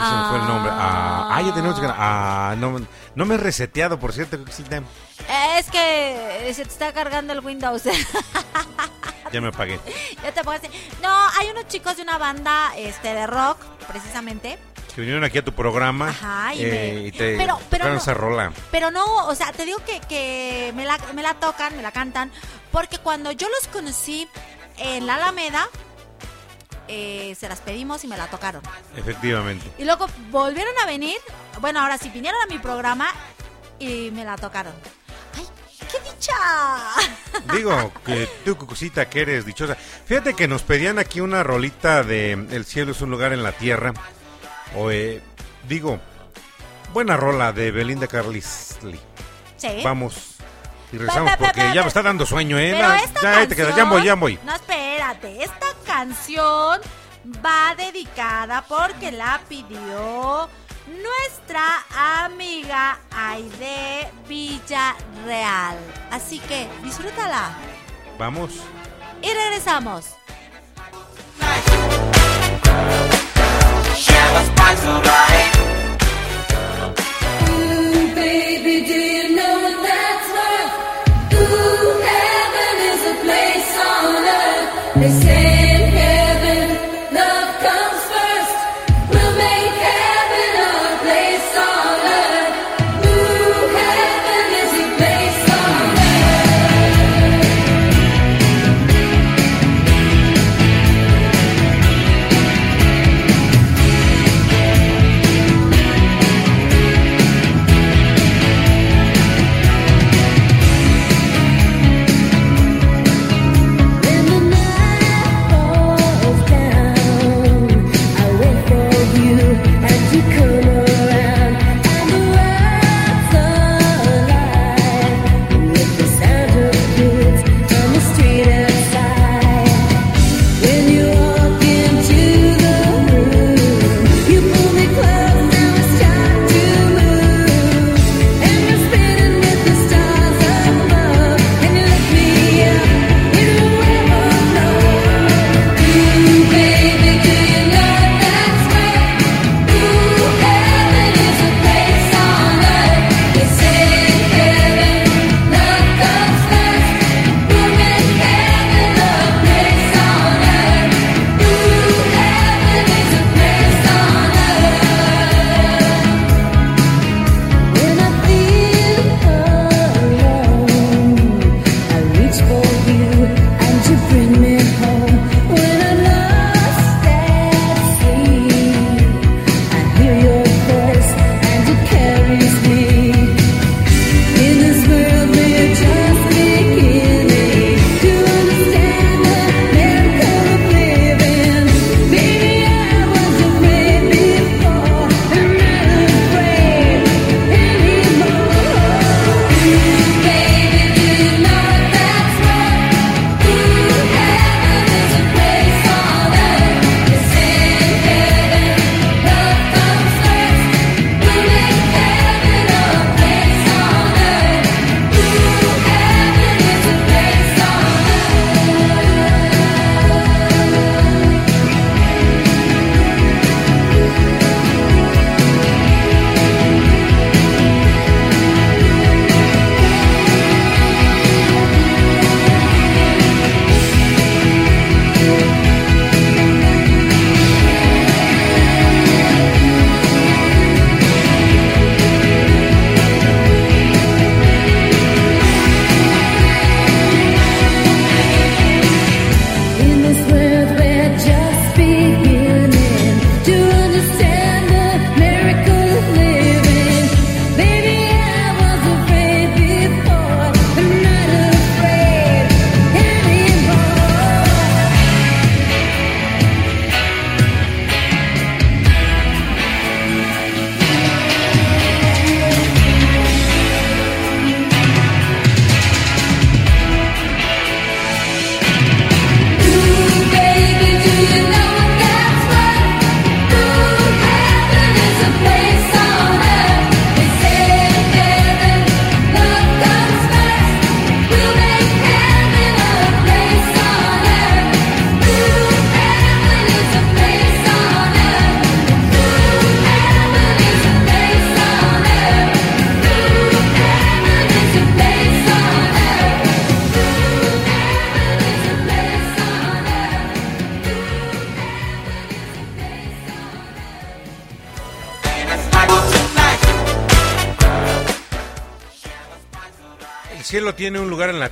[0.00, 0.72] Ay, se me fue el nombre.
[0.74, 1.86] Ah, ah, ya tenemos que...
[1.88, 2.80] Ah, no,
[3.14, 4.36] no me he reseteado, por cierto.
[4.36, 7.82] Eh, es que se te está cargando el Windows.
[9.32, 9.78] Ya me apagué.
[10.22, 10.62] ya te pongas-
[11.02, 11.08] No,
[11.38, 14.58] hay unos chicos de una banda este, de rock, precisamente.
[14.94, 17.96] Que vinieron aquí a tu programa Ajá, y eh, me- y te pero- pero no-
[17.96, 18.52] esa rola.
[18.70, 21.92] Pero no, o sea, te digo que, que me, la, me la tocan, me la
[21.92, 22.32] cantan,
[22.72, 24.26] porque cuando yo los conocí
[24.78, 25.68] en la Alameda,
[26.88, 28.62] eh, se las pedimos y me la tocaron.
[28.96, 29.70] Efectivamente.
[29.78, 31.16] Y luego volvieron a venir,
[31.60, 33.08] bueno, ahora sí, vinieron a mi programa
[33.78, 34.72] y me la tocaron.
[35.90, 36.34] ¡Qué dicha!
[37.54, 39.74] Digo, que tú, Cucucita, que eres dichosa.
[39.74, 43.52] Fíjate que nos pedían aquí una rolita de El cielo es un lugar en la
[43.52, 43.92] tierra.
[44.76, 45.22] O, eh,
[45.68, 45.98] digo,
[46.92, 48.98] buena rola de Belinda Carlisle.
[49.56, 49.80] Sí.
[49.82, 50.36] Vamos.
[50.92, 52.76] Y regresamos porque ya me está dando sueño, ¿eh?
[53.22, 54.38] Ya, te quedas, ya voy, ya voy.
[54.44, 55.42] No, espérate.
[55.42, 56.80] Esta canción
[57.44, 60.48] va dedicada porque la pidió
[60.88, 61.84] nuestra
[62.24, 65.76] amiga Aide Villarreal.
[66.10, 67.56] Así que disfrútala.
[68.18, 68.52] Vamos.
[69.22, 70.18] Y regresamos.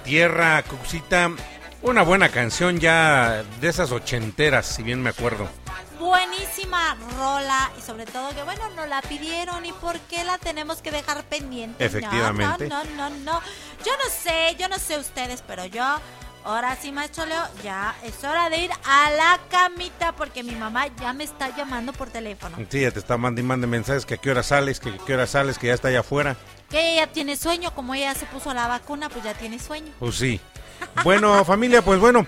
[0.06, 1.32] tierra, Cuxita.
[1.82, 5.48] Una buena canción ya de esas ochenteras, si bien me acuerdo.
[5.98, 10.80] Buenísima rola y sobre todo que bueno, nos la pidieron y por qué la tenemos
[10.80, 11.84] que dejar pendiente.
[11.84, 12.68] Efectivamente.
[12.68, 13.40] No, no, no, no.
[13.84, 15.84] Yo no sé, yo no sé ustedes, pero yo
[16.44, 20.86] ahora sí, maestro Leo, ya es hora de ir a la camita porque mi mamá
[21.00, 22.56] ya me está llamando por teléfono.
[22.70, 25.14] Sí, ya te está mandando mande mensajes que a qué hora sales, que a qué
[25.14, 26.36] hora sales, que ya está allá afuera.
[27.16, 29.90] Tiene sueño, como ella se puso la vacuna, pues ya tiene sueño.
[29.98, 30.38] Pues sí.
[31.02, 32.26] Bueno, familia, pues bueno,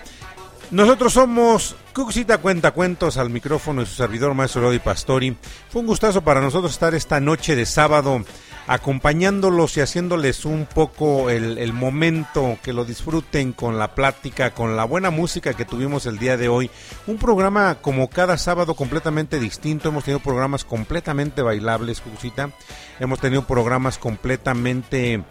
[0.71, 5.37] nosotros somos Cuxita Cuenta Cuentos al micrófono y su servidor maestro Lodi Pastori.
[5.69, 8.25] Fue un gustazo para nosotros estar esta noche de sábado
[8.69, 14.77] acompañándolos y haciéndoles un poco el, el momento, que lo disfruten con la plática, con
[14.77, 16.69] la buena música que tuvimos el día de hoy.
[17.07, 19.89] Un programa como cada sábado completamente distinto.
[19.89, 22.51] Hemos tenido programas completamente bailables, Cuxita.
[22.99, 25.23] Hemos tenido programas completamente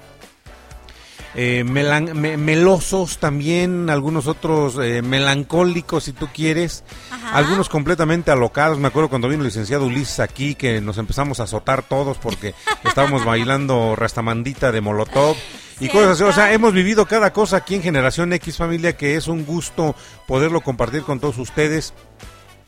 [1.35, 6.85] eh, melan- me- melosos también, algunos otros eh, melancólicos si tú quieres,
[7.33, 8.79] algunos completamente alocados.
[8.79, 12.55] Me acuerdo cuando vino el licenciado Ulises aquí que nos empezamos a azotar todos porque
[12.85, 15.37] estábamos bailando rastamandita de Molotov.
[15.81, 19.15] Y cosas así, o sea, hemos vivido cada cosa aquí en Generación X Familia que
[19.15, 19.95] es un gusto
[20.27, 21.95] poderlo compartir con todos ustedes.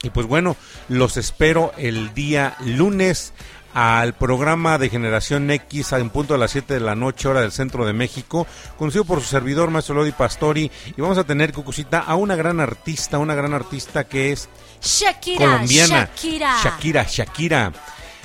[0.03, 0.57] Y pues bueno,
[0.89, 3.33] los espero el día lunes
[3.75, 7.53] al programa de Generación X en punto de las 7 de la noche, hora del
[7.53, 10.71] centro de México, conocido por su servidor, Maestro Lodi Pastori.
[10.97, 14.49] Y vamos a tener, Cucucita, a una gran artista, una gran artista que es
[14.83, 16.11] Shakira, colombiana.
[16.15, 16.57] Shakira.
[16.63, 17.73] Shakira, Shakira.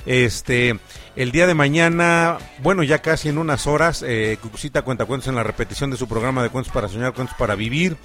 [0.04, 0.78] Este,
[1.16, 5.34] el día de mañana, bueno, ya casi en unas horas, eh, Cucucita cuenta cuentos en
[5.34, 7.96] la repetición de su programa de Cuentos para Soñar, Cuentos para Vivir.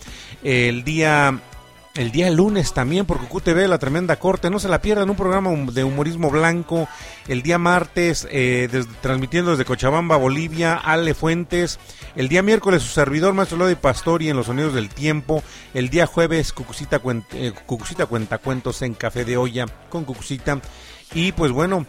[0.43, 1.39] El día
[1.95, 4.49] el día lunes también por QTV, la tremenda corte.
[4.49, 6.87] No se la pierdan, un programa de humorismo blanco.
[7.27, 8.69] El día martes, eh,
[9.01, 11.79] transmitiendo desde Cochabamba, Bolivia, Ale Fuentes.
[12.15, 15.43] El día miércoles, su servidor, Maestro Lodi Pastori, en los sonidos del tiempo.
[15.73, 20.59] El día jueves, Cucucita, Cuen- eh, Cucucita cuenta cuentos en Café de Olla con Cucucita.
[21.13, 21.85] Y pues bueno,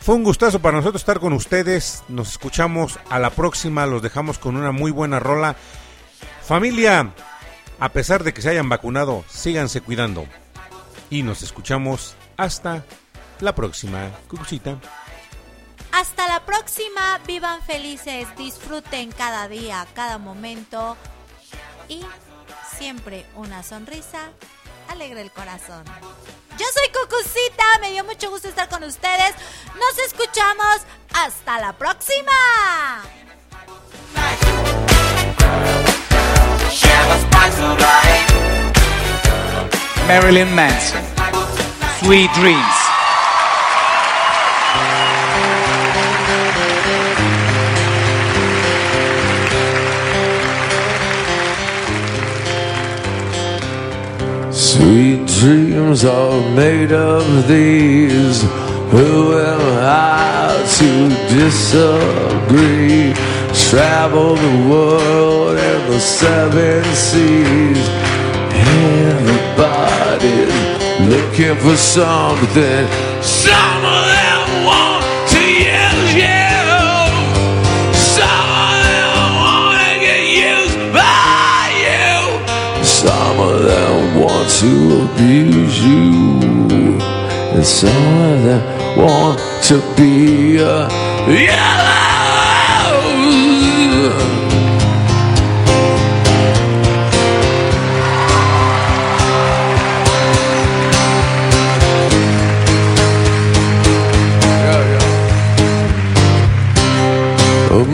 [0.00, 2.04] fue un gustazo para nosotros estar con ustedes.
[2.08, 3.84] Nos escuchamos a la próxima.
[3.84, 5.56] Los dejamos con una muy buena rola.
[6.42, 7.12] Familia,
[7.78, 10.26] a pesar de que se hayan vacunado, síganse cuidando.
[11.10, 12.84] Y nos escuchamos hasta
[13.40, 14.10] la próxima.
[14.28, 14.78] Cucucita.
[15.92, 20.96] Hasta la próxima, vivan felices, disfruten cada día, cada momento
[21.88, 22.00] y
[22.76, 24.30] siempre una sonrisa
[24.88, 25.84] alegra el corazón.
[26.58, 29.34] Yo soy Cucucita, me dio mucho gusto estar con ustedes.
[29.74, 30.80] Nos escuchamos
[31.14, 32.32] hasta la próxima.
[40.08, 41.02] Marilyn Manson.
[42.00, 42.76] Sweet Dreams.
[54.50, 58.42] Sweet dreams are made of these.
[58.90, 63.25] Who am I to disagree?
[63.70, 67.88] Travel the world and the seven seas.
[69.16, 70.54] Everybody's
[71.10, 72.86] looking for something.
[73.20, 76.46] Some of them want to use you.
[77.92, 82.38] Some of them want to get used by you.
[82.84, 84.70] Some of them want to
[85.10, 87.02] abuse you.
[87.52, 88.62] And some of them
[88.96, 90.88] want to be a
[91.28, 92.05] yellow.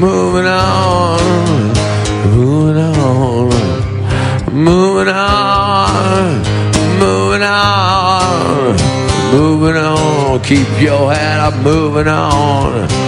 [0.03, 1.21] Moving on,
[2.35, 3.51] moving on,
[4.53, 6.43] moving on,
[6.99, 8.77] moving on,
[9.31, 10.41] moving on.
[10.43, 13.02] Keep your head up, moving on.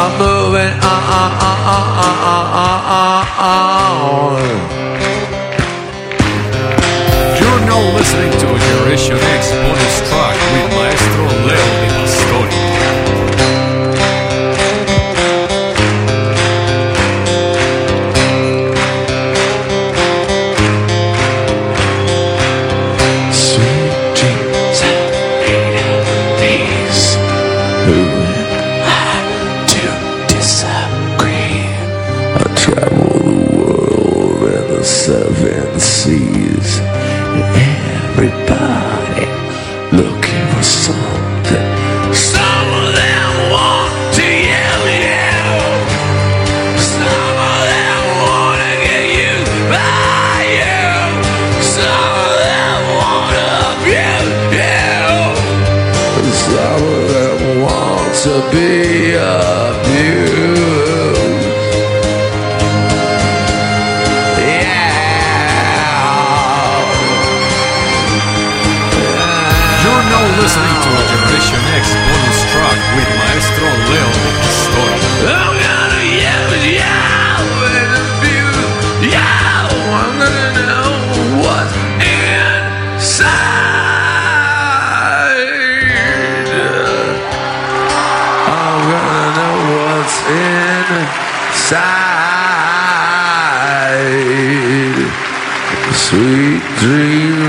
[0.00, 2.46] I'm moving on, on, on, on, on,
[2.94, 4.38] on, on.
[7.40, 12.67] You're now listening to Generation X bonus track with Maestro Leo Di Pastori.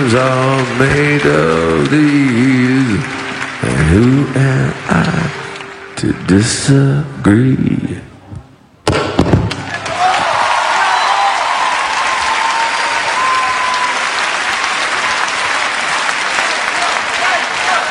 [0.09, 3.03] Dreams are made of these.
[3.61, 7.99] And who am I to disagree?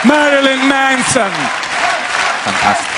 [0.06, 1.32] Marilyn Manson.
[2.44, 2.88] Fantastic.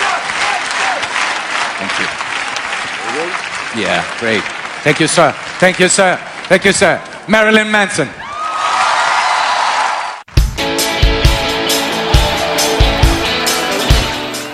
[1.79, 3.83] Thank you.
[3.83, 4.43] Yeah, great.
[4.83, 5.33] Thank you, sir.
[5.59, 6.17] Thank you, sir.
[6.49, 7.03] Thank you, sir.
[7.29, 8.09] Marilyn Manson.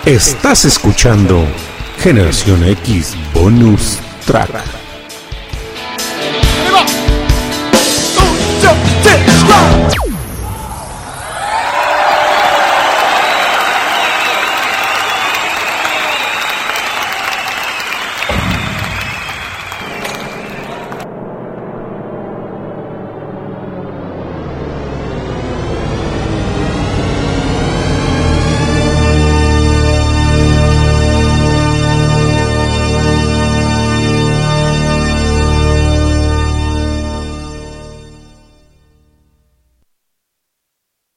[0.07, 1.45] Estás escuchando
[1.99, 4.76] Generación X Bonus Track.